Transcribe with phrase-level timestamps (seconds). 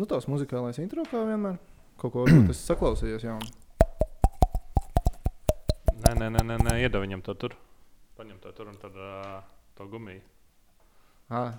[0.00, 1.58] Nu, tās muzikālais intro kā vienmēr.
[2.00, 3.50] Kaut ko varbūt es saklausījos jaunu.
[6.00, 7.56] Nē, nē, nē, nē, nē iedod viņam to tur.
[8.16, 9.42] Paņem to tur un tad uh,
[9.76, 10.22] to gumiju.
[11.28, 11.52] Ah,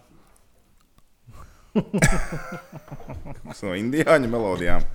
[3.45, 4.89] Tas no indiāņu melodijām.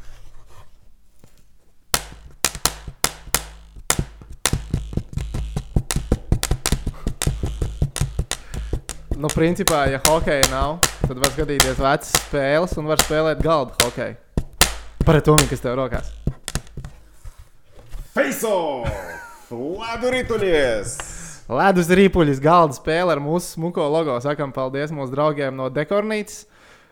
[9.17, 10.77] nu, principā, ja hokeja nav,
[11.07, 14.17] tad var skatīties vecas spēles un var spēlēt galda hokeju.
[15.07, 16.11] Par to, kas tev rokās.
[18.17, 19.53] Off!
[19.53, 20.97] Ladu rituļies!
[21.47, 24.17] Ledus rīpuļs galda spēle ar mūsu smuko logo.
[24.25, 26.43] Sakām paldies mūsu draugiem no Dekornītas.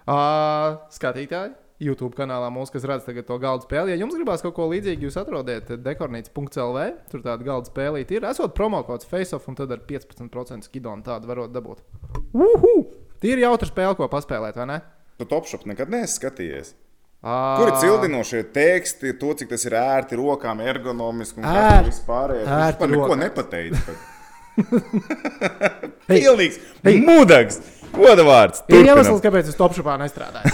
[0.05, 3.97] Uh, skatītāji, YouTube kanālā mūsu, kas redz tagad to galda spēli.
[3.97, 6.85] Ja jums gribās kaut ko līdzīgu, jūs atrodiet dekornītas.clv.
[7.11, 8.29] Tur tāda galda spēlīte ir.
[8.31, 11.83] Esot promo kods FaceOff un tad ar 15% skidonu tādu varot dabūt.
[12.31, 12.94] Uhu!
[13.25, 14.81] Tie ir jautri spēle, ko paspēlēt, vai ne?
[15.17, 16.75] Tu topšop nekad neesi skatījies.
[17.25, 21.87] Uh, Kur ir cildinošie teksti, to, cik tas ir ērti rokām, ergonomiski un Ērt- kā
[21.87, 22.35] vispār.
[22.43, 23.95] ērti Viņš par neko nepateica.
[26.11, 26.99] Pilnīgs, Hei.
[27.01, 27.57] mudags,
[27.97, 28.61] godavārds.
[28.69, 30.53] Ir iemesls, kāpēc es topšupā nestrādāju.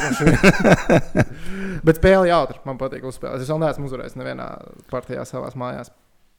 [1.87, 2.61] Bet spēle jautri.
[2.69, 3.43] Man patīk uzspēlēt.
[3.43, 4.47] Es vēl neesmu uzvarējis nevienā
[4.93, 5.91] partijā savā mājās.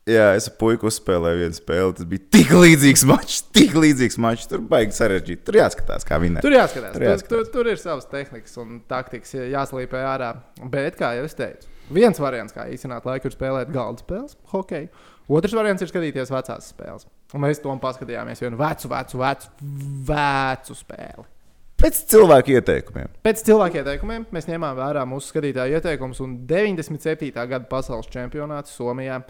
[0.09, 1.93] Jā, es ar puiku uzspēlēju vienu spēli.
[1.99, 4.47] Tas bija tik līdzīgs mačs, tik līdzīgs mačs.
[4.49, 5.43] Tur baigi sarežģīti.
[5.45, 6.41] Tur jāskatās, kā viņa.
[6.41, 6.95] Tur jāskatās.
[6.95, 7.29] Tur Tur, jāskatās.
[7.29, 10.31] tur, tur ir savas tehnikas un taktikas, jā- jāslīpē ārā.
[10.73, 14.89] Bet, kā jau es teicu, viens variants, kā īstenot laiku, ir spēlēt galda spēles, hokeju.
[15.31, 17.05] Otrs variants ir skatīties vecās spēles.
[17.37, 19.53] Un mēs tam paskatījāmies vienu vecu, vecu, vecu,
[20.09, 21.27] vecu spēli.
[21.81, 23.07] Pēc cilvēku ieteikumiem.
[23.25, 27.31] Pēc cilvēku ieteikumiem mēs ņēmām vērā mūsu skatītāju ieteikumus, un 97.
[27.33, 29.21] gada pasaules čempionāts Somijā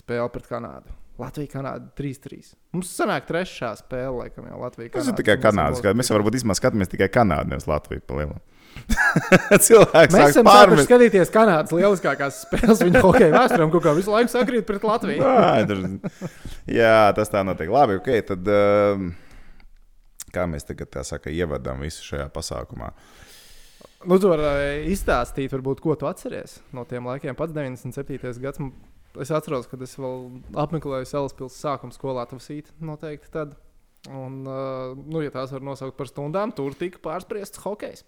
[0.00, 0.94] spēle pret Kanādu.
[1.20, 2.54] Latvija, Kanāda 3-3.
[2.72, 4.90] Mums sanāk trešā spēle, laikam, jau Latvija.
[4.94, 5.82] Tas ir tikai Kanādas.
[5.94, 8.00] Mēs varbūt īstenībā skatāmies tikai Kanādu, nevis Latviju.
[8.08, 8.40] pa lielam.
[9.66, 10.86] Cilvēks Mēs esam pārmest.
[10.88, 15.20] skatīties Kanādas lieliskākās spēles viņa hokeja vēsturē, kaut kā visu laiku sakrīt pret Latviju.
[15.28, 16.30] Ā, tur-
[16.72, 17.68] Jā, tas tā notiek.
[17.70, 18.08] Labi, ok.
[18.32, 19.10] Tad, um,
[20.32, 22.88] kā mēs tagad tā saka, ievadām visu šajā pasākumā?
[24.08, 27.36] Nu, tu vari izstāstīt, varbūt, ko tu atceries no tiem laikiem.
[27.38, 28.40] Pats 97.
[28.42, 28.58] gads.
[29.20, 33.58] Es atceros, kad es vēl apmeklēju Salaspils sākuma skolā, tas ir noteikti tad.
[34.08, 38.02] Un, uh, nu, ja tās var nosaukt par stundām, tur tika pārspriests hokejs.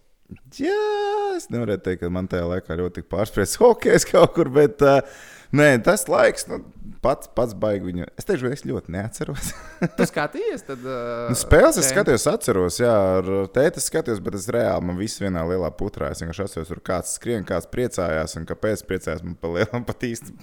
[0.56, 5.04] Jā, es nevaru teikt, ka man tajā laikā ļoti pārspriests hokejs kaut kur, bet uh,
[5.54, 6.62] nē, tas laiks nu,
[7.04, 8.06] pats, pats baigi viņu.
[8.19, 9.50] Es teikšu, es ļoti neatceros.
[9.98, 10.81] Tu skatījies, tad.
[10.82, 14.97] Uh, Nu, spēles es skatījos, atceros, jā, ar tēti es skatījos, bet es reāli man
[15.00, 16.09] viss vienā lielā putrā.
[16.14, 20.09] Es vienkārši atceros, tur kāds skrien, kāds priecājās, un kāpēc priecājās man pa lielam pat
[20.09, 20.34] īsti.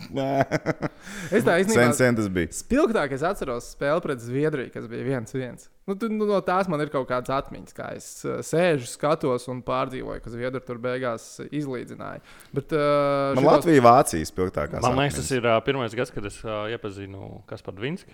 [1.31, 1.91] Es tā Sen, īstenībā.
[1.97, 2.53] sen tas bija.
[2.61, 5.67] Spilgtāk es atceros spēli pret Zviedriju, kas bija viens viens.
[5.89, 9.47] Nu, tu, nu, no tās man ir kaut kādas atmiņas, kā es uh, sēžu, skatos
[9.49, 12.21] un pārdzīvoju, ka Zviedri tur beigās izlīdzināja.
[12.53, 14.81] Bet, uh, Man Latvija, Vācija spilgtākā.
[14.85, 18.13] Man liekas, tas ir uh, pirmais gads, kad es uh, iepazinu Kasparu Vinski.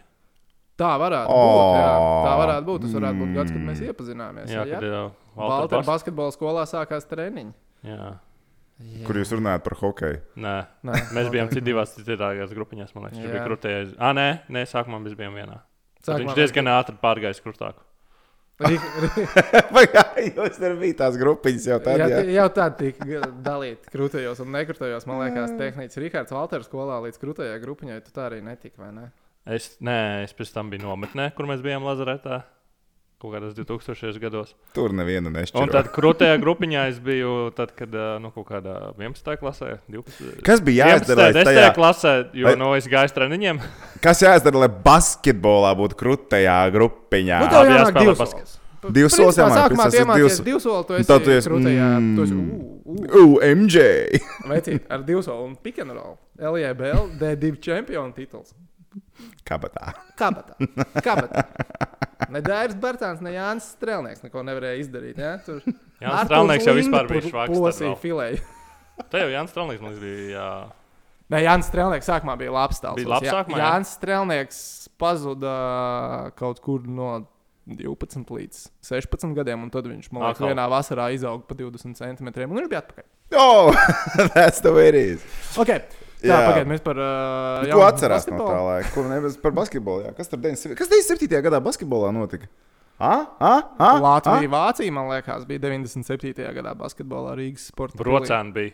[0.77, 1.41] Tā varētu O!
[1.43, 1.79] būt.
[1.81, 1.91] Jā.
[2.23, 2.85] Tā varētu būt.
[2.85, 4.51] Tas varētu būt gads, kad mēs iepazināmies.
[4.53, 5.03] Jā, Jā, kad jā.
[5.09, 7.53] uh, Baltā basketbola skolā sākās treniņi.
[7.87, 8.13] Jā.
[9.07, 10.19] Kur jūs runājat par hokeju?
[10.37, 12.93] Nē, Nē, mēs bijām citās divās citās grupiņās.
[12.93, 13.31] Man liekas, Jā.
[13.33, 13.95] bija krūtējais.
[13.97, 15.57] Ah, nē, nē, sākumā mēs bijām vienā.
[16.07, 17.83] Sākumā Viņš diezgan ātri pārgājis krustāku.
[19.75, 22.01] Vai jūs tur bija tās grupiņas jau tad?
[22.01, 25.05] Jā, Jā, jau tādā tika dalīta krūtajos un nekrūtajos.
[25.09, 29.05] Man liekas, tehnicis Rihards Valters skolā līdz krūtajai grupiņai tu tā arī netika, vai ne?
[29.47, 32.41] Es, nē, es pēc tam biju nometnē, kur mēs bijām Lazaretā.
[33.17, 34.19] Kaut kādos 2000.
[34.21, 34.51] gados.
[34.77, 35.71] Tur neviena Un nešķiro.
[35.73, 37.89] tad krūtajā grupiņā es biju, tad, kad
[38.21, 39.31] nu, kaut kādā 11.
[39.41, 40.43] klasē, 12.
[40.45, 41.49] Kas bija jāizdara, lai 11.
[41.49, 43.61] tajā, klasē, jo Vai- no es gāju uz treniņiem.
[44.05, 47.39] kas jāizdara, lai basketbolā būtu krūtajā grupiņā?
[47.41, 48.53] Nu, tev jāspēlē divas baskets.
[48.53, 48.93] solis.
[48.93, 49.35] Divas solis
[50.45, 51.89] divas solis, tu Un esi tad tu esi, krūtajā.
[52.15, 52.77] Tu esi, mm.
[53.17, 53.77] UMJ!
[54.53, 56.19] Vecīt, ar divu soli un pick and roll.
[56.37, 58.53] LJBL D2 čempionu tituls.
[59.47, 59.93] Kabatā.
[60.19, 60.57] Kabatā.
[61.05, 61.43] Kabatā.
[62.33, 65.21] Ne Dairis Bērtāns, ne Jānis Strēlnieks neko nevarēja izdarīt.
[65.21, 65.37] Ja?
[65.45, 68.43] Tur Jānis Strēlnieks jau vispār bija švaks Plosīja filēju.
[69.11, 70.27] Tā jau Jānis Strēlnieks man liekas, bija.
[70.33, 70.49] Jā.
[71.33, 72.99] Nē, Jānis Strēlnieks sākumā bija labs tāls.
[72.99, 73.71] Bija labs sākumā, jā?
[73.71, 74.61] Jānis Strēlnieks
[74.97, 75.55] pazuda
[76.39, 77.11] kaut kur no
[77.67, 80.53] 12 līdz 16 gadiem, un tad viņš man liekas, Atkal.
[80.53, 83.07] vienā vasarā izauga pa 20 centimetriem, un viņš bija atpakaļ.
[83.35, 83.75] Oh,
[84.35, 85.25] that's the way it is.
[85.59, 85.83] Okay.
[86.17, 86.37] Tā, Jā.
[86.49, 86.97] pagaid, mēs par.
[86.97, 88.49] Uh, Ko atcerās no basketbolu?
[88.49, 88.93] tā laika?
[88.95, 90.07] Ko nevis par basketbolu?
[90.07, 90.13] Jā?
[90.17, 90.73] Kas tur 97.
[90.79, 91.41] Kas 97.
[91.45, 92.49] gadā basketbolā notika?
[92.97, 96.33] Ah, ah, ah, Latvija, Vācija, man liekas, bija 97.
[96.57, 97.99] gadā basketbolā Rīgas sporta.
[98.01, 98.73] Brocēni bija.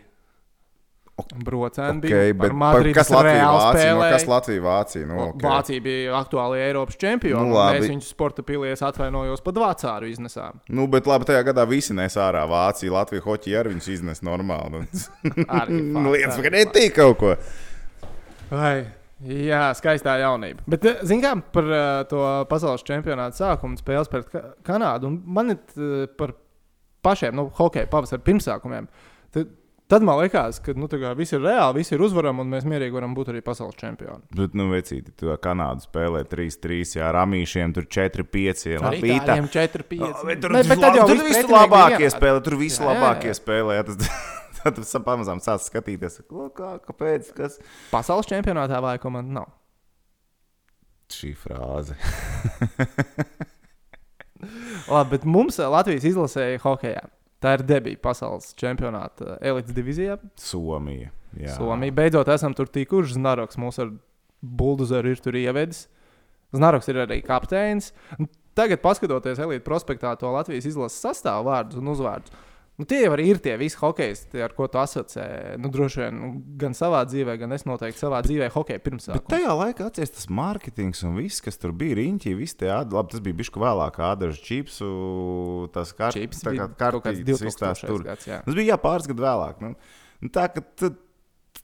[1.13, 2.37] Brocēni Okay, bija.
[2.39, 3.73] bet Madrides kas Latvija Vācija?
[3.73, 4.13] Spēlēja.
[4.15, 5.07] kas Latvija Vācija?
[5.09, 5.43] Nu, okay.
[5.45, 7.51] Vācija bija aktuāli Eiropas čempioni.
[7.51, 10.57] Nu, mēs viņus sporta pilies atvainojos pat Vācāru iznesām.
[10.73, 14.83] Nu, bet labi, tajā gadā visi nes ārā Vācija, Latvija, Hoķi arī viņus iznes normāli.
[16.15, 17.37] Lietas, ka netīk kaut ko.
[18.49, 18.73] Vai,
[19.21, 20.65] jā, skaistā jaunība.
[20.65, 25.13] Bet, eh, zinām, par uh, to pasaules čempionāta sākumu spēles pret Ka Kanādu.
[25.13, 26.33] Man ir uh, par
[27.05, 28.89] pašiem, nu, hokeja pavasara pirmsākumiem.
[28.89, 29.09] Tad,
[29.91, 32.95] tad man liekas, ka nu, tā viss ir reāli, viss ir uzvarami, un mēs mierīgi
[32.95, 34.23] varam būt arī pasaules čempioni.
[34.35, 38.63] Bet, nu, vecīti, tu Kanādu spēlē 3-3, jā, ramīšiem tur 4-5.
[38.79, 39.25] Arī Labi, tā.
[39.29, 40.23] tādiem 4, 5.
[40.29, 43.79] Bet tur, bet, bet tur viss labākie spēlē, tur viss labākie spēlē.
[43.89, 44.13] Tas,
[44.61, 47.59] tad tu sā- pamazām sāc skatīties, kā, kāpēc, kas
[47.91, 49.51] Pasaules čempionātā vai komanda nav.
[51.13, 51.93] šī frāze.
[54.89, 57.03] Labi, bet mums Latvijas izlasēja hokeja.
[57.43, 60.15] Tā ir debija pasaules čempionāta elites divīzijā.
[60.39, 61.11] Somija.
[61.35, 61.57] Jā.
[61.57, 61.95] Somija.
[61.95, 63.17] Beidzot, esam tur tikuši.
[63.17, 63.91] Znaroks mūs ar
[64.43, 65.87] buldozeru ir tur ievedis.
[66.55, 67.91] Znaroks ir arī kapteinis.
[68.53, 72.33] Tagad, paskatoties Elīte prospektā to Latvijas izlases sastāvu vārdus un uzvārdus,
[72.79, 75.57] nu, tie jau ir tie visi hokeisti, ar ko tu asociē.
[75.61, 79.29] Nu, droši vien nu, gan savā dzīvē, gan es noteikti savā dzīvē hokeju Bet pirmsākumā.
[79.29, 83.13] tajā laikā atcerieties, tas mārketings un viss, kas tur bija riņķī, viss tie ādi, labi,
[83.13, 83.99] tas bija bišku vēlāk,
[85.75, 87.87] tas kārt, Čips bija kā kaut kāds kartītes, viss tās 2000.
[87.93, 88.03] tur.
[88.09, 88.25] gads.
[88.27, 88.41] jā.
[88.45, 89.61] Tas bija jā, pāris gadu vēlāk.
[89.61, 89.75] Nu,
[90.21, 90.95] nu, tā, ka tu-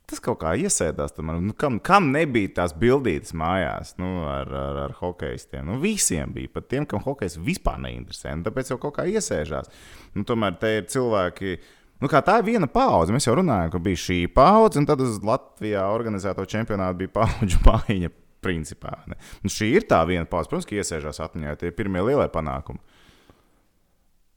[0.09, 1.13] tas kaut kā iesēdās.
[1.15, 5.65] tam, Nu, kam, kam nebija tās bildītas mājās nu, ar, ar, ar hokeistiem?
[5.67, 8.35] Nu, visiem bija, pat tiem, kam hokejs vispār neinteresē.
[8.37, 9.69] Nu, tāpēc jau kaut kā iesēžās.
[10.15, 11.59] Nu, tomēr te ir cilvēki.
[11.99, 13.13] Nu, tā ir viena paudze.
[13.15, 17.61] Mēs jau runājām, ka bija šī paudze, un tad uz Latvijā organizēto čempionātu bija paudžu
[17.67, 18.15] mājiņa.
[18.39, 19.17] Principā, ne?
[19.43, 22.79] nu, šī ir tā viena paudze, protams, ka iesēžās atmiņā tie pirmie lielie panākumi.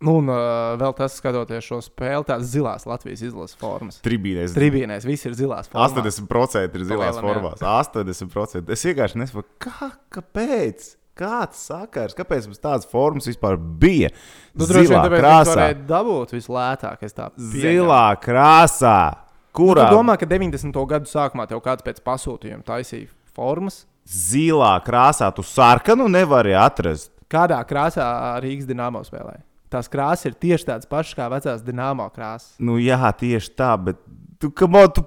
[0.02, 4.00] Nu, un uh, vēl tas, skatoties šo spēli, tās zilās Latvijas izlases formas.
[4.02, 5.94] Tribīnēs Tribīnēs viss ir zilās formas.
[5.94, 7.54] 80% ir zilās Palielam, jā.
[7.60, 7.62] formās.
[7.62, 8.75] 80%.
[8.75, 10.90] Es vienkārši nesaprotu, kā, kāpēc.
[11.12, 14.08] Kāds sakars, kāpēc mums tādas formas vispār bija?
[14.56, 15.50] Nu, droši vien tāpēc viņi krāsā.
[15.52, 17.02] varēja dabūt vislētāk.
[17.19, 17.26] tā.
[17.52, 18.96] Zilā krāsā.
[19.12, 19.84] Nu, Kurā?
[19.90, 20.72] Tu domā, ka 90.
[20.88, 23.82] gadu sākumā tev kāds pēc pasūtījuma taisīja formas?
[24.08, 27.12] Zilā krāsā tu sarkanu nevari atrast.
[27.28, 28.06] Kādā krāsā
[28.40, 29.44] Rīgas dīnāmo spēlēja?
[29.73, 32.53] Tās krāsas ir tieši tādas pašas kā vecās dīnāmo krāsas.
[32.61, 33.99] Nu, jā, tieši tā, bet
[34.43, 35.05] tu, kamo, tu,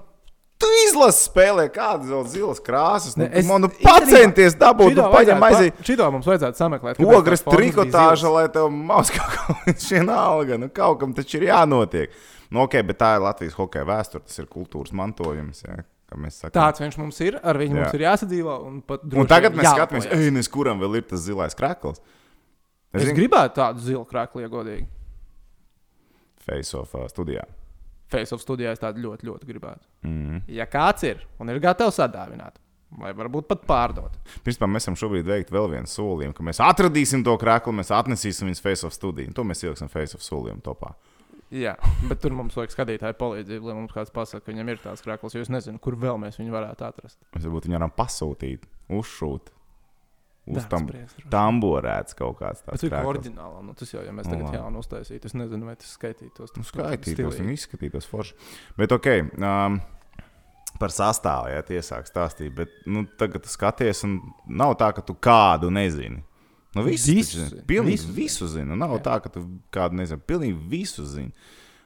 [0.57, 3.13] tu izlasi spēlē kādas vēl zilas krāsas.
[3.19, 5.81] Nu, Ne, es- man, nu, pacenties dabūt, nu, paņem aiziet.
[5.85, 7.01] Šito mums vajadzētu sameklēt.
[7.05, 10.57] Ogres trikotāža, lai tev maus kaut kā šī alga.
[10.57, 12.09] Nu, kaut kam taču ir jānotiek.
[12.49, 15.61] Nu, ok, bet tā ir Latvijas hokeja vēsture, tas ir kultūras mantojums.
[15.65, 15.83] Jā.
[16.53, 17.79] Tāds viņš mums ir, ar viņu Jā.
[17.81, 18.53] mums ir jāsadzīvo.
[18.69, 18.75] Un,
[19.19, 21.99] Un tagad mēs skatāmies, ej, nes kuram vēl ir tas zilais krekls.
[22.95, 24.85] Es zinu- gribētu tādu zilu krākli, ja godīgi.
[26.45, 27.45] Face-off uh, studijā.
[28.11, 29.87] Facebook studijā es tādu ļoti, ļoti gribētu.
[30.05, 30.43] Mm.
[30.53, 32.59] Ja kāds ir un ir gatavs sadāvināt,
[33.01, 34.13] vai varbūt pat pārdot,
[34.45, 38.45] Principā mēs esam šobrīd veikt vēl vienu solījumu, ka mēs atradīsim to kreklu, mēs atnesīsim
[38.51, 39.33] viņus face-off studiju.
[39.35, 40.93] To mēs ieliksim face-off solījumu topā.
[41.55, 41.75] Jā,
[42.09, 45.35] bet tur mums vajag skatītāju palīdzību, lai mums kāds pasakā, ka viņam ir tāds krāklis,
[45.37, 47.19] jo es nezinu, kur vēl mēs viņu varētu atrast.
[47.35, 48.65] Mēs varbūt viņu varam pasūtīt,
[48.97, 49.51] uzšūt.
[50.45, 50.85] Uz tam
[51.33, 52.83] tamborēts kaut kāds tāds.
[52.83, 53.09] cik krēkls.
[53.09, 56.53] oriģināli, nu tas jau, ja mēs tagad jaunu uztaisītu, es nezinu, vai tas skaitītos.
[56.53, 58.37] Nu, tas skaitītos, viņi izskatītos forši.
[58.77, 59.09] Bet, ok,
[59.39, 59.79] um,
[60.77, 65.17] par sastāvu, ja tie sāk stāstīt, bet nu, tagad skaties, un nav tā, ka tu
[65.17, 66.21] kādu nezini.
[66.75, 68.67] Nu, visu Visu zini, Pilnīgi visu visu, zini.
[68.67, 69.03] Nu, nav Jā.
[69.05, 70.19] tā, ka tu kādu nezini.
[70.27, 71.31] Pilnīgi visu zini.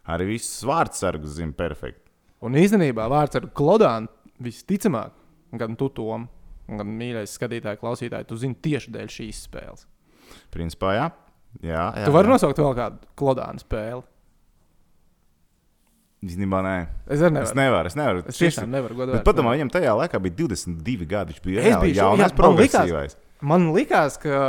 [0.10, 2.10] Arī visus vārdsargus zini perfekti.
[2.42, 4.10] Un īstenībā vārds ar Klodānu
[4.42, 5.14] visticamāk,
[5.62, 6.26] gan tu tom,
[6.78, 9.86] gan mīļais skatītāji, klausītāji, tu zini tieši dēļ šīs spēles.
[10.54, 11.08] Principā, jā.
[11.66, 12.34] jā, jā Tu vari jā.
[12.36, 14.04] nosaukt vēl kādu Klodānu spēli.
[16.20, 16.76] Īstenībā, nē.
[17.08, 17.60] Es arī Es nevaru.
[17.62, 17.88] nevaru.
[17.88, 18.24] Es nevaru.
[18.28, 21.34] Es tiešām nevaru padomā, viņam tajā laikā bija 22 gadi.
[21.34, 24.40] Viņš bija šo- jaunais, jā, man liekas, ka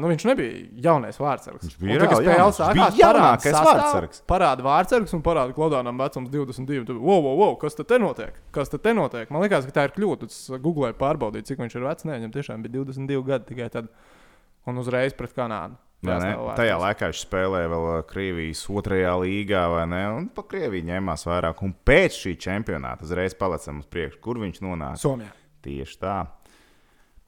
[0.00, 1.64] nu, viņš nebija jaunais vārdsargs.
[1.64, 2.28] Viņš bija jauns.
[2.28, 4.22] Viņš sākās, bija jaunākais vārdsargs.
[4.30, 6.86] Parāda vārdsargs un parāda Klodānam vecums 22.
[6.88, 8.38] Tad, wow, wow, wow, kas te notiek?
[8.54, 9.32] Kas te notiek?
[9.34, 10.30] Man liekas, ka tā ir kļūda.
[10.30, 12.08] Es googlēju pārbaudīt, cik viņš ir vecs.
[12.08, 13.92] Nē, viņam tiešām bija 22 gadi tikai tad.
[14.68, 15.78] Un uzreiz pret Kanādu.
[16.04, 16.30] Vai ne?
[16.54, 20.02] Tajā laikā viņš spēlēja vēl uh, Krievijas otrajā līgā, vai ne?
[20.14, 21.64] Un pa Krieviju ņēmās vairāk.
[21.66, 25.02] Un pēc šī čempionāta uzreiz palicam uz priekšu, kur viņš nonāca.
[25.02, 25.32] Somijā.
[25.64, 26.20] Tieši tā.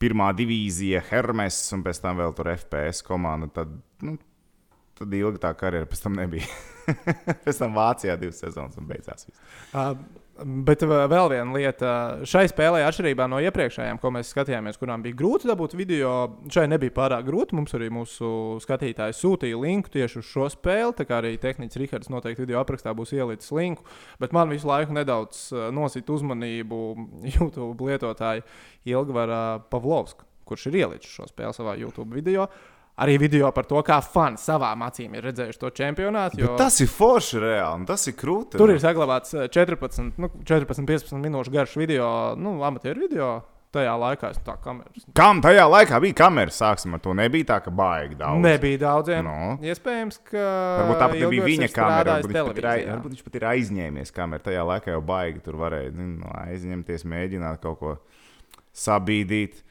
[0.00, 3.50] Pirmā divīzija, Hermes, un pēc tam vēl tur FPS komanda.
[3.60, 3.74] Tad,
[4.06, 4.16] nu,
[4.96, 6.48] tad ilga tā karjera pēc tam nebija.
[7.44, 9.28] pēc tam Vācijā divas sezonas un beidzās.
[9.28, 9.44] Viss.
[9.70, 9.92] Uh,
[10.40, 11.90] Bet uh, vēl viena lieta,
[12.28, 16.12] šai spēlē, atšķirībā no iepriekšējām, ko mēs skatījāmies, kurām bija grūti dabūt video,
[16.52, 17.56] šai nebija pārāk grūti.
[17.58, 18.30] Mums arī mūsu
[18.64, 20.96] skatītāji sūtīja linku tieši uz šo spēli.
[20.96, 23.84] Tā kā arī tehnicis Rihards noteikti video aprakstā būs ielicis linku.
[24.22, 26.82] Bet man visu laiku nedaudz uh, nosita uzmanību
[27.36, 28.46] YouTube lietotāja
[28.88, 32.48] Ilgvara Pavlovska, kurš ir ielicis šo spēli savā YouTube video
[33.00, 36.42] arī video par to, kā fani savām acīm ir redzējuši to čempionātu.
[36.42, 36.50] Jo...
[36.52, 38.58] Bet tas ir forši reāli, tas ir krūti.
[38.60, 43.32] Tur ir saglabāts 14, nu, 14 15 minūšu garš video, nu, amatieru video.
[43.70, 45.04] Tajā laikā es tā kameras.
[45.14, 46.56] Kam tajā laikā bija kameras?
[46.58, 47.12] Sāksim ar to.
[47.14, 48.42] Nebija tā, ka baigi daudz.
[48.42, 49.22] Nebija daudziem.
[49.28, 49.52] No.
[49.62, 50.46] Iespējams, ka.
[50.80, 52.16] Varbūt tāpat nebija viņa kamera.
[52.16, 54.44] Varbūt viņš, pat ir, varbūt viņš pat ir aizņēmies kameru.
[54.48, 57.94] Tajā laikā jau baigi tur varēja zinu, aizņemties, mēģināt kaut ko
[58.74, 59.62] sabīdīt.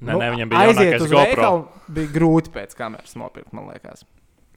[0.00, 1.24] Nē, nē, viņam bija Nu, aiziet uz GoPro.
[1.26, 1.64] veikalu.
[1.96, 4.06] Bija grūti pēc kameras nopirkt, man liekas.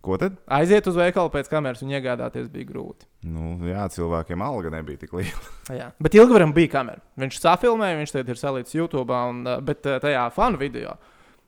[0.03, 0.35] Ko tad?
[0.51, 3.07] Aiziet uz veikalu pēc kameras un iegādāties bija grūti.
[3.23, 5.43] Nu, jā, cilvēkiem alga nebija tik liela.
[5.79, 5.89] Jā.
[6.03, 6.99] Bet Ilgvaram bija kamera.
[7.19, 10.97] Viņš safilmēja, viņš tagad ir salīdzināts YouTube, un, bet tajā fanu video.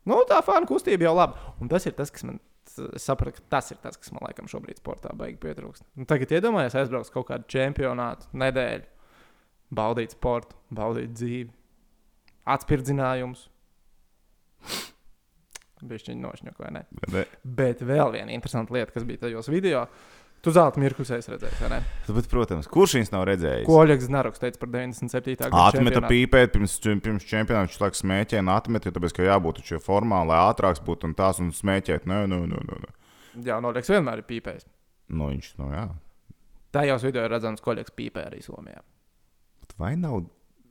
[0.08, 1.40] Nu, tā fanu kustība jau labi.
[1.60, 2.40] Un tas ir tas, kas man.
[2.96, 5.84] Es sapratu, ka tas ir tas, kas man laikam šobrīd sportā baigi pietrūkst.
[5.96, 8.88] Nu, tagad iedomājieties, aizbraukt kaut kādu čempionātu nedēļu,
[9.78, 11.52] baudīt sportu, baudīt dzīvi,
[12.56, 13.46] atspirdzinājumus.
[15.86, 16.84] Bija viņa nošņuka, vai ne?
[17.14, 17.26] Ne.
[17.44, 19.86] Bet vēl viena interesanta lieta, kas bija tajos video.
[20.46, 21.80] Tu zelta mirklus esi redzējis, vai ne?
[22.06, 23.66] Bet, protams, kurš viņas nav redzējis?
[23.66, 25.40] Ko Oļegs Znaroks teica par 97.
[25.42, 27.66] gada Atmeta pīpēt pirms, pirms čempionāta.
[27.66, 31.18] Viņš laikam smēķēja un atmeta, jo tāpēc, ka jābūt šajā formā, lai ātrāks būtu un
[31.18, 32.06] tās un smēķēt.
[32.12, 32.94] Nē, nē, nē, nē.
[33.48, 34.70] Jā, Oļegs vienmēr ir pīpējis.
[35.18, 35.88] Nu, viņš, nu jā.
[36.78, 38.86] Tajos video ir redzams, ka Oļegs pīpē arī Somijā.
[39.82, 40.22] Vai nav?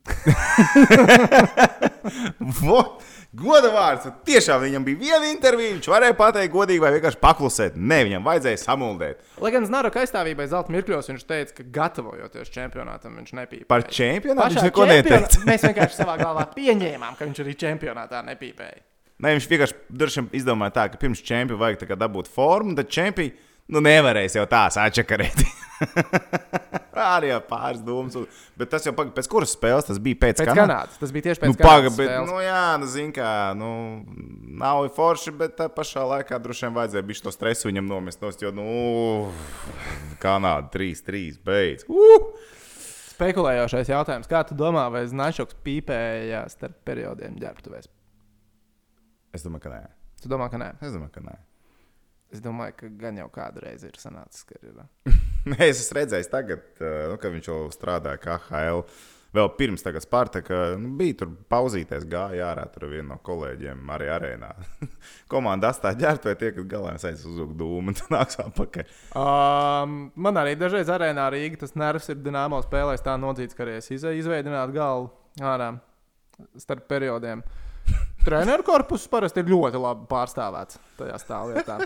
[3.35, 4.05] Goda vārds.
[4.27, 5.73] Tiešām viņam bija viena intervija.
[5.75, 7.73] Viņš varēja pateikt godīgi vai vienkārši paklusēt.
[7.75, 9.25] Nē, viņam vajadzēja samuldēt.
[9.43, 13.67] Lai gan Znaroka aizstāvībai zelta mirkļos viņš teica, ka gatavojoties čempionātam, viņš nepīpēja.
[13.71, 15.43] Par čempionātu Pašā viņš neko čempiona- neteica.
[15.51, 18.79] Mēs vienkārši savā galvā pieņēmām, ka viņš arī čempionātā nepīpēja.
[19.25, 23.35] Nē, viņš vienkārši izdomāja tā, ka pirms čempiona vajag dabūt formu, tad čempions
[23.71, 25.43] nu, nevarēs jau tā sāčakarēt.
[27.05, 28.15] Arī jau pāris domas.
[28.57, 29.11] Bet tas jau pag...
[29.15, 30.99] pēc kuras spēles tas bija pēc, Pēc Kanādas?
[31.01, 33.29] Tas bija tieši pēc Nu, Kanādas bet, nu, jā, nu, zin, kā,
[33.59, 33.69] nu,
[34.61, 38.23] nav forši, bet tā pašā laikā droši vien vajadzēja bišķi to stresu viņam nomest.
[38.23, 38.67] Nost, jo, nu,
[40.23, 41.89] Kanāda 3-3 beidz.
[41.91, 42.31] Uh!
[43.15, 44.27] Spekulējošais jautājums.
[44.27, 47.87] Kā tu domā, vai Značoks pīpēja starp periodiem ģērbtuvēs?
[49.35, 49.83] Es domāju, ka nē.
[50.23, 50.73] Tu domā, ka nē?
[50.83, 51.35] Es domāju, ka nē.
[52.35, 54.79] Es domāju, ka gan jau kādreiz ir sanācis, ka ir.
[55.47, 58.83] Nē, es esmu redzējis, tagad, nu, kad viņš jau strādāja KHL.
[59.35, 62.63] Vēl pirms tam Spartaka nu, bija tur pauzīties, gāja ārā.
[62.71, 64.51] Tur viena no kolēģiem arī arēnā.
[65.31, 68.93] Komanda astāja ģērbtu, vai tie, kas galā aiz uzlūk dūmu, un tad nāks atpakaļ.
[69.19, 73.75] Um, man arī dažreiz arēnā Rīgā tas nervs ir dināmo spēlēs tā nodzīts, ka arī
[73.81, 75.11] es izveidinātu galvu
[75.43, 75.73] ārā
[76.59, 77.43] starp periodiem.
[78.25, 81.77] Treneru korpuss parasti ir ļoti labi pārstāvēts tajā stāvvietā.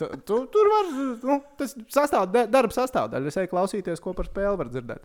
[0.00, 0.90] Tu, tu, tur var,
[1.28, 3.28] nu, tas sastāv, da- darba sastāvdaļa.
[3.32, 5.04] Es eju klausīties, ko par spēli var dzirdēt.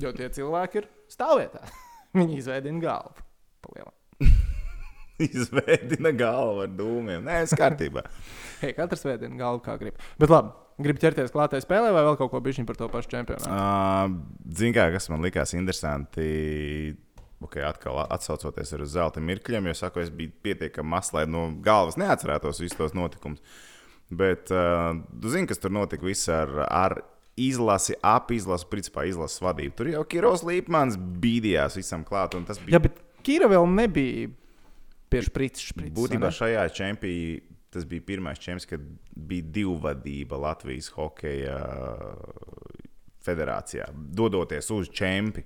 [0.00, 1.64] Jo tie cilvēki ir stāvvietā.
[2.18, 3.26] Viņi izveidina galvu.
[3.64, 3.94] Palielam.
[5.28, 7.26] Izveidina galvu ar dūmiem.
[7.26, 8.04] Nē, es kārtībā.
[8.62, 9.98] Hei, katrs veidina galvu, kā grib.
[10.20, 13.50] Bet labi, gribi ķerties klātai spēlē vai vēl kaut ko bišķiņ par to pašu čempionātu?
[13.50, 14.16] Uh,
[14.58, 16.28] Ziniet, kas man likās interesanti.
[17.38, 21.44] Okay, atkal atsaucoties ar uz zelta mirkļiem, jo saku, es biju pietiekami mazs, lai no
[21.62, 23.38] galvas neatcerētos visus tos notikumus.
[24.10, 26.96] Bet uh, zini, kas tur notika viss ar, ar
[27.38, 29.76] izlasi, ap izlasi, principā izlases vadību.
[29.78, 34.32] Tur jau Kiros Līpmans bīdījās visam klāt, un tas bija Jā, bet Kīra vēl nebija
[35.12, 35.70] pie sprites.
[35.94, 41.58] Būtībā šajā čempionā tas bija pirmais čempions, kad bija divvadība Latvijas hokeja
[43.24, 45.44] federācijā, dodoties uz čempionu.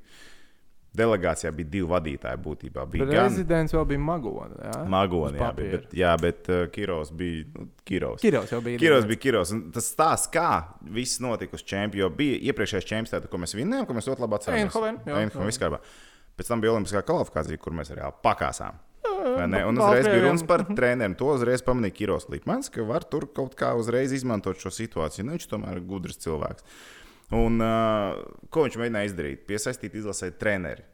[0.92, 2.40] Delegācijā bija divi vadītāji.
[2.44, 4.58] Būtībā bija gan Prezidents vēl bija Magona.
[4.60, 5.70] Jā, Magoni, Uz jā, papīra.
[5.78, 8.20] bet, jā, bet uh, Kiros bija nu, Kiros.
[8.20, 8.80] Kirovs jau bija.
[8.82, 9.54] Kiros bija Kiros.
[9.56, 10.48] un Tas stāsts, kā
[10.92, 14.36] viss notika uz čempionu, jo bija iepriekšējais čempions, ko mēs vinnējām, ko mēs ļoti labi
[14.40, 14.68] atceramies.
[14.68, 15.26] Eindhoven, jā.
[15.32, 15.80] Kārtībā.
[16.36, 18.80] Pēc tam bija Olimpiskā kvalifikācija, kur mēs arī pakāsām.
[19.22, 21.14] Un uzreiz bija runas par treneriem.
[21.20, 25.26] To uzreiz pamanīja Kiros Līpmans, ka var tur kaut kā uzreiz izmantot šo situāciju.
[25.28, 26.66] Nu, viņš tomēr ir gudrs cilvēks.
[27.32, 28.22] Un uh,
[28.52, 29.44] ko viņš mēģināja izdarīt?
[29.48, 30.84] Piesaistīt izlasē treneri.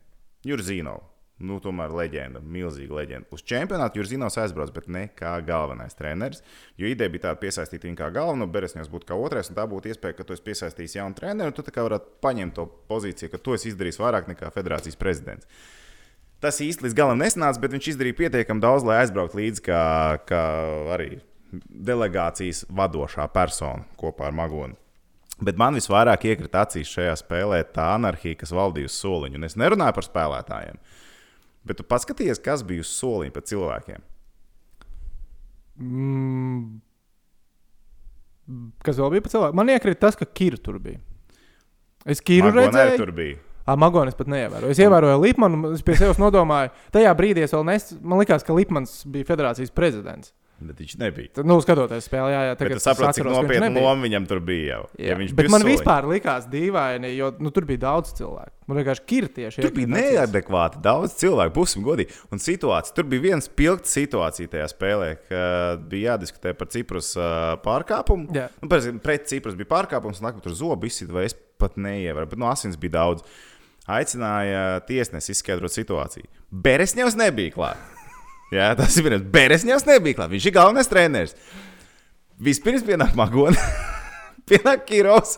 [0.47, 1.15] Jurzīnovs.
[1.39, 3.29] Nu, tomēr leģenda, milzīga leģenda.
[3.31, 6.43] Uz čempionātu Jurzīnovs aizbrauc, bet ne kā galvenais treneris.
[6.81, 9.93] Jo ideja bija tāda piesaistīt viņu kā galveno, Beresņos būtu kā otrais, un tā būtu
[9.93, 13.31] iespēja, ka tu esi piesaistījis jaunu treneru, un tu tā kā varētu paņemt to pozīciju,
[13.31, 15.47] ka tu esi izdarījis vairāk nekā federācijas prezidents.
[16.43, 19.85] Tas īsti līdz galam nesanāca, bet viņš izdarīja pietiekami daudz, lai aizbrauktu līdzi, kā,
[20.27, 20.43] kā
[20.99, 21.21] arī
[21.71, 24.75] delegācijas vadošā persona kopā ar Magonu.
[25.45, 29.39] Bet man visvairāk iekrita acīs šajā spēlē tā anarhija, kas valdīja uz soliņa.
[29.39, 30.81] Un es nerunāju par spēlētājiem,
[31.69, 34.07] bet tu paskaties, kas bija uz soliņa par cilvēkiem.
[35.79, 36.81] Mm.
[38.83, 39.59] Kas vēl bija par cilvēku?
[39.61, 40.99] Man iekrita tas, ka Kīra tur bija.
[42.09, 42.99] Es Kīru Magona arī redzēju.
[43.03, 43.45] tur bija.
[43.77, 44.73] Magonis pat neievēroju.
[44.73, 46.71] Es ievēroju Lipmanu, es pie sevis nodomāju.
[46.95, 47.91] Tajā brīdī es vēl nes...
[48.01, 50.33] man likās, ka Lipmans bija federācijas prezidents.
[50.59, 51.31] Bet viņš nebija.
[51.39, 54.81] Tad, nu, skatoties spēlē, jā, jā tagad saprotu, cik nopietna loma viņam tur bija jau.
[54.99, 55.77] Jā, Ja viņš bet man soliņa.
[55.77, 58.55] vispār likās dīvaini, jo nu, tur bija daudz cilvēku.
[58.67, 59.63] Man vienkārši kirtieši.
[59.63, 62.17] Tur bija neadekvāti daudz cilvēku, būsim godīgi.
[62.35, 67.13] Un situācija, tur bija viena spilgta situācija tajā spēlē, kad bija jādiskutē par Ciprus
[67.65, 68.35] pārkāpumu.
[68.35, 68.49] Jā.
[68.59, 68.71] Nu,
[69.05, 72.77] pret Ciprus bija pārkāpums, un tur zobu izsita, vai es pat neievēroju, bet no asins
[72.81, 73.23] bija daudz.
[73.89, 76.29] Aicināja tiesnesi izskaidrot situāciju.
[76.53, 77.95] Beresņevs nebija klāt.
[78.55, 79.25] Jā, tas ir viens.
[79.33, 80.33] Beresņevs nebija klāt.
[80.33, 81.35] Viņš ir galvenais treneris.
[82.39, 83.59] Vispirms pienāk Magona,
[84.49, 85.37] pienāk Kirovs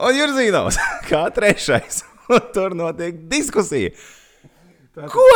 [0.00, 0.78] un Jurzīnovs
[1.10, 2.04] kā trešais.
[2.30, 3.90] Un tur notiek diskusija.
[5.10, 5.26] Ko?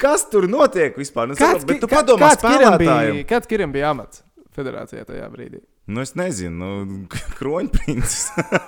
[0.00, 1.28] Kas tur notiek vispār?
[1.28, 3.18] Nu, saprot, bet tu padomā spēlētājiem.
[3.18, 4.22] bija, kāds Kiram bija amats
[4.56, 5.60] federācijā tajā brīdī?
[5.90, 6.54] Nu, es nezinu,
[6.86, 7.06] nu,
[7.38, 8.26] kroņprincis.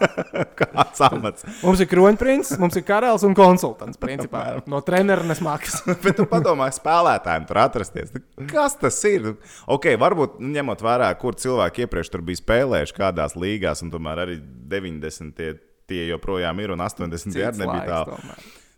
[0.60, 1.46] Kāds amats.
[1.62, 4.00] Mums ir kroņprincis, mums ir karalis un konsultants.
[4.02, 5.84] Principā, no treneru nesmakas.
[6.04, 8.14] Bet tu padomā, spēlētājiem tur atrasties.
[8.50, 9.34] Kas tas ir?
[9.70, 14.24] Ok, varbūt nu, ņemot vērā, kur cilvēki iepriekš tur bija spēlējuši, kādās līgās, un tomēr
[14.26, 14.40] arī
[14.72, 15.62] 90.
[15.90, 17.38] Tie, joprojām ir, un 80.
[17.42, 18.18] arī nebija tālu.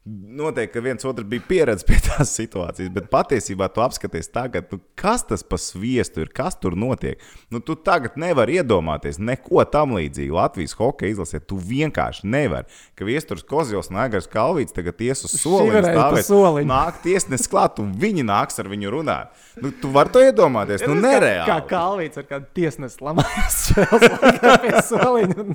[0.04, 4.76] Noteikti, ka viens otrs bija pieredzējis pie tās situācijas, bet patiesībā tu apskaties tagad, nu,
[5.00, 7.22] kas tas pa sviestu ir, kas tur notiek.
[7.48, 11.40] Nu, tu tagad nevari iedomāties neko tam līdzīgu Latvijas hokeja izlasē.
[11.40, 12.68] Tu vienkārši nevari.
[13.00, 17.94] Ka viesturs Kozjos un Agars Kalvīts tagad ies uz soliņa, stāvēt, nāk tiesnesis klāt, un
[18.02, 19.32] viņi nāks ar viņu runāt.
[19.56, 21.48] Nu, tu vari to iedomāties, nu, nereāli.
[21.48, 23.72] Kā kalvīts ar kādu tiesnesi lamājas
[24.66, 25.48] pie soliņa.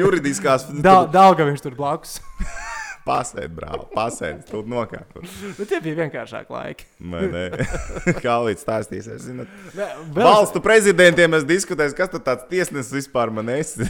[0.00, 2.16] Juridiskās Dauga viņš tur blakus.
[3.06, 5.16] pasēdi, brāl, pasēdi, tu nokāp.
[5.56, 6.88] Bet tie bija vienkāršāk laiki.
[8.24, 9.46] Kalvīts stāstīs, es zinu.
[9.76, 13.86] Nē, vēl- Valstu prezidentiem es diskutēju, kas tad tāds tiesnesis vispār man esi.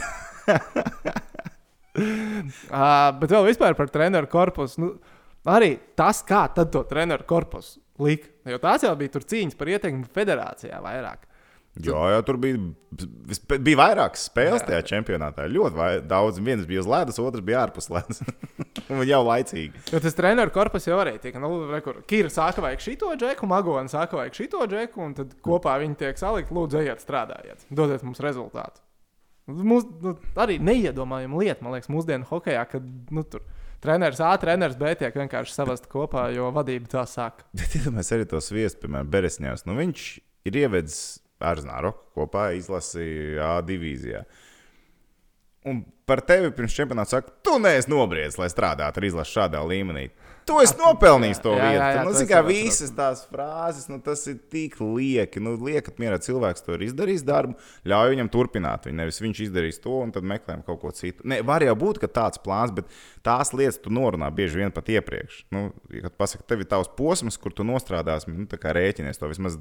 [1.97, 4.83] Uh, bet vēl vispār par treneru korpusu.
[4.83, 4.93] Nu,
[5.49, 8.29] arī tas, kā tad to treneru korpusu lika.
[8.47, 11.25] Jo tās jau bija tur cīņas par ieteikumu federācijā vairāk.
[11.83, 12.57] Jā, jā, tur bija,
[13.61, 15.45] bija vairākas spēles tajā čempionātā.
[15.51, 16.39] Ļoti vai, daudz.
[16.41, 18.21] Viens bija uz ledus, otrs bija ārpus ledus.
[19.11, 19.83] Jau laicīgi.
[19.93, 21.41] Jo tas treneru korpus jau arī tika.
[21.43, 21.51] Nu,
[22.07, 26.19] Kīra sāka vajag šito džeku, Magona sāka vajag šito džeku, un tad kopā viņi tiek
[26.19, 26.55] salikti.
[26.55, 28.81] Lūdzu, ejiet, strādājiet, dodiet mums rezultātu.
[29.47, 33.45] Mums nu, arī neiedomājama lieta, man liekas, mūsdienu hokeja, kad nu, tur
[33.83, 37.47] treneris A, treneris B tiek vienkārši savest kopā, jo vadība tā saka.
[37.55, 39.67] Bet iedomājieties arī to sviestu, piemēram, Beresņēvs.
[39.69, 40.09] Nu, viņš
[40.49, 40.99] ir ievedis
[41.39, 44.23] ar Znaroku kopā izlasīja A divīzijā.
[45.67, 50.07] Un par tevi pirms čempionāta saka, tu neesi nobriedzis, lai strādātu ar izlasu šādā līmenī.
[50.47, 51.87] Tu esi nopelnījis to Jā, jā, vietu.
[51.97, 55.41] jā, nu, to zini, es kā visas tās frāzes, nu, tas ir tik lieki.
[55.43, 57.57] Nu, liekat, mierā cilvēks to ir izdarījis darbu,
[57.91, 58.87] ļauj viņam turpināt.
[58.87, 61.25] Viņu nevis viņš izdarīs to un tad meklējam kaut ko citu.
[61.27, 62.87] Ne, var jau būt, ka tāds plāns, bet
[63.27, 65.43] tās lietas tu norunā bieži vien pat iepriekš.
[65.51, 69.27] Nu, kad pasaka, tev ir tavs posms, kur tu nostrādāsi, nu, tā kā rēķinies to
[69.27, 69.59] vismaz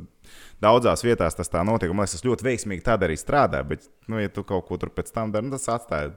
[0.63, 1.91] daudzās vietās tas tā notiek.
[1.91, 3.65] Man liekas, tas ļoti veiksmīgi tādā arī strādā.
[3.67, 6.15] Bet, nu, ja tu kaut ko tur pēc tam dari, nu, tas atstāja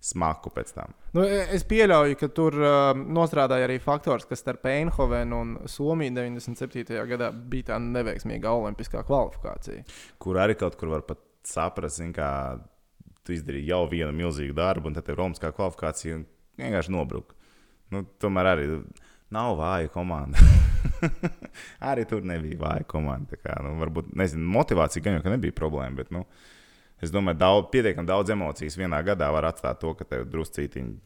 [0.00, 0.94] smaku pēc tam.
[1.16, 6.94] Nu, es pieļauju, ka tur uh, nostrādāja arī faktors, kas starp Einhovenu un Somiju 97.
[7.10, 9.82] gadā bija tā neveiksmīga olimpiskā kvalifikācija.
[10.22, 12.30] Kur arī kaut kur var pat saprast, zin, kā
[13.26, 16.22] tu izdarīji jau vienu milzīgu darbu, un tad tev Romas kā kvalifikācija
[16.60, 17.36] vienkārši nobruka.
[17.92, 18.68] Nu, tomēr arī
[19.34, 20.40] nav vāja komanda.
[21.90, 23.38] arī tur nebija vāja komanda.
[23.40, 26.24] Kā, nu, varbūt nezinu, motivācija gan jau nebija problēma, bet nu,
[27.04, 30.96] es domāju, daudz, pietiekami daudz emocijas vienā gadā var atstāt to, ka tev druscītiņi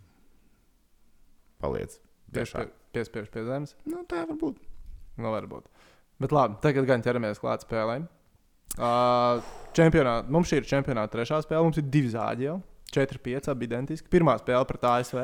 [1.63, 1.99] paliec.
[2.33, 2.67] Tieši tiešā.
[2.97, 3.77] piespiež pie zemes.
[3.89, 4.59] Nu, tā var būt.
[5.21, 5.69] Nu, varbūt.
[6.23, 8.07] Bet labi, tagad gan ķeramies klāt spēlēm.
[8.79, 9.43] Uh,
[9.77, 11.67] čempionāt, mums šī ir čempionāta trešā spēle.
[11.67, 12.59] Mums ir divi zāģi jau.
[12.93, 14.09] 4-5 abi identiski.
[14.13, 15.19] Pirmā spēle pret ASV.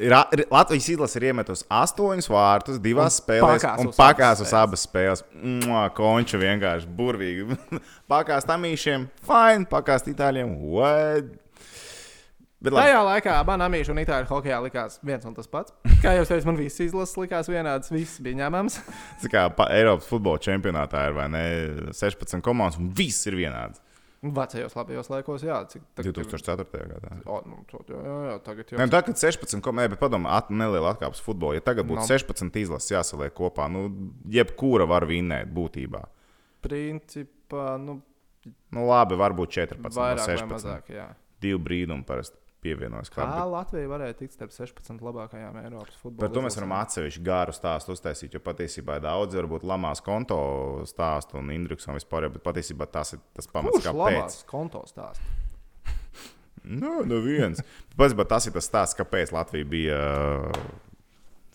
[0.00, 4.54] Ir, ir, Latvijas izlase ir iemetusi astoņus vārtus, divās Un spēlēs, pakās un pakās uz
[4.56, 5.24] abas spēles.
[5.36, 7.58] Mua, konča vienkārši burvīgi.
[8.12, 10.56] pakās tamīšiem, fine, pakās itāļiem.
[10.72, 11.38] What?
[12.62, 15.74] Bet Tajā laikā man amīša un itāļu hokeja likās viens un tas pats.
[16.00, 18.78] Kā jau teicu, man visas izlases likās vienādas, viss bija ņemams.
[19.18, 21.42] tas kā pa, Eiropas futbola čempionātā ir vai ne
[21.90, 23.82] 16 komandas, un viss ir vienāds.
[24.22, 26.86] Vecajos labajos laikos, jā, cik tagad ir- 2004.
[26.92, 27.16] gadā.
[27.26, 30.50] O, nu, to, jā, jā, tagad jau Nē, nu, tagad 16, ko mēs padomājam, at,
[30.54, 31.54] neliela atkāpes futbolā.
[31.58, 32.06] Ja tagad būtu Nav.
[32.06, 33.88] 16 izlases jāsaliek kopā, nu,
[34.30, 36.04] jebkura var vinnēt būtībā.
[36.62, 38.00] principā, nu,
[38.74, 40.50] Nu, labi, varbūt 14, vairāk vai 16.
[40.50, 40.88] mazāk.
[40.90, 41.04] Jā.
[41.40, 43.10] Divu brīnumu parasti pievienojas.
[43.12, 47.24] Kā bet Latvija varēja tikt starp 16 labākajām Eiropas futbola Par to mēs varam atsevišķi
[47.26, 50.38] garu stāstu uztaisīt, jo patiesībā daudzi varbūt lamās konto
[50.88, 53.98] stāstu un indeksu un vispār, bet patiesībā tas ir tas pamats, Kurš kāpēc.
[54.02, 55.22] labās konto stāst?
[56.62, 57.58] Nu, nu viens.
[57.98, 60.91] Patiesībā tas ir tas stāsts, kāpēc Latvija bija uh,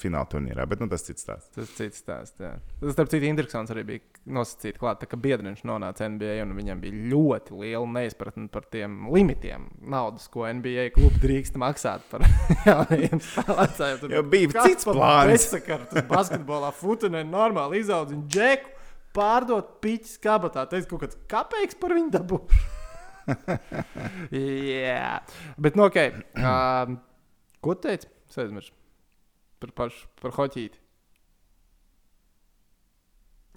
[0.01, 1.49] fināla turnīrā, bet nu, tas cits stāsts.
[1.55, 2.41] Tas cits stāsts.
[2.41, 2.53] jā.
[2.81, 7.01] Tas, starp citu, interesants arī bija nosacīts klāt, ka biedriņš nonāca NBA un viņam bija
[7.13, 12.25] ļoti liela neizpratne par tiem limitiem naudas, ko NBA klubi drīkst maksāt par
[12.69, 14.01] jaunajiem spēlētājiem.
[14.03, 15.49] Tur Jo bija cits plāns.
[15.57, 18.73] Tas basketbolā futunē normāli izaudzina džeku,
[19.17, 20.67] pārdot piķis kabatā.
[20.69, 22.41] Teiks, kaut kāds kapeiks par viņu dabū.
[24.31, 25.19] Jā,
[25.59, 25.99] bet nu ok.
[26.37, 26.99] Um,
[27.63, 28.09] ko teici?
[28.29, 28.76] Es aizmirsu.
[29.61, 30.77] Par pašu, par hoķīti.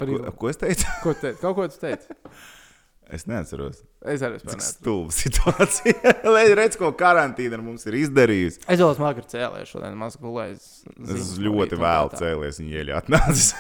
[0.00, 0.88] Par Ko, ko es teicu?
[1.04, 1.40] Ko tu teici?
[1.42, 2.16] Kaut ko tu teici?
[3.10, 3.80] Es neatceros.
[4.06, 4.62] Es arī spēlēju.
[4.62, 6.12] stulba situācija.
[6.34, 8.62] Lai redz, ko karantīna ar mums ir izdarījusi.
[8.70, 10.56] Es vēl smagu cēlēju šodien, maz gulēju.
[11.10, 13.50] Es ļoti vēlu cēlies, viņa ieļā atnācis.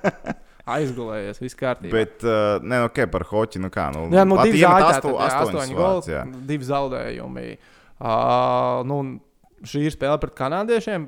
[0.76, 1.94] Aizgulējies, viss kārtībā.
[1.94, 3.88] Bet, uh, nē, nu, ok, par hoķi, nu kā.
[3.94, 6.18] Nu, Jā, nu, divi astoņus astoņi goli,
[6.50, 7.46] divi zaudējumi.
[7.96, 8.98] Uh, nu,
[9.66, 11.06] šī ir spēle pret kanādiešiem.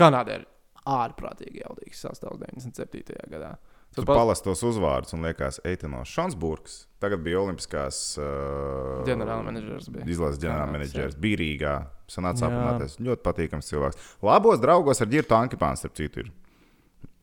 [0.00, 0.46] Kanādā ir
[0.88, 3.18] ārprātīgi jaudīgs sastāvs 97.
[3.30, 3.54] gadā.
[3.90, 6.84] Tu Tas pats palas tos uzvārdus un liekas, Eitino Šonsburgs.
[7.02, 9.88] Tagad bija Olimpiskās uh, ģenerālmenedžers.
[10.06, 11.16] Izlases ģenerālmenedžers.
[11.18, 11.72] Bija Rīgā.
[12.10, 12.50] Sanāca Jā.
[12.52, 12.94] aprunāties.
[13.02, 14.06] Ļoti patīkams cilvēks.
[14.26, 16.22] Labos draugos ar Girtu Ankipānu, starp citu.
[16.22, 16.30] Ir.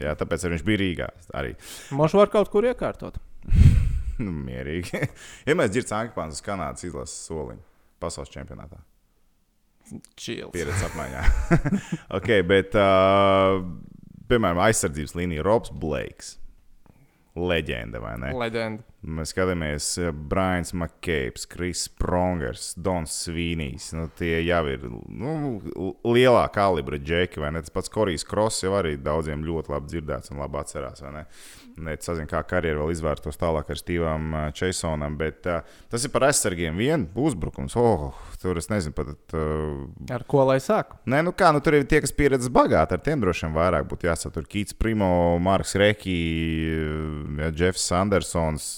[0.04, 1.08] Jā, tāpēc arī viņš bija Rīgā.
[1.40, 1.56] Arī
[1.96, 3.16] Mošu var kaut kur iekārtot.
[4.26, 5.08] nu, mierīgi.
[5.48, 7.64] ja mēs dzirdat Ankipānu uz Kanādas izlases soliņu
[8.04, 8.84] pasaules čempionātā.
[10.20, 10.52] Čils.
[10.56, 11.24] Pieredzes apmaiņā.
[12.18, 13.62] ok, bet, uh,
[14.32, 16.36] piemēram, aizsardzības līnija Robs Blakes.
[17.38, 18.32] Leģenda, vai ne?
[18.34, 18.82] Leģenda.
[19.18, 23.92] Mēs skatāmies, uh, Brians Makēps, Kris Prongers, Dons Svīnijs.
[23.98, 25.36] Nu, tie jau ir nu,
[26.08, 27.62] lielā kalibra džeki, vai ne?
[27.62, 31.26] Tas pats Korijs Kross jau arī daudziem ļoti labi dzirdēts un labi atcerās, vai ne?
[31.78, 36.26] Nezinu, kā karjeru vēl izvērtos tālāk ar Stevam uh, Čeisonam, bet uh, tas ir par
[36.26, 37.76] aizsargiem vien uzbrukums.
[37.78, 39.12] Oh, tur es nezinu pat.
[39.38, 40.96] Uh, Ar ko lai sāk?
[41.06, 43.88] Nē, nu kā, nu tur ir tie, kas pieredzējuši bagāti, ar tiem droši vien vairāk
[43.92, 44.48] būtu jāsatur.
[44.50, 45.10] Kīts, Primo,
[45.44, 46.18] Marks Reki,
[47.44, 48.70] ja, Jeffs Andersons,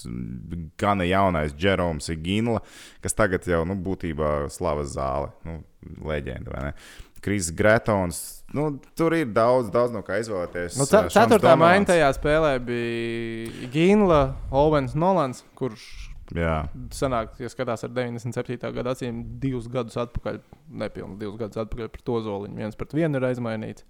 [0.80, 2.60] gana jaunais Jeroms Ginla,
[3.00, 5.62] kas tagad jau nu, būtībā slavas zāle, nu,
[6.04, 6.74] leģenda, vai ne?
[7.20, 10.78] Kris Gretons, nu, tur ir daudz, daudz no kā izvēlēties.
[10.78, 15.84] Nu, ce- Šons ceturtā maiņa tajā spēlē bija Ginla, Owens, Nolans, kurš
[16.30, 18.68] Jā, sanāk, ja skatās ar 97.
[18.72, 20.36] gada acīm, divus gadus atpakaļ,
[20.70, 22.54] nepilnīgi divus gadus atpakaļ par to zoliņu.
[22.54, 23.82] viens pret vienu ir aizmainīts.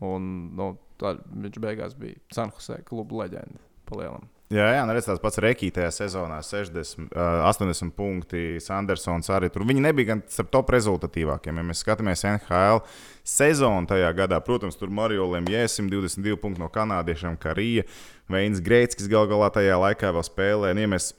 [0.00, 0.68] Un nu,
[1.00, 3.58] tā, viņš beigās bija Sanhusē kluba leģenda.
[3.86, 4.28] Palielam.
[4.46, 8.60] Jā, jā nu redz, tāds pats Rekī tajā sezonā, 60, uh, 80 punkti.
[8.62, 9.64] Sandersons arī tur.
[9.66, 11.58] Viņi nebija gan starp top rezultatīvākiem.
[11.58, 12.84] Ja mēs skatāmies NHL
[13.26, 17.88] sezonu tajā gadā, protams, tur Mario Lemjē 122 punkti no kanādiešiem, kā Rīja,
[18.30, 20.70] Veins Greitskis gal galā tajā laikā vēl spēlē.
[20.76, 21.10] Un, ja mēs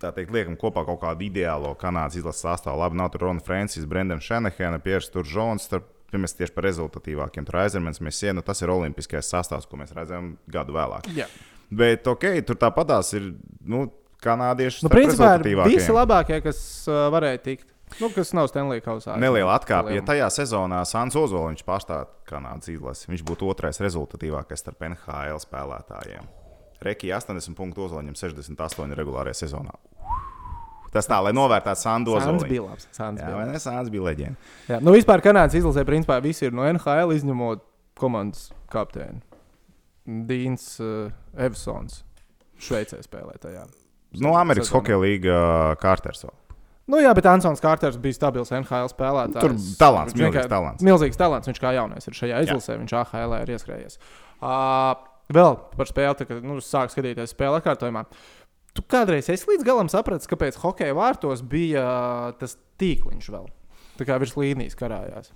[0.00, 3.88] tā teikt, liekam kopā kaut kādu ideālo kanādas izlases sastāvu, labi, nav tur Rona Francis,
[3.88, 5.66] Brendan Šenehena, Piers Turžons.
[5.66, 9.82] Starp, ja mēs tieši par rezultatīvākiem, tur aizemēs, mēs sienu, tas ir olimpiskais sastāvs, ko
[9.82, 11.10] mēs redzam gadu vēlāk.
[11.18, 11.26] Jā.
[11.70, 13.84] Bet, ok, tur tāpatās ir nu,
[14.24, 14.84] kanādieši.
[14.86, 15.36] Nu, principā
[15.68, 17.68] visi labākie, kas uh, varēja tikt.
[17.98, 19.16] Nu, kas nav Stanley Kausā.
[19.18, 19.94] Neliela atkāpe.
[19.96, 26.28] Ja tajā sezonā Sans Ozoliņš pārstāv Kanādas izlasi, viņš būtu otrais rezultatīvākais starp NHL spēlētājiem.
[26.86, 29.74] Rekī 80 punktu Ozoliņam 68 regulārajā sezonā.
[30.90, 32.50] Tas tā, lai novērtētu Sandu Sāns Ozoliņu.
[32.50, 32.86] bija labs.
[32.94, 33.58] Sāns Jā, vai ne?
[33.62, 34.48] Sāns bija leģenda.
[34.70, 34.78] Jā.
[34.82, 37.62] Nu, vispār Kanādas izlasē, principā, visi ir no NHL izņemot
[38.00, 39.20] komandas kapteini.
[40.28, 42.02] Dīns uh, Evsons.
[42.60, 43.64] Šveicē spēlē tajā.
[44.20, 44.80] No Amerikas Sezonā.
[44.80, 45.40] Hokeja līga
[45.80, 46.24] Kārters.
[46.26, 46.36] vēl.
[46.90, 49.44] Nu, jā, bet Ansons Kārters bija stabils NHL spēlētājs.
[49.44, 50.84] Tur talants, Viņš milzīgs talants.
[50.86, 51.50] Milzīgs talants.
[51.50, 54.00] Viņš kā jaunais ir šajā izlasē, viņš AHL ir ieskrējies.
[54.40, 54.96] Uh,
[55.30, 58.02] vēl par spēli, kad nu, sāk skatīties spēle atkārtojumā.
[58.74, 63.46] Tu kādreiz esi līdz galam sapratis, kāpēc hokeja vārtos bija uh, tas tīkliņš vēl.
[64.00, 65.30] Tā kā virs līnijas karājās.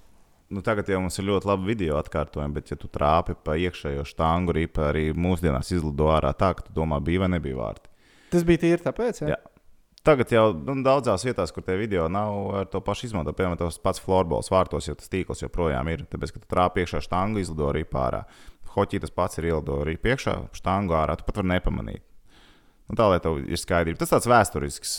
[0.55, 4.05] Nu, tagad jau mums ir ļoti labi video atkārtojumi, bet, ja tu trāpi pa iekšējo
[4.07, 7.91] štāngu, ripa arī mūsdienās izlido ārā tā, ka tu domā, bija vai nebija vārti.
[8.31, 9.35] Tas bija tīri tāpēc, ja?
[9.35, 9.41] Jā.
[10.05, 13.81] Tagad jau nu, daudzās vietās, kur tie video nav ar to pašu izmantot, piemēram, tas
[13.81, 16.05] pats florbols vārtos, jo tas tīkls joprojām ir.
[16.13, 18.21] Tāpēc, ka tu trāpi iekšā štāngu, izlido arī pārā.
[18.75, 21.17] Hoķī tas pats ir ielido arī priekšā, štāngu ārā.
[21.17, 22.05] Tu pat vari nepamanīt.
[22.91, 24.03] Nu, tā lai tev ir skaidrība.
[24.03, 24.95] Tas tāds vēsturisks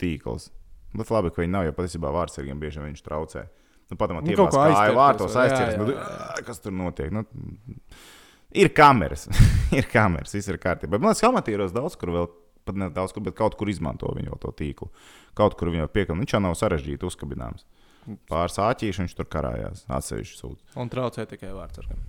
[0.00, 0.48] tīkls.
[0.96, 3.44] Bet labi, ka viņi nav, jo patiesībā vārdsargiem bieži viņš traucē.
[3.88, 7.12] Nu, Padomā, Nu, tie kaut kā aizķerties vārtos jā, Nu, kas tur notiek?
[7.14, 7.24] Nu,
[8.52, 9.28] ir kameras.
[9.78, 10.96] ir kameras, viss ir kārtībā.
[10.96, 12.28] Bet man liekas, ka amatīros daudz kur vēl
[12.68, 14.90] pat ne daudz kur, bet kaut kur izmanto viņu to tīklu.
[15.38, 17.64] Kaut kur viņu piekam, viņš jau nav sarežģīti uzkabināms.
[18.30, 20.78] Pāris āķīši viņš tur karājās, atsevišķi sūta.
[20.80, 22.00] Un traucē tikai vārdsargam.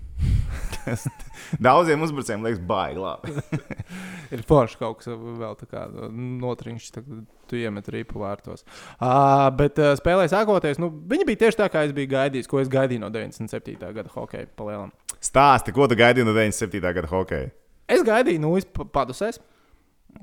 [1.66, 3.36] Daudziem uzbrucējiem liekas, baigi.
[4.34, 5.84] Ir forši kaut kas vēl tā kā
[6.16, 7.12] notriņš, tad
[7.50, 8.64] tu iemet ripu vārtos.
[8.96, 12.62] Uh, bet uh, spēlē sākoties, nu, viņi bija tieši tā, kā es biju gaidījis, ko
[12.62, 13.76] es gaidīju no 97.
[13.80, 14.92] gada hokeja palielam.
[15.20, 16.80] Stāsti, ko tu gaidīji no 97.
[16.80, 17.50] gada hokeja?
[17.90, 19.40] Es gaidīju, nu, es padusēs.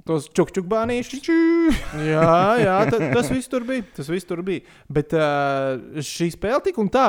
[0.08, 1.30] Tos čukčukbānīšus.
[2.08, 3.86] jā, jā ta, tas viss tur bija.
[3.98, 4.64] Tas viss tur bija.
[4.92, 7.08] Bet uh, šī spēle tik un tā.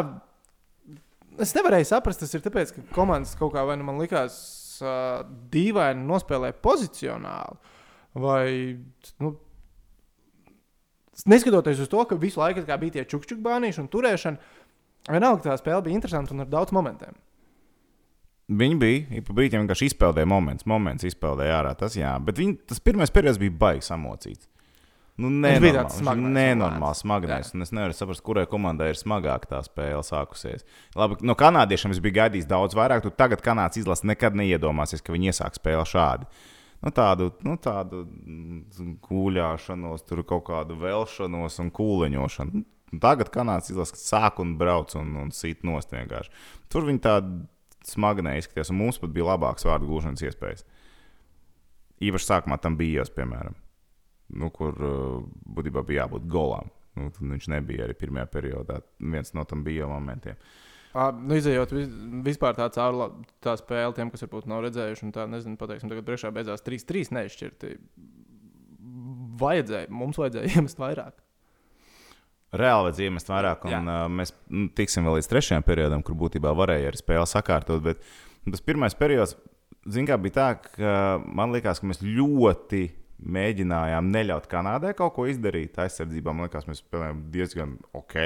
[1.38, 4.38] Es nevarēju saprast, tas ir tāpēc, ka komandas kaut kā vai nu man likās
[4.83, 7.77] uh, dīvaini nospēlē pozicionāli.
[8.19, 8.49] Vai,
[9.23, 9.35] nu,
[11.31, 14.55] neskatoties uz to, ka visu laiku bija tie čukčukbānīši un turēšana,
[15.12, 17.14] vienalga tā spēle bija interesanta un ar daudz momentiem.
[18.49, 21.75] Viņi bija, pa brīdim vienkārši izpeldēja moments, moments izpeldēja ārā.
[21.77, 24.49] Tas, jā, bet viņi, tas pirmais periods bija baigi samocīts.
[25.19, 27.51] Nu, smagnējs, nenormāls, smagnējs.
[27.57, 30.63] un Es nevaru saprast, kurai komandai ir smagāk tā spēle sākusies.
[30.97, 33.03] Labi, no kanādiešiem es biju gaidījis daudz vairāk.
[33.03, 36.31] Tu tagad kanādas izlases nekad neiedomāsies, ka viņi iesāks spēli šādi.
[36.87, 42.63] Nu, tādu, nu, tādu mm, gūļāšanos, tur kaut kādu velšanos un kūleņošanu.
[42.63, 46.31] Nu, Tagad kanādas izlases sāk un brauc un, un sīt nost vienkārši.
[46.73, 47.43] Tur viņi tādi
[47.92, 50.64] smagnēji izskatījās, un mums pat bija labākas vārdu gūšanas iespējas.
[52.05, 53.57] Īpaši sākumā tam bija ielas, piemēram,
[54.38, 55.22] nu, kur uh,
[55.59, 56.70] būtībā bija jābūt golam.
[56.98, 58.81] Nu, viņš nebija arī pirmajā periodā.
[58.98, 60.38] Viens no tam bija momentiem.
[60.94, 61.90] Uh, nu, izējot vis,
[62.27, 63.11] vispār tā cauri la-
[63.44, 67.12] tā spēle, tiem, kas varbūt nav redzējuši, un tā, nezinu, pateiksim, tagad priekšā beidzās 3-3
[67.18, 67.74] neizšķirti.
[69.38, 71.20] Vajadzēja, mums vajadzēja iemest vairāk.
[72.49, 73.81] Reāli vajadzēja iemest vairāk, un Jā.
[73.83, 77.83] uh, mēs nu, tiksim vēl līdz trešajam periodam, kur būtībā varēja arī spēli sakārtot.
[77.85, 78.01] Bet
[78.49, 79.37] tas pirmais periods,
[79.85, 80.95] zināmā mērā, bija tā, ka
[81.27, 82.87] man liekas, ka mēs ļoti
[83.19, 85.79] mēģinājām neļaut Kanādai kaut ko izdarīt.
[85.83, 88.19] Aizsardzībā man liekas, mēs spēlējām diezgan ok.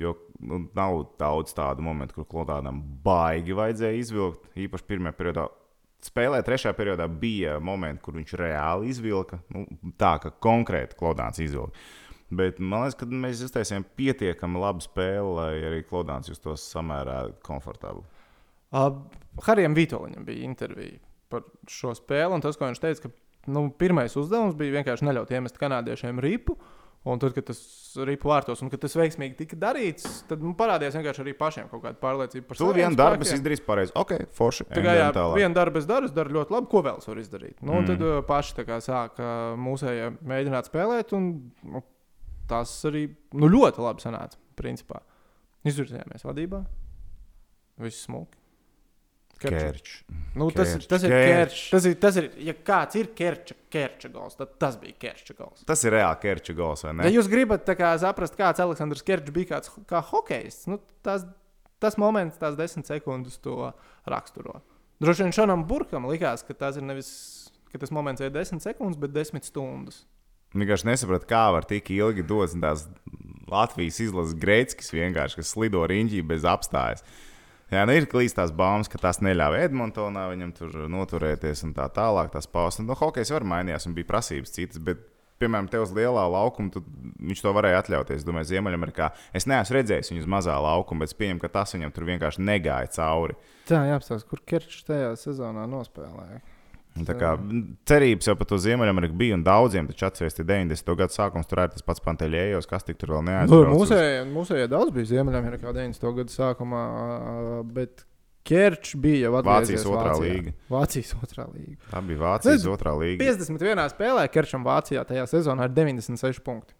[0.00, 4.48] Jo nu, nav daudz tādu momentu, kur Klodānam baigi vajadzēja izvilkt.
[4.58, 5.50] Īpaši pirmajā periodā.
[6.04, 9.38] Spēlē trešajā periodā bija momenti, kur viņš reāli izvilka.
[9.54, 9.64] Nu,
[10.00, 11.78] tā kā konkrēti Klodāns izvilka.
[12.34, 18.06] Bet man liekas, ka mēs iztaisījām pietiekami labu spēli, lai arī Klodāns justos samērā komfortabli.
[18.74, 19.02] Uh,
[19.44, 20.98] Harijam Vitoļam bija intervija
[21.30, 25.34] par šo spēli, un tas, ko viņš teica, ka nu, pirmais uzdevums bija vienkārši neļaut
[25.34, 26.56] iemest kanādiešiem ripu.
[27.04, 27.58] Un tad, kad tas
[28.08, 31.82] ripu vārtos, un kad tas veiksmīgi tika darīts, tad nu, parādījās vienkārši arī pašiem kaut
[31.82, 33.92] kāda pārliecība par Tu saviem vienu darbu izdarīji pareizi.
[34.00, 34.64] Ok, forši.
[34.70, 35.36] Tā kā jā, tālāk.
[35.36, 36.70] viena darba es daru, es daru ļoti labi.
[36.72, 37.58] Ko vēl es varu izdarīt?
[37.60, 37.90] Nu, mm.
[37.90, 41.28] Tad uh, paši sāka mūsējie mēģināt spēlēt, un
[41.74, 41.84] nu,
[42.50, 44.40] tas arī nu, ļoti labi sanāca.
[44.58, 45.00] Principā.
[45.66, 46.62] Izvirzījāmies vadībā.
[47.82, 48.38] Viss smuki.
[49.34, 49.58] Kerča.
[49.58, 49.94] Kērčs.
[50.38, 51.32] Nu, tas, ir, Kerčs, tas ir kerčs.
[51.34, 51.62] kerčs.
[51.72, 55.64] Tas ir, tas ir, ja kāds ir kerča, kerča gols, tad tas bija kerča gols.
[55.66, 57.10] Tas ir reāli Kērča gols, vai Ja ne?
[57.16, 61.26] jūs gribat kā, saprast, kāds Aleksandrs Kerčs bija kāds, kā hokejs, nu, tas,
[61.82, 63.72] tas moments, tās desmit sekundes to
[64.08, 64.60] raksturo.
[65.02, 67.10] Droši vien Šanam Burkam likās, ka tas ir nevis
[67.74, 70.04] ka tas moments ir desmit sekundes, bet desmit stundas.
[70.54, 72.86] Vienkārši nesapratu, kā var tik ilgi dot tās
[73.50, 74.36] Latvijas izlases
[74.94, 77.04] vienkārši, kas slido riņķī bez apstājas.
[77.72, 81.88] Jā, nu ir klīst tās baumas, ka tas neļāva Edmontonā viņam tur noturēties un tā
[81.92, 82.30] tālāk.
[82.34, 85.00] Tas paustas, nu, hokejs var mainīties un bija prasības citas, bet,
[85.42, 88.20] piemēram, te uz lielā laukuma viņš to varēja atļauties.
[88.20, 91.74] Es domāju, Ziemeļamerikā es neesmu redzējis viņu uz mazā laukuma, bet es pieņemu, ka tas
[91.74, 93.38] viņam tur vienkārši negāja cauri.
[93.68, 96.44] Tā jāapstāsta, kur Kerčs tajā sezonā nospēlēja.
[96.94, 97.32] Kā
[97.90, 100.94] cerības jau par to Ziemeļameriku bija, un daudziem taču atceries, ka 90.
[100.96, 103.70] gada sākums tur arī tas pats Panteļējos, kas tik tur vēl Nu, neaizbrauca.
[103.74, 106.12] uz- mūsējie, mūsējie daudz bija Ziemeļamerikā 90.
[106.14, 108.04] gada sākumā, bet
[108.44, 110.34] Kerčs bija jau Vācijas otrā Vācijā.
[110.36, 110.52] līga.
[110.70, 111.76] Vācijas otrā līga.
[111.90, 113.18] Tā bija Vācijas Nezinu, otrā līga.
[113.24, 113.88] 51.
[113.90, 116.74] spēlē Kerčam Vācijā tajā sezonā ir 96 punkti.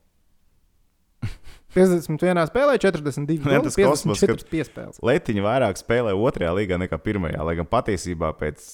[1.75, 2.45] 51.
[2.51, 5.01] spēlē 42 Ne, gols, tas kosmos, 54 piespēles.
[5.05, 7.43] Letiņa vairāk spēlē otrajā līgā nekā pirmajā.
[7.47, 8.65] Lai gan patiesībā pēc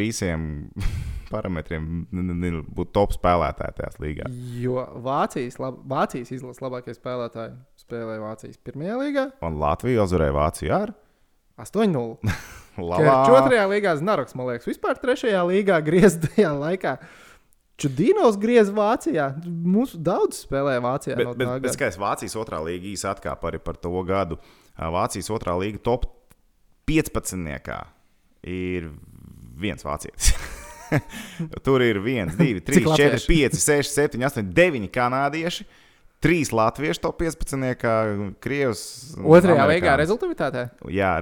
[0.00, 0.68] visiem
[1.32, 4.30] parametriem būtu top spēlētāji tajā līgā.
[4.62, 10.74] Jo Vācijas, lab, Vācijas izlases labākie spēlētāji spēlēja Vācijas pirmajā līgā Un Latvija uzvarēja Vāciju
[10.78, 10.96] ar
[11.60, 12.16] 8-0.
[12.78, 13.14] Kerčs Labā.
[13.34, 16.92] otrajā līgā Znaroks, man liekas, vispār trešajā līgā grieztajā laikā.
[17.78, 19.28] Čudīnos griez Vācijā.
[19.46, 21.16] Mums daudz spēlēja Vācijā.
[21.18, 24.40] Bet, no bet, bet skaidrs, Vācijas otrā līga īsi atkāpa arī par to gadu.
[24.78, 26.08] Vācijas otrā līga top
[26.90, 27.76] 15.
[28.48, 28.88] ir
[29.58, 30.32] viens vācietis.
[31.66, 33.28] Tur ir 1, 2, 3, Cik 4, latvieši?
[33.30, 35.66] 5, 6, 7, 8, 9 kanādieši.
[36.18, 37.92] Trīs latviešu top 15, kā
[38.42, 38.80] Krievijas.
[39.20, 40.00] un Otrajā amerikānis.
[40.02, 40.64] rezultātā.
[40.90, 41.12] Jā,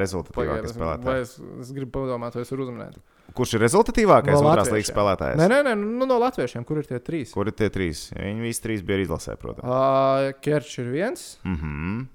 [0.72, 1.26] spēlētāji.
[1.26, 1.34] es,
[1.66, 2.96] es gribu padomāt, vai es varu uzminēt.
[3.36, 5.36] Kurš ir rezultatīvākais No otrās līnijas spēlētājs?
[5.36, 7.32] Nē, nē, nē nu, no latviešiem, kur ir tie trīs?
[7.36, 8.06] Kur ir tie trīs?
[8.16, 9.68] Viņi visi trīs bija izlasē, protams.
[9.68, 12.06] Uh, Kerčs ir viens, Mhm.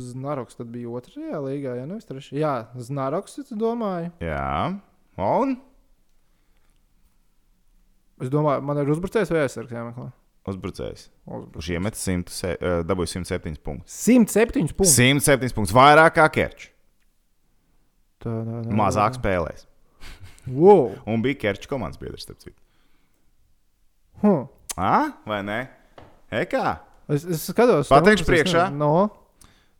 [0.00, 2.38] Znaroks tad bija otrajā līgā, ja nevis trešajā.
[2.38, 4.12] Jā, Znaroks, es domāju.
[4.22, 4.78] Jā.
[5.18, 5.56] Un
[8.20, 10.10] Es domāju, man ir uzbrucējs vai aizsargs jāmeklē.
[10.50, 11.08] uzbrucējs.
[11.26, 13.92] Kurš iemet 100, se- eh, dabūja 107 punktus.
[13.94, 14.94] 107 punktus.
[14.96, 16.68] 107 punktus vairāk kā Kerčs.
[18.24, 19.66] Mazāk spēlēs.
[20.46, 20.94] Wow.
[21.06, 22.56] Un bija Kerčs komandas biedrs, starp citu.
[24.22, 24.46] Huh.
[24.76, 25.58] Ah, vai ne?
[26.32, 26.78] Ekā?
[27.10, 28.68] Es, es skatos, Pateikšu es priekšā?
[28.70, 29.08] ne- No,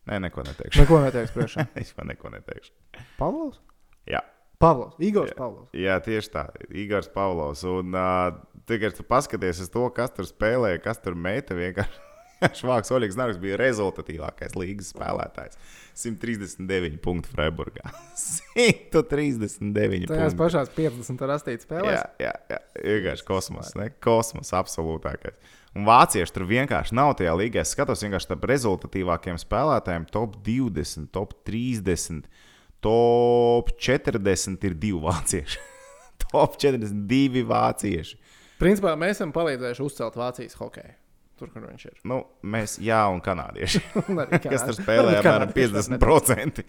[0.09, 0.81] Nē, neko neteikšu.
[0.83, 1.66] neko neteiks priekšā.
[1.81, 2.73] es man neko neteikšu.
[3.18, 3.61] Pavlovs?
[4.09, 4.23] Jā.
[4.61, 5.70] Pavlovs, Igors Pavlovs.
[5.77, 6.42] Jā, tieši tā.
[6.77, 7.62] Igors Pavlovs.
[7.64, 8.33] Un uh,
[8.68, 11.55] tikai tu paskaties uz to, kas tur spēlēja, kas tur meita.
[11.57, 12.03] Vienkārši
[12.59, 15.59] Švāks Oļegs Nārks bija rezultatīvākais līgas spēlētājs.
[16.00, 17.92] 139 punktu Freiburgā.
[18.16, 20.38] 139 Tajās punkti.
[20.40, 21.96] pašās 50 rastītas spēlēs.
[21.98, 22.61] Jā, jā, jā.
[22.81, 23.74] vienkārši kosmos.
[23.79, 23.90] Ne?
[24.03, 25.57] Kosmos absolūtākais.
[25.76, 27.62] Un vācieši tur vienkārši nav tajā līgā.
[27.62, 30.09] Es skatos vienkārši starp rezultatīvākiem spēlētājiem.
[30.11, 32.24] Top 20, top 30,
[32.83, 35.61] top 40 ir divi vācieši.
[36.31, 38.18] top 42 vācieši.
[38.61, 41.00] Principā mēs esam palīdzējuši uzcelt Vācijas hokeju.
[41.40, 41.94] Tur, kur viņš ir.
[42.11, 42.18] Nu,
[42.53, 43.81] mēs, jā, un kanādieši.
[44.12, 46.61] Un arī kas tur spēlē apmēram kanādieši var 50%.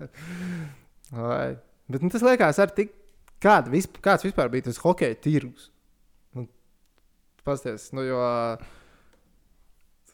[1.26, 1.56] Vai.
[1.90, 2.94] Bet nu, tas liekas, ar tik,
[3.42, 5.72] kāda visp, kāds vispār bija tas hokeja tirgus.
[6.36, 6.46] Nu,
[7.46, 8.22] Pasties, nu, jo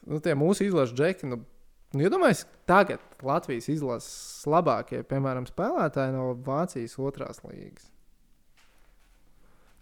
[0.09, 1.43] nu, tie mūsu izlases džeki, nu,
[1.93, 7.92] nu iedomājieties, tagad Latvijas izlases labākie, piemēram, spēlētāji no Vācijas otrās līgas.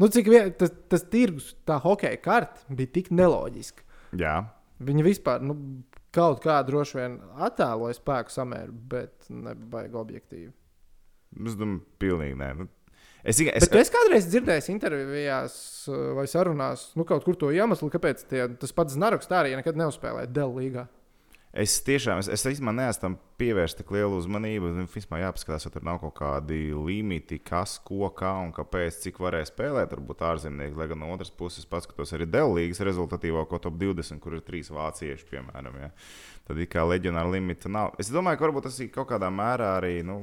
[0.02, 3.86] Nu, cik vien, tas, tas tirgus, tā hokeja karte bija tik neloģiska.
[4.18, 4.40] Jā,
[4.82, 5.56] Viņi vispār nu,
[6.16, 10.52] kaut kā droši vien attēloja spēku samēru, bet nebaigi objektīvi.
[11.48, 12.54] es domāju, pilnīgi nē.
[12.62, 12.70] Nu,
[13.22, 15.56] Es es, Bet es kādreiz dzirdēju intervijās
[15.92, 19.52] uh, vai sarunās, nu, kaut kur to iemeslu, kāpēc tie, tas pats Znaroks tā arī
[19.60, 20.88] nekad neuzspēlēja Dēļ līgā.
[21.52, 24.70] Es tiešām, es, es īstenībā neesmu tam pievērst tik lielu uzmanību.
[24.78, 29.20] Man vispār jāpaskatās, vai tur nav kaut kādi limiti, kas, ko, kā un kāpēc, cik
[29.20, 29.92] varēja spēlēt.
[29.92, 34.46] Varbūt ārzemnieki, lai gan no otras puses paskatos arī Dēlīgas rezultatīvāko top 20, kur ir
[34.48, 35.76] trīs vācieši, piemēram.
[35.84, 35.92] Ja.
[36.48, 38.00] Tad ir kā leģionāra limita nav.
[38.00, 39.98] Es domāju, ka varbūt tas ir kaut kādā mērā arī.
[40.08, 40.22] Nu,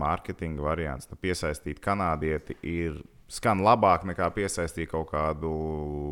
[0.00, 2.98] Mārketinga variants, nu, piesaistīt kanādieti ir
[3.30, 5.50] skan labāk nekā piesaistīt kaut kādu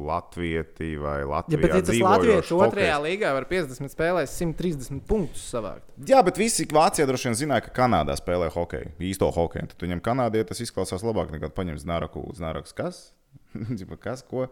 [0.06, 1.62] latvieti vai Ja, latviešu.
[1.64, 5.86] bet ja tas Latvijas otrajā līgā var 50 spēlēs 130 punktus savākt.
[6.06, 9.72] Jā, bet visi Vācijā droši vien zināja, ka Kanādā spēlē hokeju, īsto hokeju.
[9.72, 12.22] Tad viņam Kanādē tas izklausās labāk nekā paņemt Znaroku.
[12.38, 13.08] Znaraks, kas?
[14.04, 14.22] Kas?
[14.22, 14.46] Ko?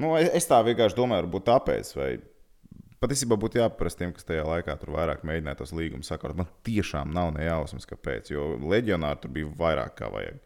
[0.00, 1.94] Nu, es tā vienkārši domāju, varbūt tāpēc.
[1.96, 2.10] Vai...
[3.00, 6.34] Patiesībā būtu jāprast tiem, kas tajā laikā tur vairāk mēģināja tos līgumus sakot.
[6.36, 8.28] Man tiešām nav nejausmas, kāpēc.
[8.34, 10.36] Jo leģionāri tur bija vairāk kā vajag.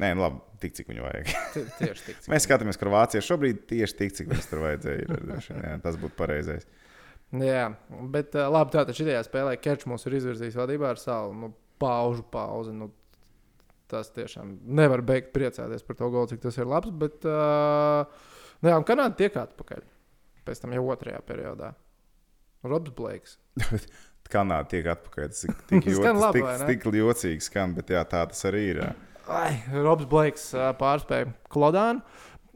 [0.00, 1.30] Nē, nu labi, tik cik viņu vajag.
[1.54, 2.20] Tie- Tieši tik.
[2.24, 5.18] cik- Mēs skatāmies, kur Vācija šobrīd tieši tik, cik viņas tur vajadzēja.
[5.60, 6.64] Jā, tas būtu pareizais.
[7.36, 7.66] Jā,
[8.10, 12.72] bet labi, tātad šajā spēlē Kerčs mums ir izvirzījis vadībā ar savu nu, paužu pauzi.
[12.74, 12.88] Nu,
[13.90, 16.90] tas tiešām nevar beigt priecāties par to golu, cik tas ir labs.
[16.90, 18.06] Bet, uh,
[18.62, 19.84] nu, jā, Kanāda tiek atpakaļ.
[20.46, 21.74] Pēc tam jau otrajā periodā.
[22.66, 23.36] Robs Blakes.
[24.30, 25.28] Kanāda tiek atpakaļ.
[25.32, 28.42] Tas ir tik, jo, Skan tas labi, tik, tik jocīgi, skan, bet jā, tā tas
[28.50, 28.82] arī ir.
[28.84, 28.90] Jā.
[29.30, 32.02] Ai, Robs Blakes pārspēja Klodānu.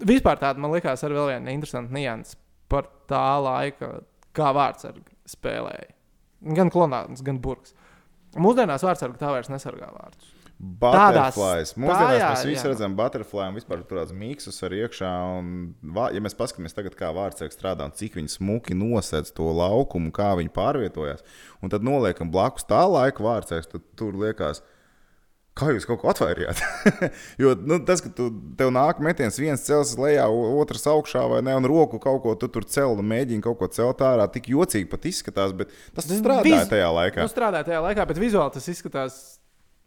[0.04, 2.38] Vispār tāda man likās ar vēl viena interesanta nianses
[2.70, 4.00] par tā laika,
[4.34, 5.92] kā vārdsargi spēlēja.
[6.56, 7.76] Gan Klodāns, gan Burks.
[8.34, 10.32] Mūsdienās vārdsargi tā vairs nesargā vārdus.
[10.54, 11.72] Butterflies.
[11.74, 12.70] tā, Mūsdienās jā, mēs visi jā.
[12.70, 15.10] redzam butterfly un vispār tur tāds miksus ar iekšā.
[15.38, 15.48] Un,
[16.14, 20.32] ja mēs paskatāmies tagad, kā vārdsargs strādā un cik viņi smuki nosedz to laukumu, kā
[20.38, 21.26] viņi pārvietojās,
[21.60, 24.62] un tad noliekam blakus tā laika vārdsargs, tad tur liekas.
[25.54, 26.58] Kā jūs kaut ko atvairījāt?
[27.42, 28.26] jo nu, tas, ka tu,
[28.58, 32.48] tev nāk metiens, viens cels lejā, otrs augšā, vai ne, un roku kaut ko tu
[32.50, 36.64] tur cel, un mēģini kaut ko celt ārā, tik jocīgi pat izskatās, bet tas strādāja
[36.64, 37.22] Viz- tajā laikā.
[37.22, 39.20] Nu, strādāja tajā laikā, bet vizuāli tas izskatās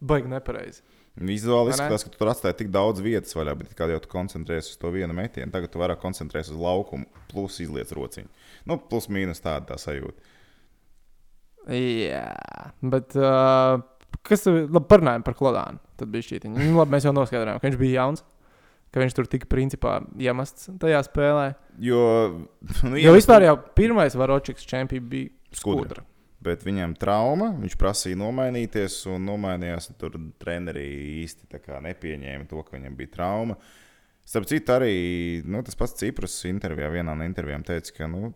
[0.00, 0.80] baigi nepareizi.
[1.18, 4.72] Vizuāli izskatās, ka tu tur atstāji tik daudz vietas vaļā, bet kā jau tu koncentrējies
[4.72, 8.30] uz to vienu metienu, tagad tu vairāk koncentrējies uz laukumu, plus izliec rociņu.
[8.70, 10.36] Nu, plus mīnus tāda tā sajūta.
[11.74, 12.28] Jā,
[12.80, 13.82] bet uh,
[14.26, 15.80] kas labi parunājām par Klodānu?
[16.00, 16.58] Tad bija šī viņa.
[16.58, 18.24] Nu, labi, mēs jau noskaidrojām, ka viņš bija jauns.
[18.88, 21.50] Ka viņš tur tika principā iemests tajā spēlē.
[21.84, 21.98] Jo,
[22.88, 26.00] nu, Jo vispār jau pirmais varočiks čempions bija Skudra.
[26.00, 26.04] skudra.
[26.40, 29.90] Bet viņam trauma, viņš prasīja nomainīties, un nomainījās.
[29.90, 30.86] un Tur treneri
[31.24, 31.50] īsti
[31.84, 33.56] nepieņēma to, ka viņam bija trauma.
[34.28, 38.32] Starp citu, arī nu, tas pats Cipras intervijā, vienā no intervijām teica, ka nu,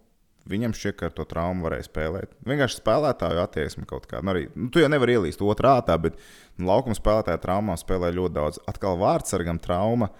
[0.51, 2.32] Viņam šķiet, ka ar to traumu varēja spēlēt.
[2.49, 4.24] Vienkārši spēlētāju attieksme kaut kāda.
[4.26, 6.18] Nu, arī, nu, tu jau nevari ielīst otrā ātrā, bet
[6.57, 8.59] nu, laukuma spēlētāja traumā spēlē ļoti daudz.
[8.70, 10.11] Atkal vārdsargam trauma.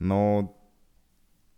[0.00, 0.20] Nu,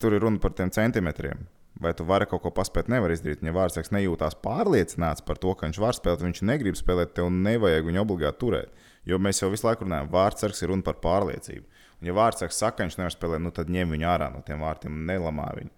[0.02, 1.46] tur ir runa par tiem centimetriem.
[1.82, 3.42] Vai tu vari kaut ko paspēt, nevar izdarīt.
[3.46, 7.86] Ja vārdsargs nejūtās pārliecināts par to, ka viņš var spēlēt, viņš negrib spēlēt, tev nevajag
[7.86, 8.84] viņu obligāti turēt.
[9.08, 11.64] Jo mēs jau visu laiku runājam, vārdsargs ir runa par pārliecību.
[11.98, 14.62] Un, ja vārdsargs saka, ka viņš nevar spēlēt, nu, tad ņem viņu ārā no tiem
[14.62, 15.72] vārtiem un nelamā viņu.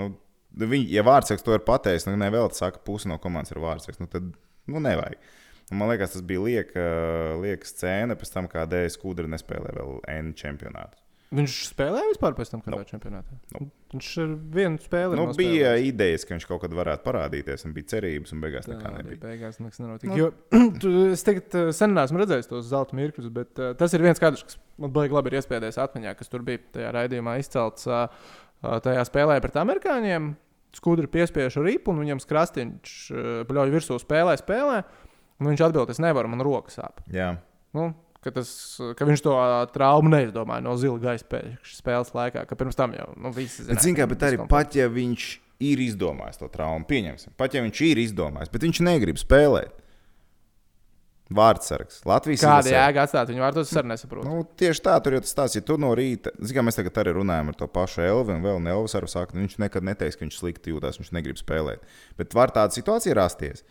[0.00, 0.12] Nu,
[0.58, 4.08] Viņi, ja vārdsargs to ir pateicis, nu, nevēl saka, pusi no komandas ir vārdsargs, nu,
[4.10, 4.26] tad
[4.66, 5.20] nu, nevajag.
[5.70, 6.86] Un, man liekas, tas bija lieka,
[7.44, 10.98] lieka scēna pēc tam, kā Dēļas Kudra nespēlēja vēl N čempionātu.
[11.30, 12.80] Viņš spēlēja vispār pēc tam, kad Nu.
[12.80, 13.36] bija čempionātā.
[13.54, 13.68] Nu.
[13.92, 17.74] Viņš ar vienu spēli Nu, ir bija idejas, ka viņš kaut kad varētu parādīties, un
[17.76, 19.20] bija cerības, un beigās Tā nekā nebija.
[19.22, 20.10] beigās nekas nenotika.
[20.10, 20.18] Nu.
[20.18, 20.32] Jo,
[20.82, 24.42] tu, es tagad sen neesmu redzējis tos zelta mirkļus, bet uh, tas ir viens kadrs,
[24.42, 28.08] kas man baigi labi ir iespējams atmiņā, kas tur bija tajā raidījumā izcelts uh,
[28.60, 30.32] tajā spēlē pret amerikāņiem.
[30.76, 32.96] Skudri piespiež ripu, un viņam skrastiņš
[33.48, 34.82] pļauj virsū spēlē, spēlē.
[35.40, 37.00] Un viņš atbild, es nevaru, man rokas sāp.
[37.10, 37.32] Jā,
[37.76, 37.92] Nu,
[38.24, 38.50] ka, tas,
[38.98, 39.34] ka viņš to
[39.74, 43.84] traumu neizdomāja no zila gaisa spēles laikā, ka pirms tam jau nu, bet, zināja.
[43.84, 45.28] zin, kā, bet arī pat ja viņš
[45.70, 49.76] ir izdomājis to traumu, pieņemsim, pat ja viņš ir izdomājis, bet viņš negrib spēlēt.
[51.30, 52.00] Vārdsargs.
[52.10, 52.72] Latvijas Kāda izlasē.
[52.74, 54.26] jēga atstāt viņu vārtos, es arī nesaprotu.
[54.26, 56.98] Nu, tieši tā, tur jau tas stāsts, ja tu no rīta, zini, kā mēs tagad
[57.04, 60.26] arī runājam ar to pašu Elvu, un vēl Elvis arī saka, viņš nekad neteiks, ka
[60.26, 61.86] viņš slikti jūtas, viņš negrib spēlēt.
[62.18, 63.62] Bet var tāda situācija rasties.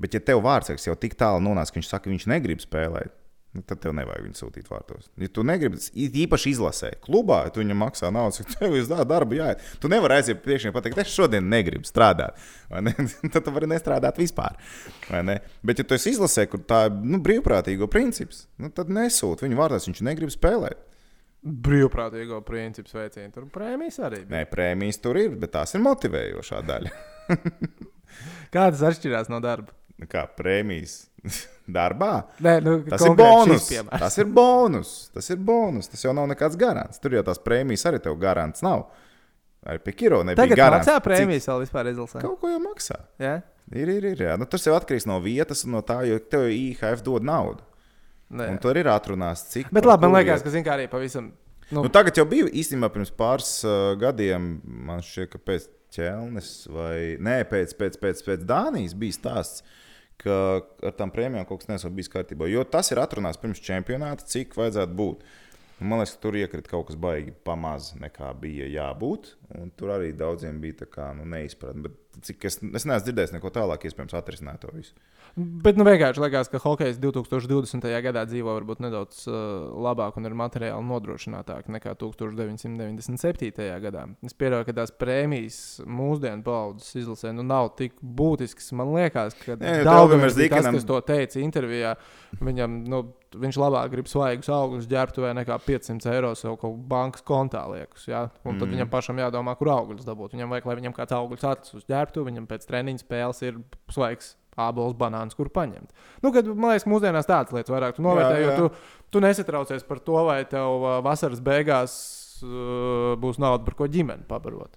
[0.00, 3.16] Bet, ja tev vārdsargs jau tik tālu nonāca, ka viņš saka, ka viņš negrib spēlēt,
[3.52, 5.08] nu, tad tev nevajag viņu sūtīt vārtos.
[5.18, 5.80] Ja tu negribi,
[6.24, 9.64] īpaši izlasē, klubā, ja tu viņam maksā naudu, cik tev ir darba jāiet.
[9.82, 12.38] Tu nevari aiziet priekšā un pateikt, es šodien negribu strādāt.
[12.70, 12.94] ne?
[13.32, 14.58] tad tu vari nestrādāt vispār.
[15.10, 15.40] Ne?
[15.66, 19.90] Bet, ja tu izlasē, kur tā ir nu, brīvprātīgo princips, nu, tad nesūti viņu vārdos,
[19.90, 20.86] viņš negrib spēlēt.
[21.40, 23.32] Brīvprātīgo principu sveicienu.
[23.32, 24.34] Tur prēmijas arī bija.
[24.34, 26.92] Nē, prēmijas tur ir, bet tās ir motivējošā daļa.
[28.54, 29.72] Kādas atšķirās no darba?
[30.00, 30.94] Nu Kā prēmijas
[31.76, 32.12] darbā?
[32.40, 33.68] Nē, nu, Tas ir bonus.
[33.90, 34.92] Tas ir bonus.
[35.14, 35.90] Tas ir bonus.
[35.92, 37.00] Tas jau nav nekāds garants.
[37.02, 38.86] Tur jau tās prēmijas arī tev garants nav.
[39.68, 40.86] Arī pie Kiro nebija Tagad garants.
[40.88, 42.22] maksā Cik- prēmijas vēl vispār izlasē.
[42.24, 42.96] Kaut ko jau maksā.
[43.20, 43.34] Ja?
[43.70, 44.22] Ir, ir, ir.
[44.24, 44.38] Jā.
[44.40, 47.60] Nu, tas jau atkarīgs no vietas un no tā, jo tev IHF dod naudu.
[48.30, 48.46] Nē.
[48.54, 49.68] Un tur ir atrunāts, cik.
[49.74, 51.28] Bet labi, man liekas, ka zin, kā arī pavisam.
[51.70, 54.48] Nu, Nu, tagad jau bija īstenībā pirms pāris uh, gadiem,
[54.88, 59.62] man šķiet, ka pēc ķelnes vai nē, pēc, pēc, pēc, pēc Dānijas bija stāsts.
[60.20, 60.34] Ka
[60.84, 62.48] ar tām prēmijām kaut kas nesot bijis kārtībā.
[62.50, 65.24] Jo tas ir atrunāts pirms čempionāta, cik vajadzētu būt.
[65.80, 69.30] Man liekas, ka tur iekrita kaut kas baigi pamaz, nekā bija jābūt.
[69.80, 71.94] Tur arī daudziem bija tā kā nu, neizpratne.
[72.26, 74.92] Cik es, es neesmu dzirdējis neko tālāk, iespējams, atrisināt to visu.
[75.36, 77.84] Bet nu, vienkārši liekas, ka hokejs 2020.
[78.02, 79.36] gadā dzīvo varbūt nedaudz uh,
[79.86, 83.68] labāk un ir materiāli nodrošinātāk nekā 1997.
[83.84, 84.06] gadā.
[84.26, 88.72] Es pieļauju, ka tās prēmijas mūsdienu paudzes izlasē nu, nav tik būtiskas.
[88.78, 91.94] Man liekas, ka Daugaviems bija tas, Dikanam- kas to teica intervijā.
[92.40, 97.22] Viņam, nu, viņš labāk grib svaigus augļus ģērbtuvē nekā 500 eiro sev kaut kā bankas
[97.26, 98.08] kontā liekas.
[98.10, 98.26] Ja?
[98.42, 98.74] Un tad mm.
[98.74, 100.34] viņam pašam jādomā, kur augļus dabūt.
[100.34, 104.34] Viņam vajag, lai viņam kāds augļus atlas uz ģērbtuvi, viņam pēc treniņa spēles ir svaigs
[104.58, 105.92] ābols, banāns, kur paņemt.
[106.24, 110.02] Nu, kad, man liekas, mūsdienās tādas lietas vairāk tu novērtē, jo tu, tu nesatraucies par
[110.04, 111.94] to, vai tev ā, vasaras beigās
[112.42, 114.76] uh, būs nauda, par ko ģimeni pabarot.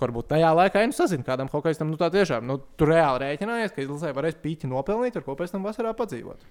[0.00, 3.74] Varbūt tajā laikā, ja nu sazini kādam hokeistam, nu tā tiešām, nu, tu reāli rēķinājies,
[3.74, 6.44] ka izlasē varēs pīķi nopelnīt, ar ko pēc tam vasarā padzīvot.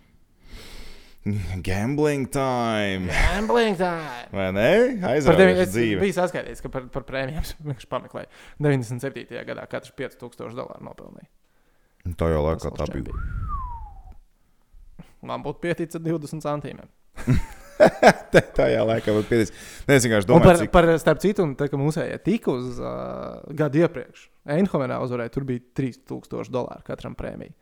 [1.66, 3.10] Gambling time!
[3.10, 4.28] Gambling time!
[4.30, 4.68] Vai ne?
[5.10, 6.04] Aizraujoša es dzīve.
[6.04, 8.30] biju saskaidījis, ka par, par prēmijām viņš pameklēja.
[8.62, 9.34] 97.
[9.48, 11.26] gadā katrs 5000 dolāru nopelnīja.
[12.14, 13.10] Tā jau laikā tā bija.
[13.10, 13.44] čempions.
[15.26, 16.90] Man būtu pieticis ar 20 centīmiem.
[18.56, 19.54] Tajā laikā būtu pieticis.
[19.88, 22.54] Nē, es vienkārši Un par, domāju, cik par starp citu, un tā, ka mūsējie tika
[22.54, 27.56] uz uh, gadu iepriekš, Eindhovenā uzvarēja, tur bija 3000 dolāru katram prēmijai.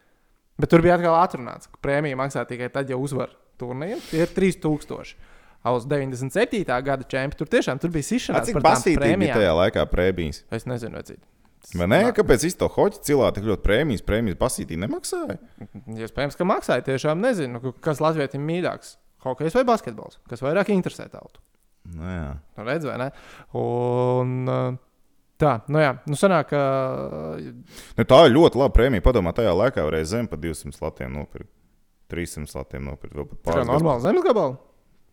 [0.59, 3.31] Bet tur bija atkal atrunāts, ka prēmija maksā tikai tad, ja uzvar
[3.61, 4.01] turnīru.
[4.11, 5.15] Tie ir 3000.
[5.63, 6.67] A Uz 97.
[6.83, 10.43] gada čempionu tur tiešām tur bija A, sišanās cik basītīgi bija tajā laikā prēmijas.
[10.51, 11.21] Es nezinu, cik.
[11.71, 11.99] Vai ne?
[12.15, 15.37] Kāpēc visu to hoci cilvēku tik ļoti prēmijas, prēmijas basītī nemaksāja?
[15.95, 16.85] Iespējams, ka maksāja.
[16.89, 18.97] Tiešām nezinu, nu, kas Latvijam mīļāks.
[19.23, 20.19] Hokejs vai basketbols?
[20.29, 21.39] Kas vairāk interesē tautu?
[21.93, 22.29] Nu, jā.
[22.57, 23.09] Nu, redz, vai ne?
[23.59, 24.75] Un, uh,
[25.39, 26.63] tā, nu jā, nu sanāk, ka.
[27.97, 29.05] Nu, tā ir ļoti laba prēmija.
[29.05, 31.51] Padomā, tajā laikā varēja zem pa 200 latiem nopirkt.
[32.11, 33.15] 300 latiem nopirkt.
[33.47, 34.59] Tā gadus normāli zemes gabals.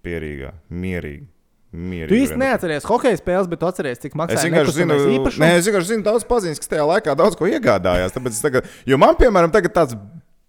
[0.04, 1.28] Pierīgā, mierīgi.
[1.70, 4.96] Mierīgi Tu īsti neatceries hokeja spēles, bet tu atceries, cik Es maksāja vienkārši zinu,
[5.42, 8.16] nē, es vienkārši zinu daudz paziņas, kas tajā laikā daudz ko iegādājās.
[8.16, 9.98] Tāpēc es tagad, jo man, piemēram, tagad tāds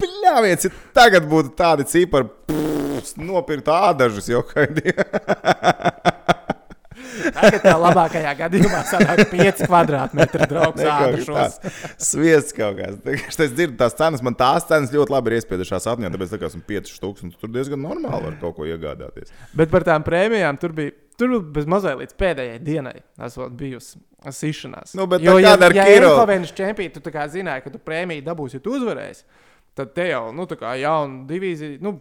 [0.01, 2.29] pļāviens, ja tagad būtu tādi cipari,
[3.21, 4.95] nopirkt ādažus jau kādi.
[7.31, 11.59] Tagad tev labākajā gadījumā sanāk 5 kvadrātmetri draugs tāds.
[12.01, 12.99] Sviests kaut kāds.
[13.03, 16.33] Tā kā Es dzirdu tās cenas, man tās cenas ļoti labi ir iespiedušās atmiņā, tāpēc
[16.33, 19.33] tā kā esmu 5 stūks, un tur diezgan normāli var kaut ko iegādāties.
[19.57, 20.95] Bet par tām prēmijām tur bija.
[21.21, 22.95] Tur bez mazliet līdz pēdējai dienai
[23.27, 23.99] esot bijusi
[24.33, 24.95] sišanās.
[24.97, 26.11] Nu, bet jo, tā ja, ar ja Kiro?
[26.17, 29.23] Eiropas čempionu, tu zināji, ka tu prēmiju dabūsi, ja tu uzvarēsi,
[29.77, 31.95] tad te jau, nu, tā kā jauna divīzija, nu,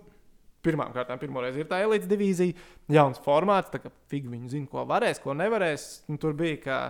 [0.64, 2.56] pirmām kārtām, pirmoreiz ir tā elites divīzija,
[2.92, 5.86] jauns formāts, tā kā figi viņi zina, ko varēs, ko nevarēs.
[6.10, 6.80] Nu, tur bija kā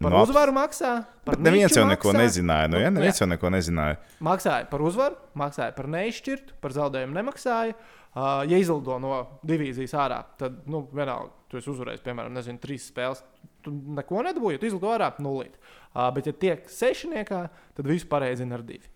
[0.00, 0.90] par Nu, abs- uzvaru maksā.
[1.24, 2.20] par Bet neviens jau neko maksā.
[2.20, 2.68] nezināja.
[2.68, 2.90] Nu, ja?
[2.90, 3.24] Nu, Neviens jā.
[3.24, 3.96] jau neko nezināja.
[4.20, 7.72] Maksāja par uzvaru, maksāja par neizšķirtu, par zaudējumu nemaksāja.
[8.16, 12.86] Uh, ja izlido no divīzijas ārā, tad, nu, vienalga, tu esi uzvarējis, piemēram, nezinu, trīs
[12.88, 13.20] spēles.
[13.60, 15.58] Tu neko nedabūji, tu izlido ārā, nulīt.
[15.90, 17.42] Uh, bet, ja tiek sešniekā,
[17.76, 18.88] tad visu pareizina ar divi.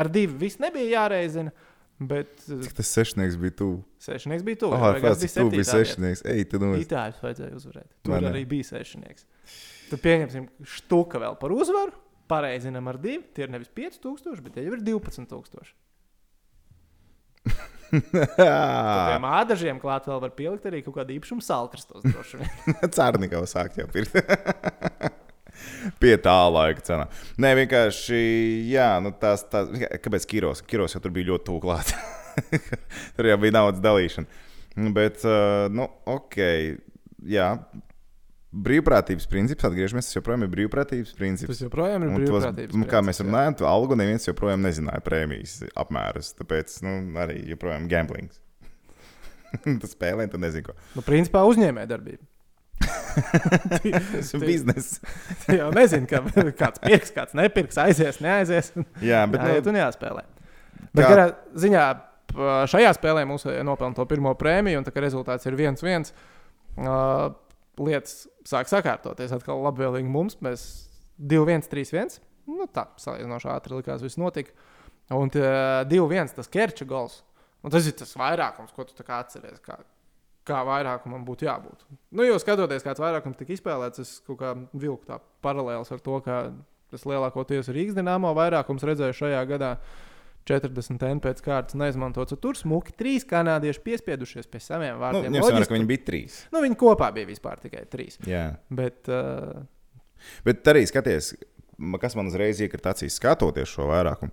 [0.00, 1.52] Ar divi viss nebija jāreizina,
[2.00, 3.82] bet Cik tas sešnieks bija tuvu?
[4.06, 4.78] sešnieks bija tuvu.
[4.80, 6.24] Oh, pēc tam bija sešnieks.
[6.32, 6.72] Ej, tu nu.
[6.80, 7.92] Itāļus vajadzēja uzvarēt.
[8.00, 8.32] Tur ne?
[8.32, 9.28] arī bija sešnieks.
[9.92, 10.48] Tad pieņemsim
[10.78, 11.92] štuka vēl par uzvaru.
[12.32, 13.28] Pareizinām ar divu.
[13.36, 15.76] Tie ir nevis 5000, bet tie jau ir 12000.
[17.92, 22.04] Tiem ādažiem klāt vēl var pielikt arī kaut kādu īpašumu salkrastos.
[22.04, 22.48] vien.
[22.96, 24.16] Cārnikau sākt jau pirkt.
[26.02, 27.06] Pie tā laika cenā.
[27.40, 28.20] Nē, vienkārši,
[28.72, 29.70] jā, nu tās, tās,
[30.02, 30.64] kāpēc Kiros?
[30.66, 31.94] Kiros jau tur bija ļoti tuvu klāt.
[33.16, 34.42] tur jau bija naudas dalīšana.
[34.96, 36.38] Bet, uh, nu, ok,
[37.30, 37.52] jā.
[38.54, 41.50] Brīvprātības princips, atgriežamies, tas joprojām ir brīvprātības princips.
[41.50, 42.76] Tas joprojām ir brīvprātības.
[42.78, 43.30] nu, kā mēs princips, jā.
[43.32, 46.30] runājam, to algu neviens joprojām nezināja prēmijas apmērus.
[46.38, 46.92] Tāpēc nu,
[47.24, 48.38] arī joprojām gamblings.
[49.82, 50.76] Tas spēlē, tu nezini, ko.
[50.94, 52.22] Nu, principā uzņēmē darbība.
[54.14, 55.12] Tas ir biznesa.
[55.44, 56.22] Tu jau nezini, ka
[56.58, 58.72] kāds pirks, kāds nepirks, aizies, neaizies.
[59.02, 60.26] Jā, bet jā, nu, ja tu nejāspēlē.
[60.94, 61.28] Bet Kā- kādā
[61.58, 61.86] ziņā
[62.70, 66.14] šajā spēlē mums nopelna to pirmo prēmiju, un tā kā rezultāts ir viens, viens.
[66.74, 67.30] Uh,
[67.80, 70.38] lietas sāk sakārtoties atkal labvēlīgi mums.
[70.44, 70.66] Mēs
[71.18, 72.20] 2-1, 3-1.
[72.50, 74.52] Nu, tā salīdzinoši ātri likās, viss notika.
[75.14, 77.22] Un 2-1 tas Kerča gols.
[77.64, 79.60] Un tas ir tas vairākums, ko tu atceries.
[79.64, 79.78] Kā,
[80.48, 81.86] kā vairākumam būtu jābūt.
[82.12, 86.18] Nu, jo skatoties, kāds vairākums tika izspēlēts, es kaut kā vilku tā paralēlis ar to,
[86.24, 86.40] kā
[86.92, 89.72] tas lielākoties Rīgas dīnāmo vairākums redzēju šajā gadā.
[90.48, 92.36] 40 N pēc kārtas neizmantots.
[92.40, 95.30] Tur smuki trīs kanādieši piespiedušies pie saviem nu, vārdiem.
[95.32, 96.40] vērā, Loģiski, ka viņi bija trīs.
[96.52, 98.18] nu, viņi kopā bija vispār tikai trīs.
[98.28, 98.50] Jā.
[98.68, 99.64] Bet, uh,
[100.44, 101.34] Bet arī skaties,
[102.00, 104.32] kas man uzreiz iekrita acīs, skatoties šo vairākumu.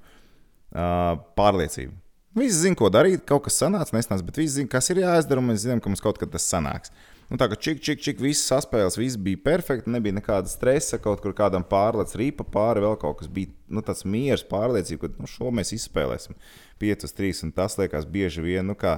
[0.72, 1.98] Uh, pārliecība.
[2.38, 5.50] Visi zina, ko darīt, kaut kas sanāca, nesnāca, bet visi zina, kas ir jāizdara, un
[5.52, 6.94] mēs zinām, ka mums kaut kad tas sanāks.
[7.32, 11.22] Nu, tā kā čik, čik, čik, visas saspēles, viss bija perfekti, nebija nekāda stresa, kaut
[11.24, 15.30] kur kādam pārlec rīpa pāri, vēl kaut kas bija nu, tāds miers, pārliecība, ka nu,
[15.32, 16.36] šo mēs izspēlēsim
[16.84, 18.98] 5-3, un tas liekas bieži vien, nu, kā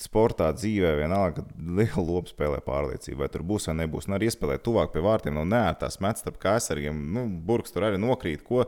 [0.00, 1.44] sportā, dzīvē, vienalga,
[1.78, 4.08] liela loma spēlē pārliecību, vai tur būs vai nebūs.
[4.08, 6.98] Un arī iespēlēt tuvāk pie vārtiem, no neērtās metas starp kājsargiem.
[7.14, 8.42] Nu, Burks tur arī nokrīt.
[8.46, 8.66] Ko.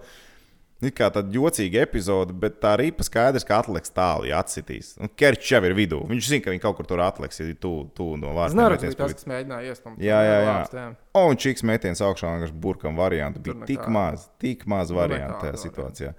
[0.78, 4.92] Ir kā tāda jocīga epizode, bet tā ripa skaidrs, ka atliks tālu, ja atsitīs.
[5.02, 6.04] Un Kerčs jau ir vidū.
[6.06, 9.16] Viņš zina, ka viņi kaut kur tur atliks, ja tuvu tu no bija pa tas,
[9.18, 9.96] kas mēģināja iestumt.
[9.98, 10.52] Jā, jā, jā.
[10.78, 10.84] Jā.
[11.18, 13.42] O, un čiks metiens augšā, un vienkārši burkam variantu.
[13.42, 16.12] Bija tik maz, tik maz Nu, variantu tajā situācijā.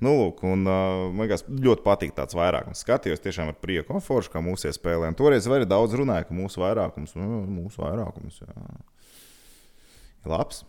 [0.00, 2.80] Nu, lūk, un uh, man liekas, ļoti patīk tāds vairākums.
[2.84, 5.10] Skatījos tiešām ar prieku, un forši, kā mūsu spēlē.
[5.12, 8.64] Un toreiz arī daudz runāja, ka mūsu vairākums, nu, mūsu vairākums, jā.
[10.28, 10.64] Labs.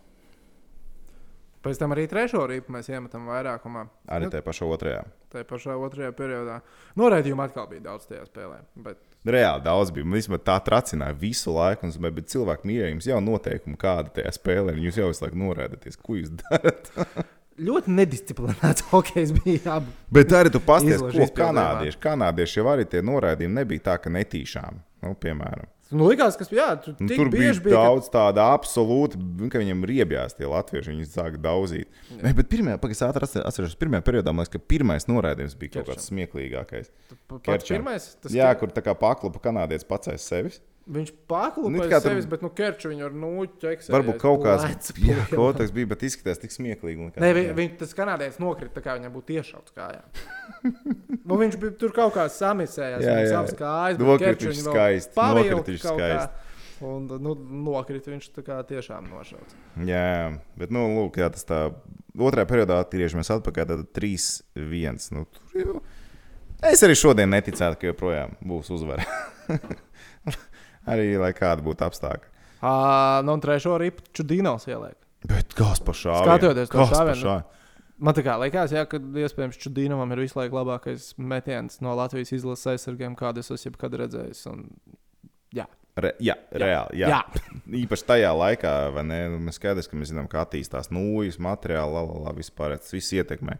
[1.64, 3.86] Pēc tam arī trešo rīpu mēs iemetam vairākumā.
[4.14, 5.02] Arī Nu, tajā pašā otrajā.
[5.32, 6.60] tajā pašā otrajā periodā.
[6.96, 8.60] Noraidījumu atkal bija daudz tajā spēlē.
[8.76, 10.06] Bet Reāli daudz bija.
[10.06, 14.30] Man vismaz tā tracināja visu laiku, un bet cilvēku mierīgi jums jau noteikumi, kāda tajā
[14.38, 16.92] spēlē, un jūs jau visu laiku noraidaties, ko jūs darat.
[17.68, 19.78] ļoti nedisciplinēts hokejs bija.
[19.78, 19.90] Abi.
[20.14, 21.98] Bet arī tu pasties, ko kanādieši.
[22.02, 24.78] Kanādieši jau arī tie noraidījumi nebija tā, ka netīšām.
[25.02, 27.74] Nu, piemēram, Nu, likās, ka jā, tu, nu, tik tur bija bieži bija.
[27.78, 29.16] ka- daudz tādu absolūti,
[29.48, 30.92] ka viņiem riebjās tie latvieši.
[30.92, 31.86] Viņi sāk daudzīt.
[32.22, 35.88] Ne, bet pirmā, pagaidām, ātri atceros, pirmajā periodā man liekas, ka pirmais noraidījums bija kaut
[35.94, 36.90] kāds smieklīgākais.
[37.08, 37.76] Pa- Pats Kerčam.
[37.78, 40.60] pirmais, tas Jā, kur tā kā paklupa kanādietis pats aiz sevis.
[40.88, 43.14] Viņš paklupa Nu, nu, pēc tur- sevis, bet nu, Kerču viņu ar
[43.62, 43.92] ķeksē.
[43.92, 44.64] Varbūt kaut kāds
[45.60, 47.12] kas bija, bet izskatās tik smieklīgi.
[47.20, 50.02] Nē, vi, viņ, tas kanādietis nokrita tā, kā viņam būtu iešauts kājā.
[51.28, 53.04] nu, viņš bija tur kaut kā samisējis.
[53.04, 53.30] Jā, Jā.
[53.34, 56.44] Savas kājas, Nokrita Kerču viņš skaisti, nokrita viņš skaisti.
[56.88, 57.32] Un nu,
[57.66, 59.56] nokrita viņš tā kā tiešām nošauts.
[59.82, 61.64] Jā, bet, nu, lūk, jā, tas tā.
[62.18, 63.66] Otrajā periodā atgriežamies atpakaļ.
[63.68, 65.10] Tad 3-1.
[65.14, 65.80] Nu, tur jau.
[66.66, 69.04] Es arī šodien neticētu, ka joprojām būs uzvara.
[70.88, 72.34] arī lai kāda būtu apstākļi.
[72.58, 74.96] Uh, nu, un trešo ripu Čudīnos ieliek.
[75.28, 76.26] Bet kas par šādu?
[76.26, 77.38] Skatoties to šāvienu?
[77.98, 82.30] Man tā kā liekas, jā, ka iespējams Čudīnovam ir visu laiku labākais metiens no Latvijas
[82.36, 84.44] izlases aizsargiem, kādu es esmu jebkad redzējis.
[84.52, 84.68] Un,
[85.54, 85.66] jā,
[85.98, 87.00] Re, jā, reāli.
[87.00, 87.10] Jā.
[87.10, 87.42] Jā.
[87.82, 89.18] Īpaši tajā laikā, vai ne?
[89.32, 92.94] Nu, mēs skaidrs, ka mēs zinām, kā attīstās nūjas, materiāli, la, la, la, vispār tas
[92.94, 93.58] viss ietekmē.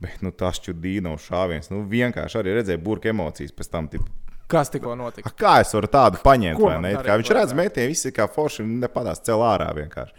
[0.00, 3.90] Bet nu, tas čudīno šāviens, nu vienkārši arī redzēja burbuļu emocijas pēc tam.
[3.92, 4.06] Tipu,
[4.50, 5.30] Kas tikko notika?
[5.30, 6.58] "A, kā es varu tādu paņemt?
[6.82, 6.94] Ne?
[7.06, 7.54] Kā viņš redz
[7.88, 10.12] viss ir kā forši, nepadās cel ārā vienkārši.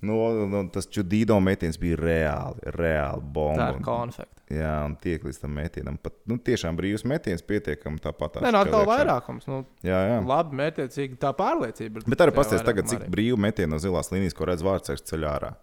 [0.00, 0.14] Nu,
[0.46, 3.70] nu, tas čudīno metiens bija reāli, reāli Tā bomba.
[3.74, 4.42] ir konfekta.
[4.48, 5.96] Jā, un tiek līdz tam metienam.
[5.98, 8.38] Pat, nu, tiešām brīvs metiens pietiekami tāpat.
[8.40, 9.48] Nē, no atkal vairākums.
[9.50, 10.20] Nu, Jā, jā.
[10.24, 12.04] labi, mērķiecīgi tā pārliecība.
[12.06, 13.10] Bet arī pasties tagad, vairākumā cik arī.
[13.10, 15.54] brīvi metienu no zilās līnijas, ko redz vārds ceļā ārā.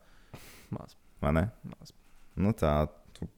[0.70, 1.52] Maz, Vai ne?
[1.64, 1.94] maz.
[2.36, 3.30] Nu, tā, tu-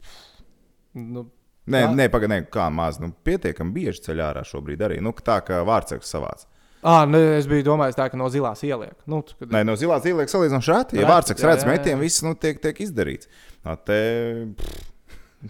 [0.95, 1.27] Nu,
[1.67, 2.99] Nē, nē pagaidi, kā maz.
[3.03, 5.01] Nu, pietiekami bieži ceļā ārā šobrīd arī.
[5.03, 6.47] Nu, tā kā vārds savāds.
[6.81, 8.95] à, ne, es biju domājis tā, ka no zilās ieliek.
[9.09, 9.49] Nu, kad...
[9.51, 10.99] Nē, no zilās ieliek salīdzinoši reti.
[10.99, 13.27] Ja Reti, vārds jā, redz metienu, viss nu, tiek, tiek izdarīts.
[13.65, 13.97] Tā te,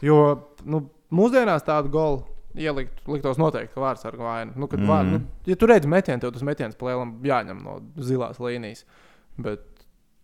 [0.03, 0.17] Jo
[0.67, 0.81] nu,
[1.15, 2.23] mūsdienās tādu golu
[2.57, 4.55] ielikt, liktos noteikti, ka vārds ar vainu.
[4.57, 4.89] Nu, mm.
[4.89, 8.83] vār, nu, ja tu redzi metienu, tev tas metiens plēlam jāņem no zilās līnijas.
[9.37, 9.63] Bet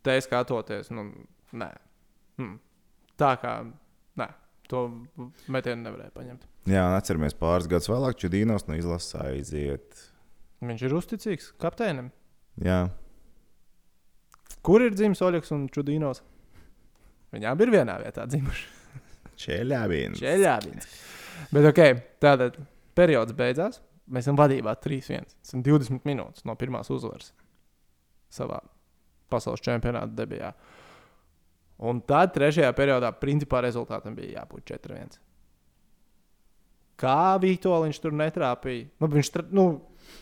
[0.05, 1.07] te skatoties, nu,
[1.55, 1.69] nē.
[2.41, 2.57] Mm.
[3.21, 3.53] Tā kā,
[4.73, 4.81] to
[5.53, 6.49] metienu nevarēja paņemt.
[6.73, 10.03] jā, un atceramies pāris gadus vēlāk, Čudīnos no izlases aiziet.
[10.63, 12.11] Viņš ir uzticīgs kapteinim.
[12.63, 12.87] Jā,
[14.63, 16.21] Kur ir dzimis Oļegs un Čudīnos?
[17.35, 18.69] Viņām ir vienā vietā dzimuši.
[19.43, 20.21] Čeļāvīns.
[20.21, 20.87] Čeļāvīns.
[21.51, 21.81] Bet ok,
[22.23, 22.59] tātad
[22.95, 23.81] periods beidzās.
[24.07, 25.27] Mēs esam vadībā 3-1.
[25.43, 27.33] Tas ir 20 minūtes no pirmās uzvaras
[28.31, 28.61] savā
[29.33, 30.53] pasaules čempionāta debijā.
[31.83, 35.17] Un tad trešajā periodā principā rezultātam bija jābūt 4-1.
[37.03, 38.85] Kā Vitoļņš tur netrāpīja?
[39.01, 39.43] Nu, viņš tra...
[39.51, 39.65] nu,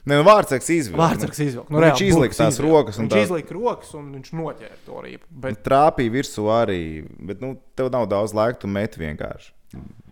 [0.07, 0.97] Nē, nu, vārds izvilka.
[1.01, 1.67] vārds izvilka.
[1.73, 5.25] nu, viņš izlika tās rokas un Viņš tā- izlika rokas un viņš noķēra to rīpu.
[5.43, 6.79] Bet Trāpīja virsū arī,
[7.29, 9.51] bet nu, tev nav daudz laika, tu met vienkārši.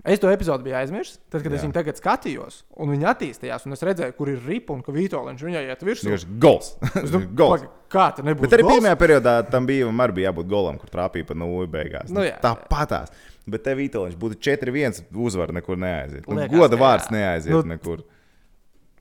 [0.07, 1.17] Es to epizodu biju aizmirsis.
[1.27, 1.57] Tad, kad Jā.
[1.57, 4.93] es viņu tagad skatījos, un viņi attīstījās, un es redzēju, kur ir ripa un ka
[4.95, 6.13] Vitoļņš viņai iet virsū.
[6.39, 6.69] Gols.
[7.01, 7.65] Es domāju, gols.
[7.65, 8.45] paga, kā tā nebūs?
[8.45, 8.77] Bet arī gols?
[8.77, 12.13] pirmajā periodā tam bija, man bija jābūt golam, kur trāpīja pa nulli beigās.
[12.15, 13.11] Nu, jā, tā patās.
[13.49, 16.23] Bet te Vitoļņš būtu 4-1 uzvar, nekur neaiziet.
[16.29, 17.17] Nu, Liekas, goda vārds jā.
[17.17, 18.05] neaiziet Nu, nekur.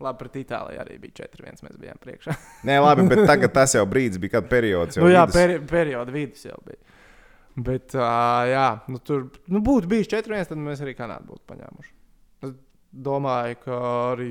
[0.03, 1.63] Labi, pret Itāliju arī bija 4-1.
[1.67, 2.35] Mēs bijām priekšā.
[2.67, 6.15] Nē, labi, bet tagad tas jau brīdis bija, kad periods jau nu, jā, peri perioda
[6.15, 6.79] vidus jau bija.
[7.59, 11.95] Bet, uh, jā, nu, tur nu, būtu bijis 4-1, tad mēs arī Kanādu būtu paņēmuši.
[12.47, 12.53] Es
[13.09, 13.79] domāju, ka
[14.13, 14.29] arī.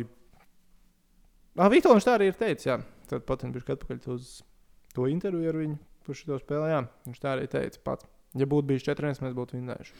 [1.57, 2.77] Ah, Vitoļņš tā arī ir teicis, jā.
[3.11, 4.37] Tad pat viņš bija atpakaļ uz
[4.95, 6.69] to interviju ar viņu par šo spēli.
[6.71, 6.85] Jā.
[7.07, 8.07] Viņš tā arī teica pats.
[8.37, 9.93] Ja būtu bijis 4-1, mēs būtu vinnējuši.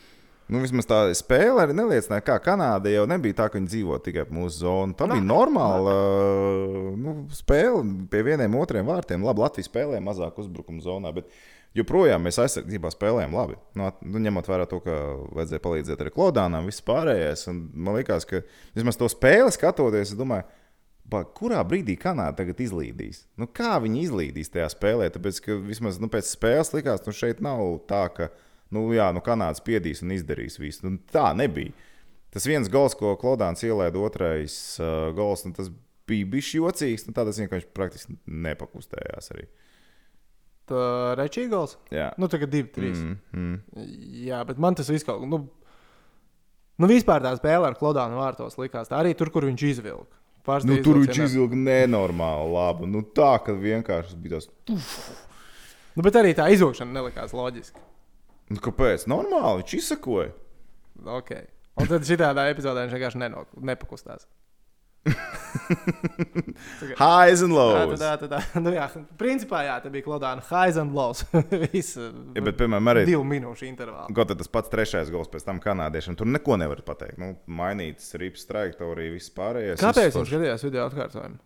[0.48, 4.24] Nu, vismaz tā spēle arī neliecināja, kā Kanāda jau nebija tā, ka viņi dzīvo tikai
[4.32, 4.96] mūsu zonu.
[4.96, 5.18] Tā Nā.
[5.18, 9.26] bija normāla uh, nu, spēle pie vieniem otriem vārtiem.
[9.28, 11.28] Labi, Latvija spēlēja mazāk uzbrukuma zonā, bet
[11.78, 13.58] joprojām mēs aizsardzībā spēlējām labi.
[13.78, 14.96] Nu, nu, ņemot vērā to, ka
[15.38, 17.48] vajadzēja palīdzēt arī Klodānam, viss pārējais.
[17.52, 18.42] Un Man liekas, ka
[18.76, 20.48] vismaz to spēli skatoties, es domāju,
[21.08, 23.24] ba, kurā brīdī Kanāda tagad izlīdīs?
[23.40, 25.10] Nu, kā viņi izlīdīs tajā spēlē?
[25.14, 28.32] Tāpēc, ka vismaz nu, pēc spēles likās, ka nu, šeit nav tā, ka
[28.76, 30.88] nu, jā, nu, Kanāda spiedīs un izdarīs visu.
[30.88, 31.76] Nu, tā nebija.
[32.34, 35.72] Tas viens gols, ko Klaudāns ielaida, otrais uh, gols, nu, tas
[36.08, 37.08] bija bijis jocīgs.
[37.08, 38.18] Nu, Tādā ziņā, ka viņš praktiski
[38.48, 39.48] nepakustējās arī.
[40.68, 41.78] Tā rečīgals.
[41.94, 42.92] Jā, Nu, tagad 2-3.
[42.92, 43.88] mm, mm.
[44.28, 45.30] Jā, bet man tas viss kaut kā.
[45.32, 45.42] Nu,
[46.78, 48.90] nu, vispār tā spēle ar Klodānu vārtos likās.
[48.92, 50.12] Tā arī tur, kur viņš izvilka.
[50.48, 52.88] Pārsteidz Nu, tur viņš izvilka nenormāli labi.
[52.92, 54.48] Nu, tā, ka vienkārši bija tas.
[55.98, 57.80] Nu, bet arī tā izvilkšana nelikās loģiski.
[58.54, 59.08] Nu, kāpēc?
[59.12, 60.32] Normāli, viņš izsakoja.
[61.20, 61.48] Okay.
[61.78, 64.28] Un tad šādā epizodē viņš vienkārši neno, nepakustās.
[66.98, 68.00] Highs and Tā, lows.
[68.02, 68.40] tā, tā, tā.
[68.64, 68.86] Nu, jā,
[69.20, 71.24] principā, jā, tā bija Klodāna highs and lows.
[71.74, 71.98] Viss
[72.36, 74.14] Ja, bet, piemēram, arī divu minūšu intervāls.
[74.16, 76.18] Kaut tas pats trešais gols pēc tam kanādiešiem.
[76.20, 77.20] Tur neko nevar pateikt.
[77.22, 79.84] Nu, mainīts rips trajektorija, viss pārējais.
[79.84, 81.40] Kāpēc viņš skatījās video atkārtojumu?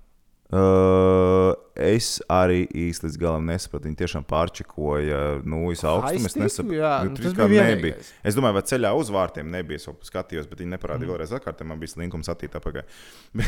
[0.52, 3.88] Uh, es arī īsti līdz galam nesapratu.
[3.88, 6.28] Viņi tiešām pārčikoja nūjas augstumu.
[6.28, 7.68] Es nesapratu, jā, nu, nu, tas bija nebija.
[7.70, 8.10] vienīgais.
[8.28, 9.80] Es domāju, vai ceļā uz vārtiem nebija.
[9.80, 11.14] Es jau skatījos, bet viņi neparādīja mm.
[11.14, 11.68] vēlreiz atkārtā.
[11.70, 12.58] Man bija slinkums attīt.
[13.32, 13.48] Bet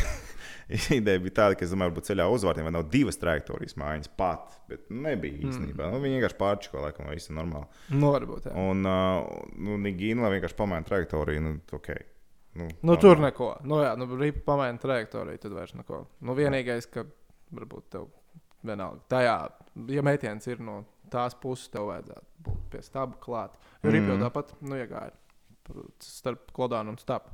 [0.96, 4.12] Ideja bija tāda, ka es domāju, varbūt ceļā uz vārtiem vai nav divas trajektorijas mājiņas
[4.16, 4.56] pat.
[4.72, 5.50] Bet nebija Mhm.
[5.50, 5.84] īstenībā.
[5.84, 5.92] Mm.
[5.92, 7.68] Nu, viņi vienkārši pārčikoja, laikam, vai ir normāli.
[7.92, 8.48] Nu, varbūt.
[8.48, 8.56] Jā.
[8.64, 11.44] Un uh, nu, Nigīna vienkārši pamaina trajektoriju.
[11.44, 12.00] Nu, okay.
[12.54, 13.56] Nu, Nu, tur neko.
[13.64, 16.04] Nu, jā, nu, rīpa pamaina trajektoriju, tad vairs neko.
[16.20, 17.04] Nu, vienīgais, ka
[17.54, 18.08] varbūt tev
[18.64, 19.00] vienalga.
[19.08, 19.36] Tajā,
[19.94, 23.58] ja mētījums ir no tās puses, tev vajadzētu būt pie stūra klāt.
[23.82, 24.24] Jo rīpa jau Mhm.
[24.28, 25.12] tāpat, nu, iegāja
[26.04, 27.30] starp klodānu un stapu.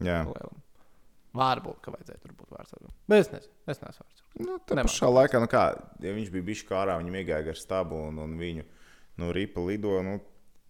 [0.00, 0.22] Jā.
[0.24, 0.62] Lielam.
[1.38, 2.92] Varbūt, ka vajadzēja tur būt vārdsargam.
[3.10, 4.22] Bet es nezinu, es neesmu vārdsargs.
[4.46, 5.64] Nu, tā pašā laikā, nu kā,
[6.00, 8.64] ja viņš bija bijis kā ārā, viņam iegāja ar stabu un, un viņu
[9.18, 9.98] nu, ripa lido.
[10.02, 10.20] Nu,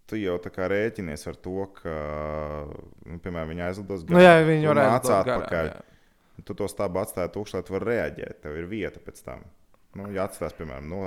[0.08, 1.94] Tu jau tā kā rēķinies ar to, ka,
[3.04, 5.70] nu, piemēram, viņa aizlidos Nu, jā, viņi varētu nāca garām, atpakaļ.
[5.74, 6.44] jā.
[6.48, 8.40] Tu to stābu atstāji tukšu, lai tu varētu reaģēt.
[8.44, 9.42] Tev ir vieta pēc tam.
[9.98, 11.00] Nu, ja atstās, piemēram, no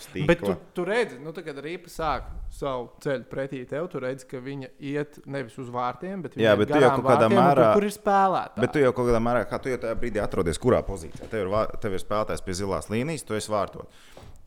[0.00, 0.26] stīkla.
[0.30, 4.40] Bet tu, tu redzi, nu, kad Rīpa sāk savu ceļu pretī tev, tu redzi, ka
[4.42, 7.66] viņa iet nevis uz vārtiem, bet, viņa Jā, bet tu jau garām kaut kādā mērā-
[7.70, 8.64] Tur, kur ir spēlētāji.
[8.64, 11.28] Bet tu jau kaut kādā mērā, kā tu jau tajā brīdī atrodies, kurā pozīcijā.
[11.30, 13.86] Tev ir, tev ir spēlētājs pie zilās līnijas, tu esi vārtot.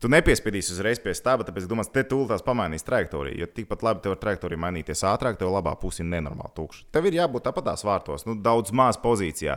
[0.02, 3.38] Tu nepiespiedīsi uzreiz pie stāba, tāpēc domās, te tūlīt tās pamainīs trajektoriju.
[3.40, 6.86] Jo tikpat labi tev trajektorija mainīties ātrāk, tev labā pusē ir nenormāli tukša.
[6.92, 9.56] Tev ir jābūt tāpat tās vārtos, nu, daudz maz pozīcijā.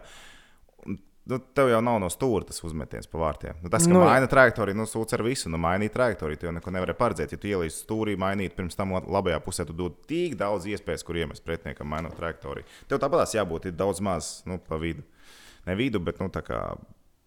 [1.28, 3.58] Nu, tev jau nav no stūra tas uzmetiens pa vārtiem.
[3.60, 5.50] Nu, tas, ka Nu, maina trajektoriju, nu, sūdz ar visu.
[5.52, 7.34] Nu, mainīt trajektoriju, tu jau neko nevari paredzēt.
[7.36, 11.20] Ja tu ielīsi stūrī, mainīt pirms tam labajā pusē, tu dod tik daudz iespējas, kur
[11.20, 12.64] iemest pretiniekam, mainot trajektoriju.
[12.88, 15.04] Tev tāpat tās jābūt ir daudz maz nu, pa vidu.
[15.68, 16.62] Ne vidu, bet nu, tā kā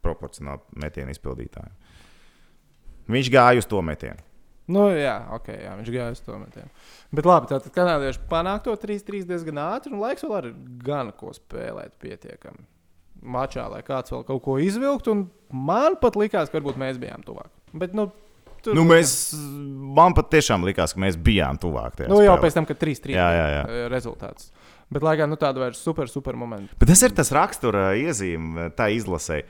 [0.00, 1.76] proporcionāli metienu izpildītājiem.
[3.14, 4.20] Viņš gāja uz to metienu.
[4.70, 6.68] Nu, jā, ok, jā, viņš gāja uz to metienu.
[7.18, 10.50] Bet labi, tātad kanādieši panāk to 3-3 diezgan ātri, un laiks vēl ir
[10.86, 12.62] gan ko spēlēt pietiekami.
[13.20, 15.24] Mačā, lai kāds vēl kaut ko izvilktu, un
[15.66, 17.50] man pat likās, ka varbūt mēs bijām tuvāk.
[17.76, 18.06] Bet, nu,
[18.62, 19.32] tur Nu, mēs,
[19.98, 21.98] man pat tiešām likās, ka mēs bijām tuvāk.
[22.06, 22.44] nu, jau spēlē.
[22.46, 23.64] pēc tam, kad 3-3 Jā, jā, jā.
[23.66, 24.52] bija, eh, rezultāts.
[24.90, 26.72] Bet, lai gan nu, tāda vairs super, super momenta.
[26.78, 29.42] Bet tas ir tas rakstura iezīme tā izlasē.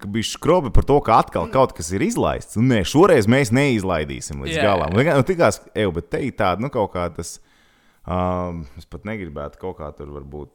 [0.00, 2.58] Ka bija skrobi par to, ka atkal kaut kas ir izlaists.
[2.58, 4.96] Nē, šoreiz mēs neizlaidīsim līdz Jā, galam.
[4.96, 7.38] Nu, tikās, ej, bet te ir tāda, nu, kaut kā tas.
[8.04, 10.50] Um, es pat negribētu kaut kā tur varbūt.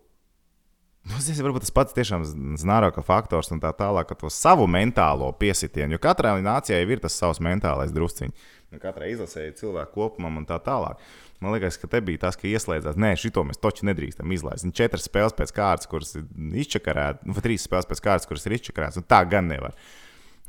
[1.09, 2.25] Nu, es varbūt tas pats tiešām
[2.59, 5.95] znārākā faktors un tā tālāk, ka to savu mentālo piesitienu.
[5.95, 8.51] Jo katrai nācijai ir tas savs mentālais drusciņš.
[8.69, 10.99] Nu, katrai izlasēji cilvēku kopumam un tā tālāk.
[11.39, 12.97] Man liekas, ka te bija tas, ka ieslēdzās.
[12.99, 14.65] Nē, šito mēs taču nedrīkstam izlaist.
[14.67, 16.25] Ir četras spēles pēc kārtas, kuras ir
[16.65, 19.07] izčakarētas, nu, vai trīs spēles pēc kārtas, kuras ir izčakarētas.
[19.07, 19.77] Tā gan nevar.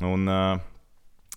[0.03, 0.69] Un, uh,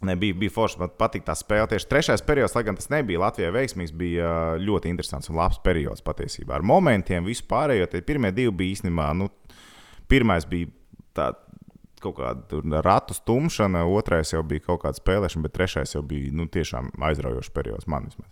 [0.04, 0.80] Ne, bija, bija forši.
[0.82, 1.68] Man patīk tā spēle.
[1.72, 6.04] Tieši trešais periods, lai gan tas nebija Latvijai veiksmīgs, bija ļoti interesants un labs periods
[6.04, 6.58] patiesībā.
[6.58, 7.88] Ar momentiem vispārējo.
[7.91, 9.08] Tie pirmie divi bija īstenībā.
[9.16, 9.30] Nu,
[10.12, 10.68] pirmais bija
[11.16, 11.30] tā,
[12.04, 16.49] kaut kāda ratu stumšana, otrais jau bija kaut kāda spēlēšana, bet trešais jau bija nu,
[16.51, 18.28] tiešām aizraujošs periods man vismaz.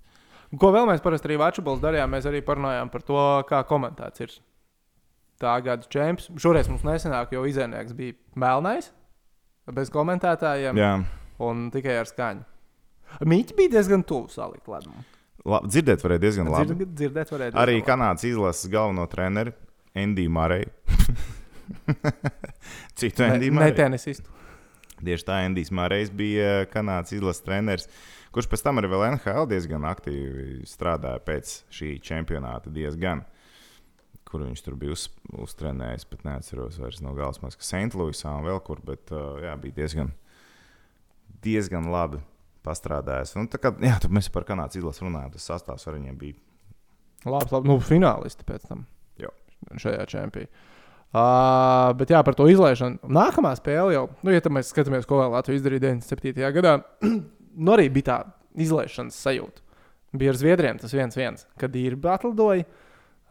[0.59, 2.11] Ko vēl mēs parasti arī Vačubols darījām?
[2.11, 4.33] Mēs arī parunājām par to, kā komentāts ir
[5.41, 6.27] tā gada čempions.
[6.43, 8.89] Šoreiz mums nesenāk, jo izēnieks bija melnais,
[9.71, 10.91] bez komentētājiem Jā.
[11.47, 12.43] un tikai ar skaņu.
[13.27, 15.05] Mīķi bija diezgan tuvu salikt ledumu.
[15.47, 16.75] La, dzirdēt, varēja diezgan labi.
[16.75, 17.55] Dzird, dzirdēt, varēja.
[17.57, 17.87] Arī diezgan labi.
[17.89, 19.55] Kanādas izlases galveno treneru
[19.97, 20.69] Endiju Mareju.
[22.99, 23.75] Citu Endiju Ne, ne Mareju.
[23.79, 24.29] tenisistu.
[25.01, 27.87] Tieši tā Endijs Mārējs bija Kanādas izlases treneris,
[28.35, 32.71] kurš pēc tam arī vēl NHL diezgan aktīvi strādāja pēc šī čempionāta.
[32.73, 33.25] Diezgan,
[34.27, 35.07] kur viņš tur bija uz,
[35.43, 39.81] uztrenējis, pat neatceros vairs no galvas, ka Sentlūisā un vēl kur, bet uh, jā, bija
[39.81, 40.13] diezgan,
[41.43, 42.21] diezgan labi
[42.65, 43.35] pastrādājis.
[43.41, 46.39] Un, kā, jā, tad mēs par Kanādas izlases runājam, tas sastāvs ar viņiem bija.
[47.25, 47.69] Labi, labi.
[47.69, 48.85] Nu, finālisti pēc tam.
[49.21, 49.29] Jā.
[49.81, 50.69] Šajā čempionā.
[51.11, 53.01] Uh, bet jā, par to izlaišanu.
[53.11, 56.39] Nākamā spēle jau, nu, ja mēs skatāmies, ko Latvija izdarīja 97.
[56.55, 56.77] gadā,
[57.55, 58.17] nu arī bija tā
[58.61, 59.63] izlaišanas sajūta.
[60.17, 62.65] Bija ar Zviedriem tas viens, viens kad ir atlidoja.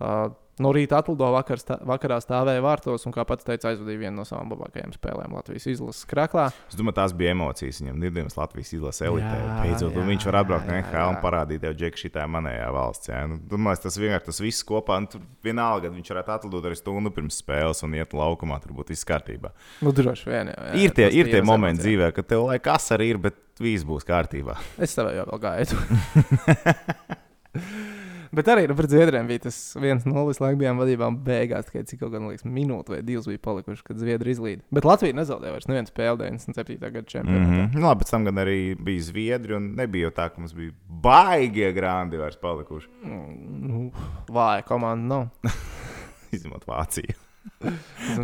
[0.01, 0.31] Uh,
[0.63, 4.27] no rīta atlidoja, vakar stā, vakarā stāvēja vārtos un, kā pats teica, aizvadīja vienu no
[4.29, 6.49] savām labākajām spēlēm Latvijas izlases kraklā.
[6.69, 8.05] Es domāju, tās bija emocijas viņam.
[8.05, 9.39] Dievs, Latvijas izlases elitē.
[9.61, 13.13] Beidzot, viņš var atbraukt no NHL un parādīt, jau džek, šī tā manējā valsts.
[13.13, 13.23] Jā.
[13.31, 15.01] Nu, domāju, tas vienkārši tas viss kopā.
[15.01, 18.57] Un tur vienalga, ka viņš varētu atlidot arī stundu pirms spēles un iet laukumā.
[18.65, 19.49] Tur būtu viss kārtībā.
[19.85, 20.53] Nu, droši vien.
[20.53, 21.87] Jā, jā, ir tie, ir tie momenti emocijas.
[21.87, 24.55] dzīvē, kad tev lai kas arī ir, bet viss būs kārtībā.
[24.81, 25.81] Es tev jau vēl gaidu.
[28.33, 31.83] Bet arī nu, pret Zviedriem bija tas viens nulles laiks, bijām vadībā un beigās tikai
[31.89, 34.61] cik kaut kāda liekas, minūte vai divas bija palikušas, kad Zviedri izlīd.
[34.71, 36.79] Bet Latvija nezaudēja vairs nevienu spēli 97.
[36.79, 37.49] gada Mm čempionātā.
[37.57, 37.75] -hmm.
[37.75, 40.71] nu, labi, pēc tam gan arī bija zviedri, un nebija jau tā, ka mums bija
[40.89, 42.89] baigie grāmati vairs palikuši.
[43.03, 43.91] Mm, Nu,
[44.29, 45.29] Vāja komanda nav.
[46.37, 47.15] Izņemot Vāciju.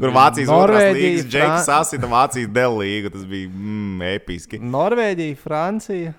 [0.01, 3.11] Kur Vācijas otrās Norvēģija, līnijas džeks Fran- sasita Vācijas dēļ līgu.
[3.11, 4.59] Tas bija mm, episki.
[4.63, 6.13] Norvēģija, Francija,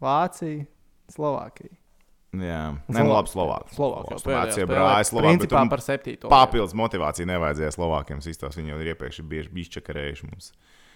[0.00, 0.64] Vācija,
[1.10, 1.74] Slovākija.
[2.42, 3.76] Jā, Nē, nu, labi, Slovākija.
[3.76, 4.20] Slovākija.
[4.22, 5.38] Slovācija brāļa Slovākija.
[5.38, 6.30] Principā par septīto.
[6.32, 8.22] Papildus motivāciju nevajadzēja Slovākiem.
[8.24, 8.56] Sistos.
[8.58, 10.50] Viņi jau ir iepriekš bieži izčakarējuši mums.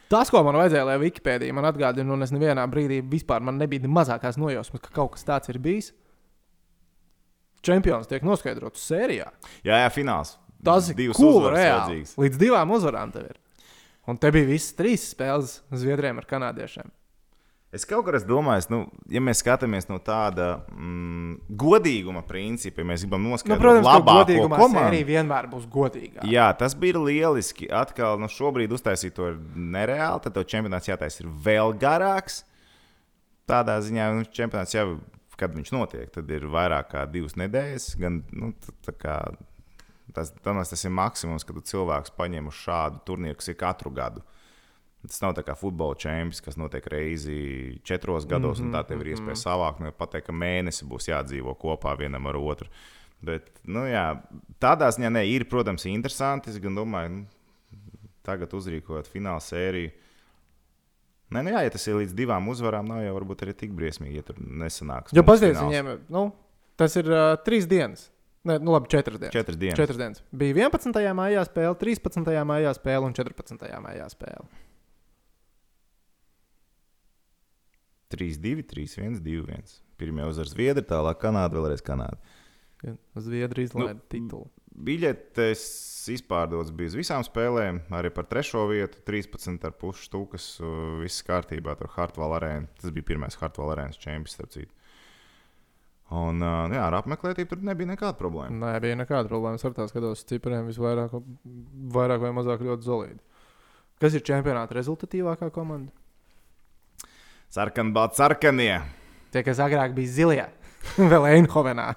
[0.08, 3.84] Tas, ko man vajadzēja, lai Wikipēdija man atgādina, un es nevienā brīdī vispār man nebija
[3.84, 5.92] ne mazākās nojausmas, ka kaut kas tāds ir bijis.
[7.64, 9.28] Čempions tiek noskaidrots sērijā.
[9.66, 10.38] Jā, jā, fināls.
[10.64, 12.16] Tas ir divas cool, uzvaras.
[12.18, 13.36] Līdz divām uzvarām tev ir.
[14.08, 16.88] Un te bija visas trīs spēles Zviedriem ar kanādiešiem.
[17.68, 18.78] Es kaut kā domāju, nu,
[19.12, 23.96] ja mēs skatāmies no tāda mm, godīguma principa, ja mēs gribam Nu, noskaidrot, protams, ka
[23.98, 24.84] labāko godīgumā komandu.
[24.86, 26.24] sērija vienmēr būs godīga.
[26.24, 27.68] Jā, tas bija lieliski.
[27.68, 30.22] Atkal, nu, šobrīd uztaisīt to ir nereāli.
[30.24, 32.40] Tad tev čempionāts jātaisa ir vēl garāks.
[33.48, 34.86] Tādā ziņā, nu, čempionāts jau,
[35.36, 37.90] kad viņš notiek, tad ir vairāk kā divas nedēļas.
[38.00, 38.54] Gan, nu,
[38.88, 39.18] tā kā
[40.16, 44.24] tas, tas, tas ir maksimums, kad cilvēks paņem uz šādu turnīru, kas ir katru gadu.
[45.06, 48.86] Tas nav tā kā futbola čempions, kas notiek reizi četros gados, mm -hmm, un tā
[48.86, 49.80] tev ir iespēja savākt.
[49.80, 52.68] Nu, pateikt, ka mēnesi būs jādzīvo kopā vienam ar otru.
[53.20, 54.22] Bet, nu, jā,
[54.60, 56.50] tādā ziņā ne, ir, protams, interesanti.
[56.50, 57.26] Es domāju, nu,
[58.22, 59.90] tagad uzrīkojot fināla sēriju.
[61.28, 64.16] Nē, nu jā, ja tas ir līdz divām uzvarām, nav jau varbūt arī tik briesmīgi,
[64.16, 65.12] ja tur nesanāks.
[65.12, 66.30] Jo paskatieties, viņiem, nu,
[66.80, 68.06] tas ir uh, trīs dienas.
[68.48, 69.34] Nē, nu labi, četras dienas.
[69.34, 69.76] Četras dienas.
[69.76, 70.22] Četras dienas.
[70.32, 70.96] Bija 11.
[71.18, 72.30] maijā spēle, 13.
[72.48, 73.68] maijā spēle un 14.
[73.84, 74.46] maijā spēle.
[78.12, 79.74] 3, 2, 3, 1, 2, 1.
[79.98, 82.20] Pirmie uzvaras Zviedri, tālāk Kanāda, vēlreiz Kanāda.
[83.18, 84.48] Zviedrija izlaiž nu, titulu.
[84.78, 85.62] Biļetes
[86.14, 89.00] izpārdotas bija uz visām spēlēm, arī par trešo vietu.
[89.08, 91.74] 13,5 stūkas, uh, viss kārtībā.
[91.80, 92.70] Tur Hartwell arēna.
[92.78, 94.72] Tas bija pirmais Hartwell arēnas čempions, starp citu.
[96.14, 98.54] Un uh, jā, ar apmeklētību tur nebija nekāda problēma.
[98.62, 99.60] Nē, bija nekāda problēma.
[99.60, 101.18] Ar tās skatos, cipriem visvairāk
[101.98, 103.24] vairāk vai mazāk ļoti zelīti.
[103.98, 105.90] Kas ir čempionāta rezultatīvākā komanda?
[107.48, 108.74] Sarkanbalts, sarkanie.
[109.32, 110.44] Tie, kas agrāk bija zilie,
[111.12, 111.94] vēl Einhovenā.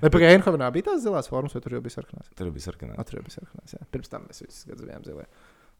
[0.00, 2.28] Nepagaidām, Einhovenā bija tās zilās formas, vai tur jau bija sarkanās?
[2.36, 2.96] Tur bija sarkanā.
[3.08, 3.74] Tur jau bija sarkanās.
[3.76, 3.88] Jā.
[3.92, 5.26] Pirms tam mēs visus gadus bijām zilie.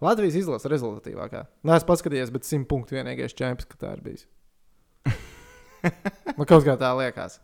[0.01, 1.45] Latvijas izlase rezultatīvākā.
[1.69, 4.27] Nē, es paskatījos, bet simt punktu vienīgais čempions, ka tā ir bijis.
[6.39, 7.37] nu, kaut kā tā liekas.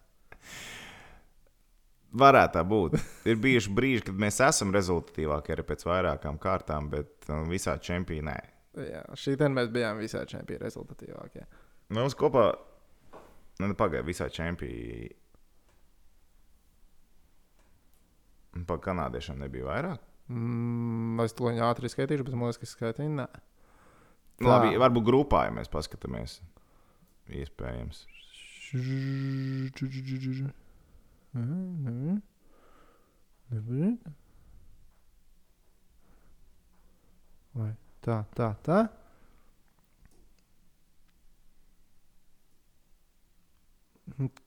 [2.17, 2.97] Varētu tā būt.
[3.29, 8.39] Ir bijuši brīži, kad mēs esam rezultatīvākie arī pēc vairākām kārtām, bet um, visā čempionā.
[8.77, 11.47] Jā, šī diena mēs bijām visā čempionā rezultatīvākie.
[11.97, 12.51] Mums kopā,
[13.63, 15.15] nu, pagāja visā čempionā.
[18.67, 20.05] Pa kanādiešiem nebija vairāk.
[20.33, 23.13] Mm, es to viņa ātri skaitīšu, bet man liekas, ka skaitīju.
[23.19, 23.27] Nē,
[24.37, 26.41] Nu, Labi, varbūt grupā, ja mēs paskatāmies.
[27.33, 28.03] Iespējams.
[37.57, 37.71] Vai
[38.07, 38.81] tā, tā, tā.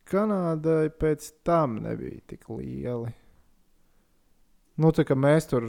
[0.09, 3.11] Kanādai pēc tam nebija tik lieli.
[4.79, 5.65] Nu, tā kā mēs tur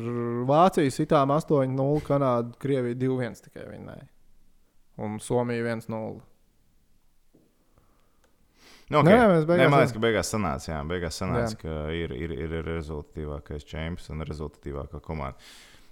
[0.47, 4.07] Vāciju sitām 8-0, Kanāda, Krievija 2-1 tikai vinnēja.
[5.03, 6.21] Un Somija 1-0.
[8.91, 9.15] Nu, okay.
[9.15, 11.59] Nē, mēs beigās- Nē, man liekas, ka beigās sanāca, jā, beigās sanāca Jā.
[11.61, 15.39] ka ir, ir, ir rezultatīvākais čempions un rezultatīvākā komanda.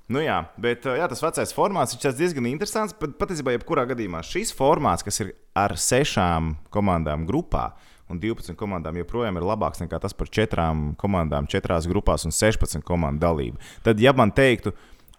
[0.08, 2.94] Nu jā, bet jā, tas vecais formāts ir diezgan interesants.
[2.96, 7.70] Pat, patiesībā, jebkurā gadījumā šis formāts, kas ir ar sešām komandām grupā
[8.08, 12.80] un 12 komandām, joprojām ir labāks nekā tas par četrām komandām, četrās grupās un 16
[12.88, 13.60] komandu dalību.
[13.84, 14.72] Tad, ja man teiktu,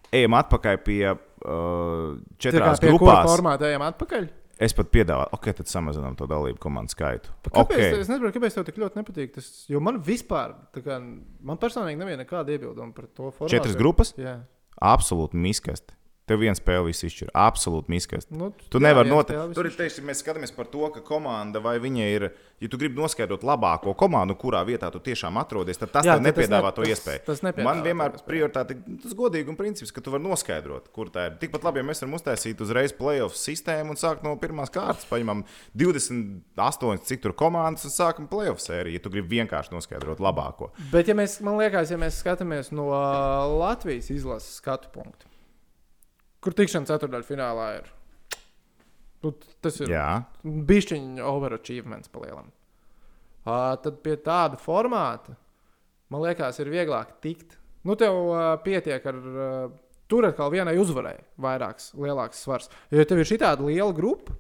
[0.10, 4.30] ejam atpakaļ pie uh, Tā kā četrās pie kura grupās, formāta ejam atpakaļ?
[4.60, 7.32] es pat piedāvāju, ok, tad samazinām to dalību komandu skaitu.
[7.48, 7.78] Kāpēc?
[7.78, 8.02] Okay.
[8.02, 9.32] Es nesaprotu, kāpēc tev tik ļoti nepatīk.
[9.38, 13.54] Tas, jo man vispār, kā, man personīgi nebija nekāda iebilduma par to formātu.
[13.54, 14.12] Četras grupas?
[14.20, 14.42] Jā.
[14.82, 15.99] Absolūti miskasti.
[16.30, 17.32] Tev viens spēle viss izšķir.
[17.34, 18.36] Absolūti miskasti.
[18.38, 19.56] Nu, Tu jā, nevari noteikt.
[19.58, 22.28] Tur ir teiksim, mēs skatāmies par to, ka komanda vai viņa ir.
[22.60, 26.26] Ja tu gribi noskaidrot labāko komandu, kurā vietā tu tiešām atrodies, tad tas Jā, tev
[26.26, 27.22] tad tas nepiedāvā ne- to tas- iespēju.
[27.26, 31.30] tas nepiedāvā Man to vienmēr prioritāte tas godīguma princips, ka tu vari noskaidrot, kur tā
[31.32, 31.38] ir.
[31.40, 35.46] Tikpat labi, ja mēs varam uztaisīt uzreiz playoff sistēmu un sākt no pirmās kārtas, paņemam
[35.74, 40.72] 28, cik tur komandas un sākam playoff sēriju, ja tu gribi vienkārši noskaidrot labāko.
[40.92, 42.90] Bet, ja mēs, man liekas, ja mēs skatāmies no
[43.60, 45.29] Latvijas izlases skatu punkta,
[46.44, 47.92] kur tikšana ceturdaļfinālā ir,
[49.26, 49.34] nu,
[49.64, 49.92] tas ir
[50.44, 52.50] bišķiņa overachievements palielam.
[53.48, 55.34] Uh, tad pie tāda formāta,
[56.12, 57.56] man liekas, ir vieglāk tikt.
[57.88, 59.20] Nu, tev uh, pietiek ar.
[59.20, 59.78] Uh,
[60.10, 62.70] tur atkal vienai uzvarai vairāks, lielāks svars.
[62.90, 64.34] Jo tev ir šī tāda liela grupa,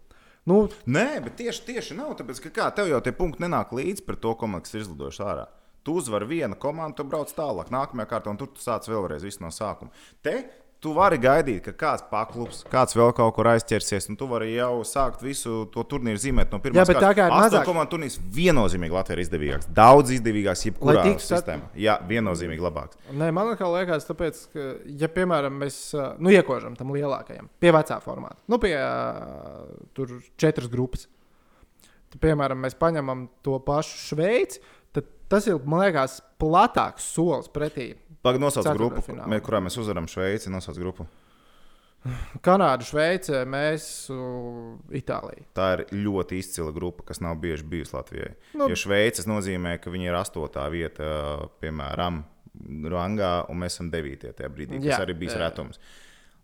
[0.50, 2.16] nu, Nē, bet tieši, tieši nav.
[2.20, 5.46] Tāpēc, ka kā, tev jau tie punkti nenāk līdzi par to kas ir izlidojuši ārā.
[5.86, 9.54] Tu uzvari vienu komandu, tu brauc tālāk, nākamajā kārtā, un tur tu sāc vēlreiz no
[9.54, 9.94] sākuma.
[10.26, 10.36] Te
[10.80, 14.80] tu vari gaidīt, ka kāds paklūps, kāds vēl kaut kur aizķersies, un tu vari jau
[14.88, 18.16] sākt visu to turnīru zīmēt no pirmās Jā, bet tā kā ir mazāk- komandu turnīrs
[18.38, 19.70] viennozīmīgi Latvijā ir izdevīgāks.
[19.76, 21.68] Daudz izdevīgāks, jebkurā tiktu sat- sistēmā.
[21.76, 23.00] Jā, viennozīmīgi labāks.
[23.12, 24.68] Nē, man liekas, tāpēc, ka,
[25.04, 25.80] ja, piemēram, mēs
[26.20, 28.76] nu, iekožam tam lielākajam, pie vecā formāta, nu, pie
[29.94, 31.08] tur četras grupas,
[32.10, 34.64] tad, piemēram, mēs paņemam to pašu Šveici,
[34.96, 37.96] tad tas ir, man liekas, platāks solis pretī.
[38.24, 39.02] Pagaid, nosauc grupu,
[39.32, 40.50] mē- kurā mēs uzvaram Šveici.
[40.52, 41.06] Nosauc grupu.
[42.46, 45.44] Kanāda, Šveice, mēs, ū, Itālija.
[45.56, 48.34] Tā ir ļoti izcila grupa, kas nav bieži bijusi Latvijai.
[48.56, 52.24] Nu- jo Šveices nozīmē, ka viņi ir astotā vieta, piemēram,
[52.92, 55.78] rangā, un mēs esam devītie tajā brīdī, kas Jā, arī bija jā.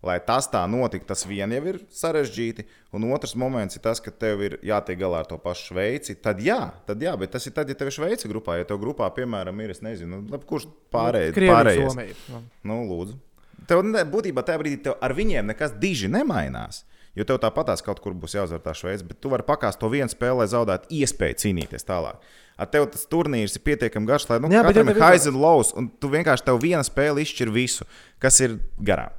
[0.06, 2.68] Lai tas tā notiktu, tas vien jau ir sarežģīti.
[2.96, 6.18] Un otrs moments ir tas, ka tev ir jātiek galā ar to pašu Šveici.
[6.22, 8.60] Tad jā, tad jā, bet tas ir tad, ja tev ir Šveice grupā.
[8.60, 11.34] Ja tev grupā, piemēram, ir, es nezinu, nu, labi, kurš pārējais.
[11.34, 12.28] Krievija, pārējais.
[12.30, 12.44] Nu.
[12.70, 13.18] Nu, lūdzu.
[13.66, 13.82] Tev
[14.14, 16.84] būtībā tajā brīdī ar viņiem nekas diži nemainās.
[17.16, 20.12] Jo tev tāpatās kaut kur būs jāuzvar tā Šveice, bet tu vari pakāst to vienu
[20.12, 22.20] spēli, lai zaudētu iespēju cīnīties tālāk.
[22.60, 25.72] Ar tevi tas turnīrs ir pietiekami garš, lai nu, Jā, katram ir highs and lows,
[25.80, 27.88] un tu vienkārši tev viena spēle izšķir visu,
[28.20, 29.16] kas ir garām.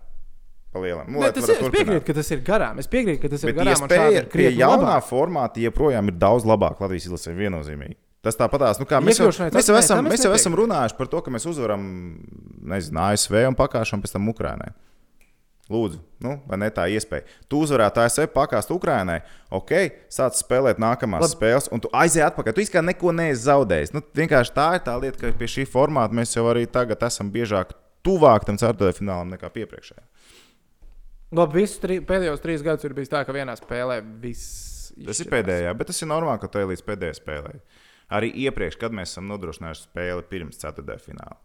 [0.73, 1.07] Pa lielam.
[1.09, 2.79] Nu, Ne, tas ir, es piekrītu, ka tas ir garām.
[2.83, 3.75] Es piekrītu, ka tas ir Bet garām.
[3.87, 5.07] iespēja ir pie jaunā labāk.
[5.09, 7.97] formāta joprojām ir daudz labāk Latvijas izlasē viennozīmīgi.
[8.27, 11.21] Tas tāpatās, nu kā mēs jau, mēs jau, esam, mēs jau esam runājuši par to,
[11.23, 11.85] ka mēs uzvaram
[12.67, 14.73] nezinu, ASV un pakāpam pēc tam Ukraiņai.
[15.67, 17.25] Lūdzu, nu, vai ne tā iespēja?
[17.51, 19.17] Tu uzvarētu ASV, pakāst Ukraiņai,
[19.51, 19.73] ok,
[20.14, 21.25] sāc spēlēt nākamās.
[21.25, 21.35] Labi.
[21.35, 22.55] spēles, un tu aizej atpakaļ.
[22.55, 23.95] Tu kā neko neesi zaudējis.
[23.95, 27.33] Nu, vienkārši tā ir tā lieta, ka pie šī formāta mēs jau arī tagad esam
[27.35, 27.75] biežāk
[28.07, 30.03] tuvāk tam ceturtajam nekā piepriekšējā.
[31.35, 34.93] Labi, visus tri, pēdējos trīs gadus ir bijis tā, ka vienā spēlē viss.
[34.95, 37.59] Tas ir pēdējā, bet tas ir normāli, ka tu ej līdz pēdējai spēlei.
[38.16, 41.41] Arī iepriekš, kad mēs esam nodrošinājuši spēli pirms ceturtajā fināla.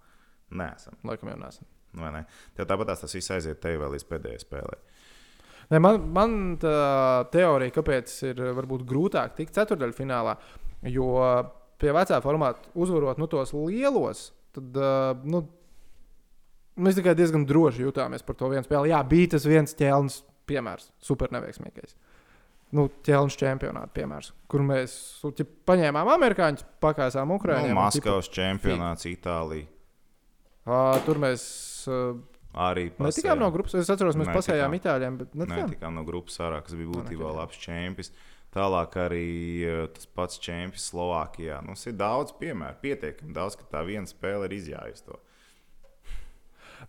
[0.54, 1.00] Nē, esam.
[1.08, 1.70] Laikam jau nesam.
[1.98, 2.22] Vai ne?
[2.56, 4.78] Tev tāpat tas viss aiziet te vēl līdz pēdējai spēlei.
[5.72, 6.76] Ne, man, man tā
[7.32, 10.36] teorija, kāpēc ir varbūt grūtāk tikt ceturdaļfinālā,
[10.92, 11.16] jo
[11.82, 14.78] pie vecā formāta uzvarot nu, tos lielos, tad
[15.24, 15.46] nu,
[16.84, 18.92] mēs tikai diezgan droši jutāmies par to vienu spēli.
[18.94, 21.96] Jā, bija tas viens ķēlnis piemērs, super neveiksmīgais.
[22.72, 24.94] Nu, ķēlnis čempionāta piemērs, kur mēs
[25.26, 27.76] nu, ķip, paņēmām amerikāņus, pakāsām Nu, Ukraiņu.
[27.76, 29.68] Maskavas čempionāts, Itālija.
[30.62, 31.44] Uh, tur mēs
[31.90, 32.14] uh,
[32.52, 33.76] Arī netikām no grupas.
[33.80, 34.40] Es atceros, mēs Netikām.
[34.40, 35.72] pasējām Itāļiem, bet netikām.
[35.72, 37.38] tikām no grupas ārā, kas bija būtībā netikām.
[37.40, 38.12] labs čempions.
[38.52, 39.28] Tālāk arī
[39.96, 41.62] tas pats čempions Slovākijā.
[41.64, 45.20] Nu, ir daudz piemēru, pietiekami daudz, ka tā viena spēle ir izjājusi to.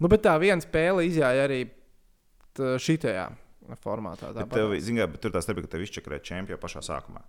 [0.01, 1.65] Nu, bet tā viena spēle izjāja arī
[2.57, 3.29] šitajā
[3.83, 4.33] formātā.
[4.37, 7.23] Bet, tev, zin, kā, bet tur tā starpība, ka tev izčakarē čempionu pašā sākumā.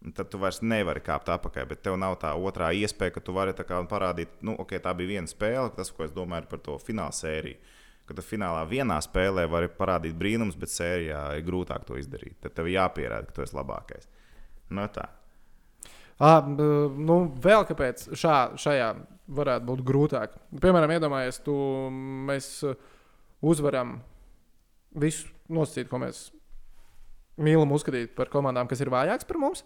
[0.00, 3.34] Un Tad tu vairs nevari kāpt apakā, bet tev nav tā otrā iespēja, ka tu
[3.36, 3.52] vari
[3.90, 7.60] parādīt, nu, ok, tā bija viena spēle, tas, ko es domāju par to fināla sēriju.
[8.08, 12.40] Kad tu finālā vienā spēlē vari parādīt brīnums, bet sērijā ir grūtāk to izdarīt.
[12.42, 14.08] Tad tev jāpierāda, ka tu esi labākais.
[14.72, 15.04] Nu, tā.
[16.20, 18.88] À, nu, vēl kāpēc šā, šajā
[19.30, 20.34] varētu būt grūtāk.
[20.62, 21.54] Piemēram, iedomājies, tu
[22.28, 22.76] mēs uh,
[23.40, 23.98] uzvaram
[25.00, 26.28] visu nosacīt, ko mēs
[27.40, 29.64] mīlam uzskatīt par komandām, kas ir vājākas par mums.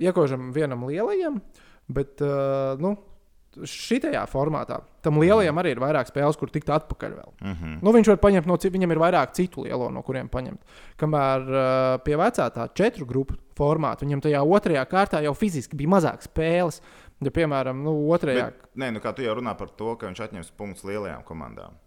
[0.00, 1.38] Iekožam vienam lielajam,
[1.94, 2.96] bet uh, nu,
[3.66, 7.30] šitajā formātā tam lielajam arī ir vairāk spēles, kur tikt atpakaļ vēl.
[7.40, 7.76] Mm -hmm.
[7.82, 10.60] Nu, viņš var paņemt no citu, viņam ir vairāk citu lielo, no kuriem paņemt.
[10.98, 15.88] Kamēr uh, pie vecā tā četru grupu formāta, viņam tajā otrajā kārtā jau fiziski bija
[15.88, 16.82] mazāk spēles.
[17.18, 20.20] Ja, piemēram, nu, otrajā Bet, nē, nu kā tu jau runā par to, ka viņš
[20.28, 21.78] atņems punktus lielajām komandām.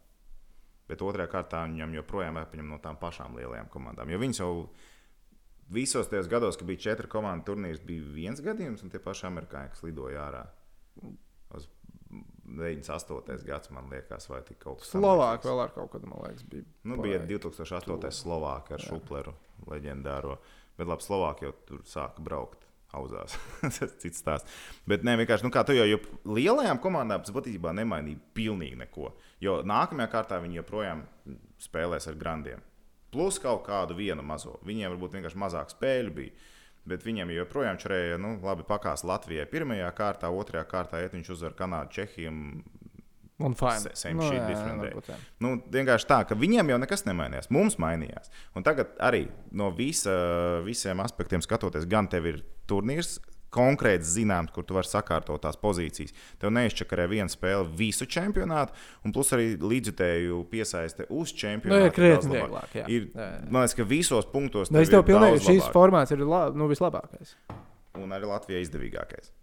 [0.92, 4.12] Bet otrajā kārtā viņam joprojām jāpaņem no tām pašām lielajām komandām.
[4.12, 4.52] Jo viņas jau
[5.72, 9.72] visos tajos gados, kad bija četri komandu turnīrs, bija viens gadījums, un tie paši amerikāņi,
[9.72, 10.42] kas lidoja ārā.
[11.56, 11.70] Uz
[12.52, 13.46] 98.
[13.48, 15.48] gads, man liekas, vai tik kaut kas Slovākija tamlīdzīgs.
[15.48, 16.68] vēl ar kaut kādu, man liekas, bija.
[16.84, 18.12] Nu, bija 2008.
[18.20, 19.36] Slovākija ar Šupleru
[19.72, 20.36] leģendāro.
[20.76, 22.68] Bet labi, Slovākija jau tur sāka braukt.
[22.92, 23.38] Hauzās.
[23.80, 24.52] Tas cits stāsts.
[24.90, 26.00] Bet nē, vienkārši, nu, kā tu jau, jo
[26.36, 29.14] lielajām komandām tas būtībā nemainīja pilnīgi neko.
[29.44, 31.06] Jo nākamajā kārtā viņi joprojām
[31.62, 32.64] spēlēs ar grandiem.
[33.12, 34.58] Plus kaut kādu vienu mazo.
[34.68, 36.36] Viņiem varbūt vienkārši mazāk spēļu bija.
[36.88, 41.54] Bet viņiem joprojām čurēja, nu, labi, pakās Latvijai pirmajā kārtā, otrajā kārtā iet viņš uzvar
[41.60, 42.32] Kanādu, Čehiju.
[43.42, 43.80] Un fine.
[43.82, 44.94] Sa- same Nu, shit, jā, different day.
[45.10, 45.16] jā.
[45.42, 47.50] Nu, vienkārši tā, ka viņiem jau nekas nemainījās.
[47.54, 48.30] Mums mainījās.
[48.56, 50.14] Un tagad arī no visa,
[50.66, 52.42] visiem aspektiem skatoties, gan tev ir
[52.72, 53.18] turnīrs.
[53.52, 56.14] Konkrēti zināms, kur tu vari sakārtot tās pozīcijas.
[56.40, 58.72] Tev neizčakarē viena spēle visu čempionātu,
[59.04, 61.90] un plus arī līdzjutēju piesaiste uz Nu, čempionātu.
[61.90, 62.78] ir krietni vieglāk.
[62.80, 62.86] Jā.
[62.88, 63.42] Ir, Jā, jā.
[63.52, 67.36] man liekas, ka visos punktos Nu, es tev pilnīgi, šīs formāts ir la, nu, vislabākais.
[68.00, 69.34] Un arī Latvijai izdevīgākais.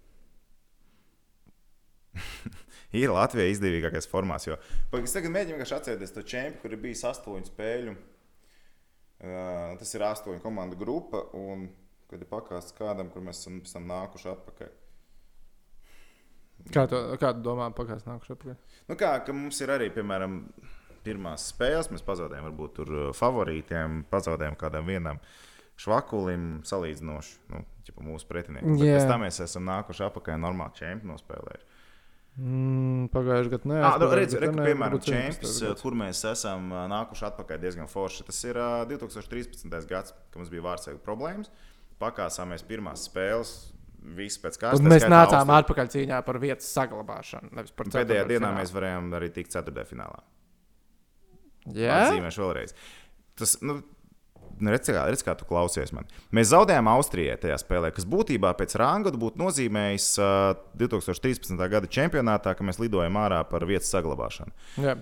[3.02, 4.48] ir Latvijai izdevīgākais formāts.
[4.48, 4.56] Jo
[5.02, 7.92] es tagad mēģinu vienkārši atcerēties to čempionu, kur ir bijis astoņu spēļu.
[9.18, 11.24] Uh, tas ir astoņu komandu grupa.
[11.36, 11.68] Un,
[12.10, 14.74] kad ir pakāpsts kādam, kur mēs esam, pēc tam nākuši atpakaļ.
[16.74, 18.58] Kā tu, kā tu domā, pakāpst nākuši atpakaļ?
[18.88, 20.40] Nu, kā ka mums ir arī, piemēram,
[21.06, 21.90] pirmās spēles.
[21.92, 25.20] Mēs pazaudējām varbūt tur uh, favorītiem, pazaudējām kādam vienam
[25.78, 27.34] švakulim salīdzinoši.
[27.54, 27.64] Nu,
[28.04, 28.76] mūsu pretiniekam.
[28.76, 28.98] Yeah.
[28.98, 31.64] Pēc tam mēs esam nākuši atpakaļ normāli čempionu spēlēt.
[32.38, 35.46] Mm, Pagājušajā gadā, nē, nu, pagājušajā redz, gadā re, nē, piemēram, varbūt 17.
[35.48, 38.26] čempions, kur mēs esam nākuši atpakaļ diezgan forši.
[38.28, 39.88] Tas ir ā, 2013.
[39.90, 41.50] gads, kad mums bija vārdsēgu problēmas.
[41.98, 43.52] Pakāsāmies pirmās spēles,
[44.14, 44.82] viss pēc kārtas.
[44.84, 47.66] Mēs nācām atpakaļ cīņā par vietas saglabāšanu.
[47.82, 50.22] Pēdējā dienā mēs varējām arī tikt ceturtajā finālā.
[51.74, 52.74] Jā, Atzīmēšu vēlreiz.
[53.38, 53.80] Tas, nu,
[54.62, 56.06] redz, kā, redz, kā tu klausies man.
[56.34, 61.58] Mēs zaudējām Austrijai tajā spēlē, kas būtībā pēc ranga būtu nozīmējis uh, 2013.
[61.68, 64.54] gada čempionātā, ka mēs lidojam ārā par vietas saglabāšanu.
[64.86, 64.96] jā.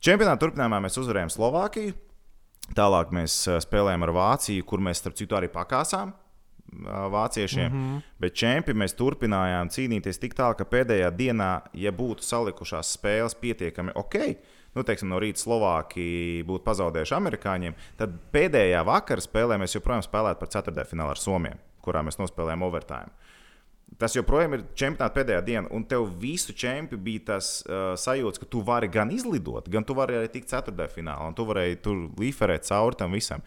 [0.00, 1.92] Čempionāta turpinājumā mēs uzvarējām Slovākiju.
[2.72, 3.34] Tālāk mēs
[3.66, 6.14] spēlējām ar Vāciju, kur mēs, starp citu, arī pakāsām
[7.12, 7.72] vāciešiem.
[7.72, 8.02] Mm -hmm.
[8.18, 13.92] Bet čempi mēs turpinājām cīnīties tik tālu, ka pēdējā dienā, ja būtu salikušās spēles pietiekami
[13.94, 14.14] ok,
[14.74, 20.38] nu, teiksim, no rīta Slovākija būtu pazaudējuši amerikāņiem, tad pēdējā vakara spēlē mēs joprojām spēlētu
[20.38, 23.10] par ceturtdaļfinālu ar Somiju, kurā mēs nospēlējām overtime.
[23.98, 28.46] Tas joprojām ir čempionāta pēdējā diena, un tev visu čempionu bija tas uh, sajūta, ka
[28.46, 32.68] tu vari gan izlidot, gan tu vari arī tikt ceturtdaļfinālā, un tu varēji tur līferēt
[32.70, 33.42] cauri tam visam.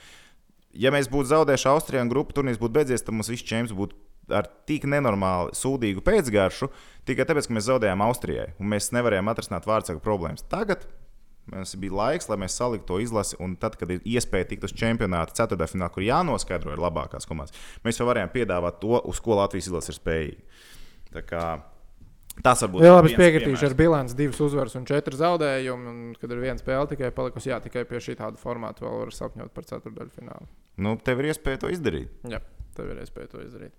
[0.74, 4.00] Ja mēs būtu zaudējuši Austrijā un grupu turnīrs būtu beidzies, tad mums viss čempions būtu
[4.34, 6.70] ar tik nenormāli sūdīgu pēcgaršu,
[7.08, 10.46] tikai tāpēc, ka mēs zaudējām Austrijai, un mēs nevarējām atrisināt vārdsaktu problēmas.
[10.50, 10.88] Tagad
[11.52, 14.74] Mums bija laiks, lai mēs saliktu to izlasi, un tad, kad ir iespēja tikt uz
[14.80, 19.68] čempionāta ceturtdaļfinālā, kur jānoskaidro ir labākās komandas, mēs jau varējām piedāvāt to, uz ko Latvijas
[19.68, 20.62] izlase ir spējīga.
[21.14, 21.46] Tā kā
[22.42, 25.90] Tas varbūt Jā, labi, es piekritīšu ar bilanci divas uzvaras un četras zaudējumus.
[25.92, 29.14] Un, kad ir viena spēle tikai palikusi, jā, tikai pie šī tāda formāta vēl var
[29.14, 30.48] sapņot par ceturdaļu finālu.
[30.82, 32.10] Nu, tev ir iespēja to izdarīt.
[32.30, 32.40] Jā,
[32.78, 33.74] tev ir iespēja to izdarīt.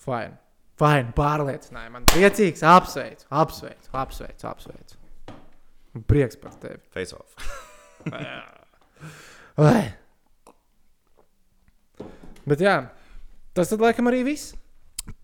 [0.00, 0.36] Fine.
[0.76, 2.04] Fine, pārliecināja man.
[2.12, 4.46] Priecīgs, apsveicu, apsveicu, apsveicu.
[4.48, 4.96] apsveicu.
[6.08, 6.80] Prieks par tevi.
[6.92, 7.36] Face off.
[12.46, 12.76] Bet jā,
[13.56, 14.52] tas tad laikam arī viss.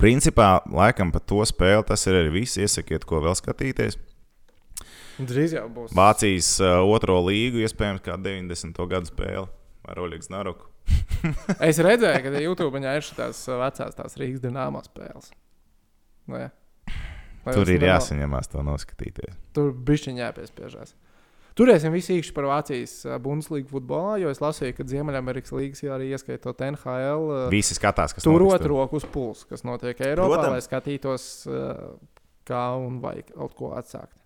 [0.01, 2.57] Principā, laikam, par to spēli tas ir arī viss.
[2.57, 3.95] Iesakiet, ko vēl skatīties.
[5.21, 5.93] Drīz jau būs.
[5.95, 8.73] Vācijas uh, otro līgu, iespējams, kā 90.
[8.89, 9.49] gada spēle
[9.93, 10.69] ar Oļegu Znaruku.
[11.63, 15.31] Es redzēju, ka YouTube viņā ir tās vecās tās Rīgas dīnāmās spēles.
[16.27, 16.51] Nu, jā.
[17.43, 19.39] Vai Tur ir jāsaņemās to noskatīties.
[19.55, 20.93] Tur bišķiņā jāpiespiežās.
[21.59, 25.91] Turēsim visi īkšķi par Vācijas ā, Bundeslīgu futbolā, jo es lasīju, ka Ziemeļamerikas līgas jau
[25.99, 27.27] arī ieskaitot NHL.
[27.29, 28.73] ā, Visi skatās, kas Turot notiks tur.
[28.73, 30.55] roku uz pulsu, kas notiek Eiropā, Protams.
[30.55, 31.27] lai skatītos,
[32.49, 34.22] kā un vai kaut ko atsākt.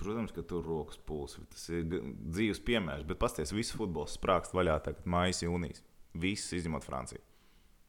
[0.00, 1.42] Protams, ka tur rokas pulsi.
[1.52, 5.82] Tas ir dzīves piemērs, bet pasties, visu futbolu sprākst vaļā tagad mājas jūnijas.
[6.20, 7.20] Viss izņemot Franciju.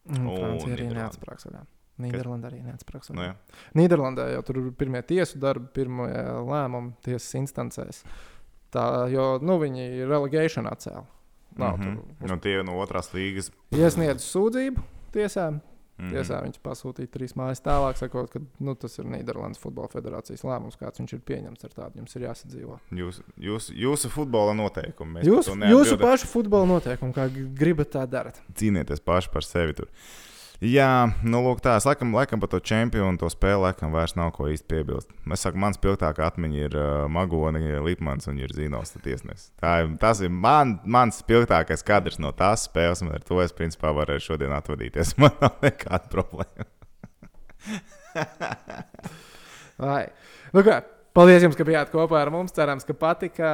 [0.09, 1.63] Mm, Un Francija arī neatsprāgs vaļā.
[2.01, 3.31] Nīderlandē arī neatsprāgs Nu, vaļā.
[3.31, 3.57] jā.
[3.77, 6.07] Nīderlandē jau tur ir pirmie tiesu darbi, pirmie
[6.47, 8.03] lēmumi tiesas instancēs.
[8.71, 11.03] Tā, jo nu, viņi relegation atcēla.
[11.59, 12.27] Nav mm -hmm.
[12.29, 13.51] Nu, tie no otrās līgas.
[13.71, 14.81] Iesniedz sūdzību
[15.11, 15.59] tiesām.
[16.01, 16.15] Mhm.
[16.15, 20.79] Tiesā viņš pasūtīja trīs mājas tālāk, sakot, ka nu, tas ir Nīderlandes futbola federācijas lēmums,
[20.79, 22.01] kāds viņš ir pieņemts ar tādu.
[22.01, 22.79] Jums ir jāsadzīvo.
[22.97, 25.19] Jūs, jūs, jūsu futbola noteikumi.
[25.19, 28.41] Mēs Jūs, jūsu pašu futbola noteikumi, kā gribat, tā darat.
[28.57, 29.77] Cīnieties paši par sevi.
[29.77, 29.93] Tur.
[30.61, 31.73] Jā, nu, lūk, tā.
[31.79, 35.09] Es laikam, laikam par to čempionu to spēli laikam vairs nav ko īsti piebilst.
[35.33, 39.47] Es saku, mans spilgtākā atmiņa ir uh, Magoni, Lipmans un ir Zīnos tiesnesis.
[39.57, 44.35] Tas ir man, mans spilgtākais kadrs no tās spēles, un ar to es principā varēšu
[44.35, 45.15] šodien atvadīties.
[45.21, 46.67] Man nav nekāda problēma.
[49.81, 50.03] Vai.
[50.53, 50.83] Nu, kā,
[51.17, 52.53] paldies jums, ka bijāt kopā ar mums.
[52.53, 53.49] Cerams, ka patika.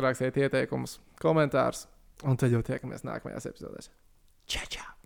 [0.00, 1.84] Rakstiet ieteikumus, komentārus.
[2.24, 3.92] Un tad jau tiekamies nākamajās epizodēs.
[4.48, 4.99] Čau, čau!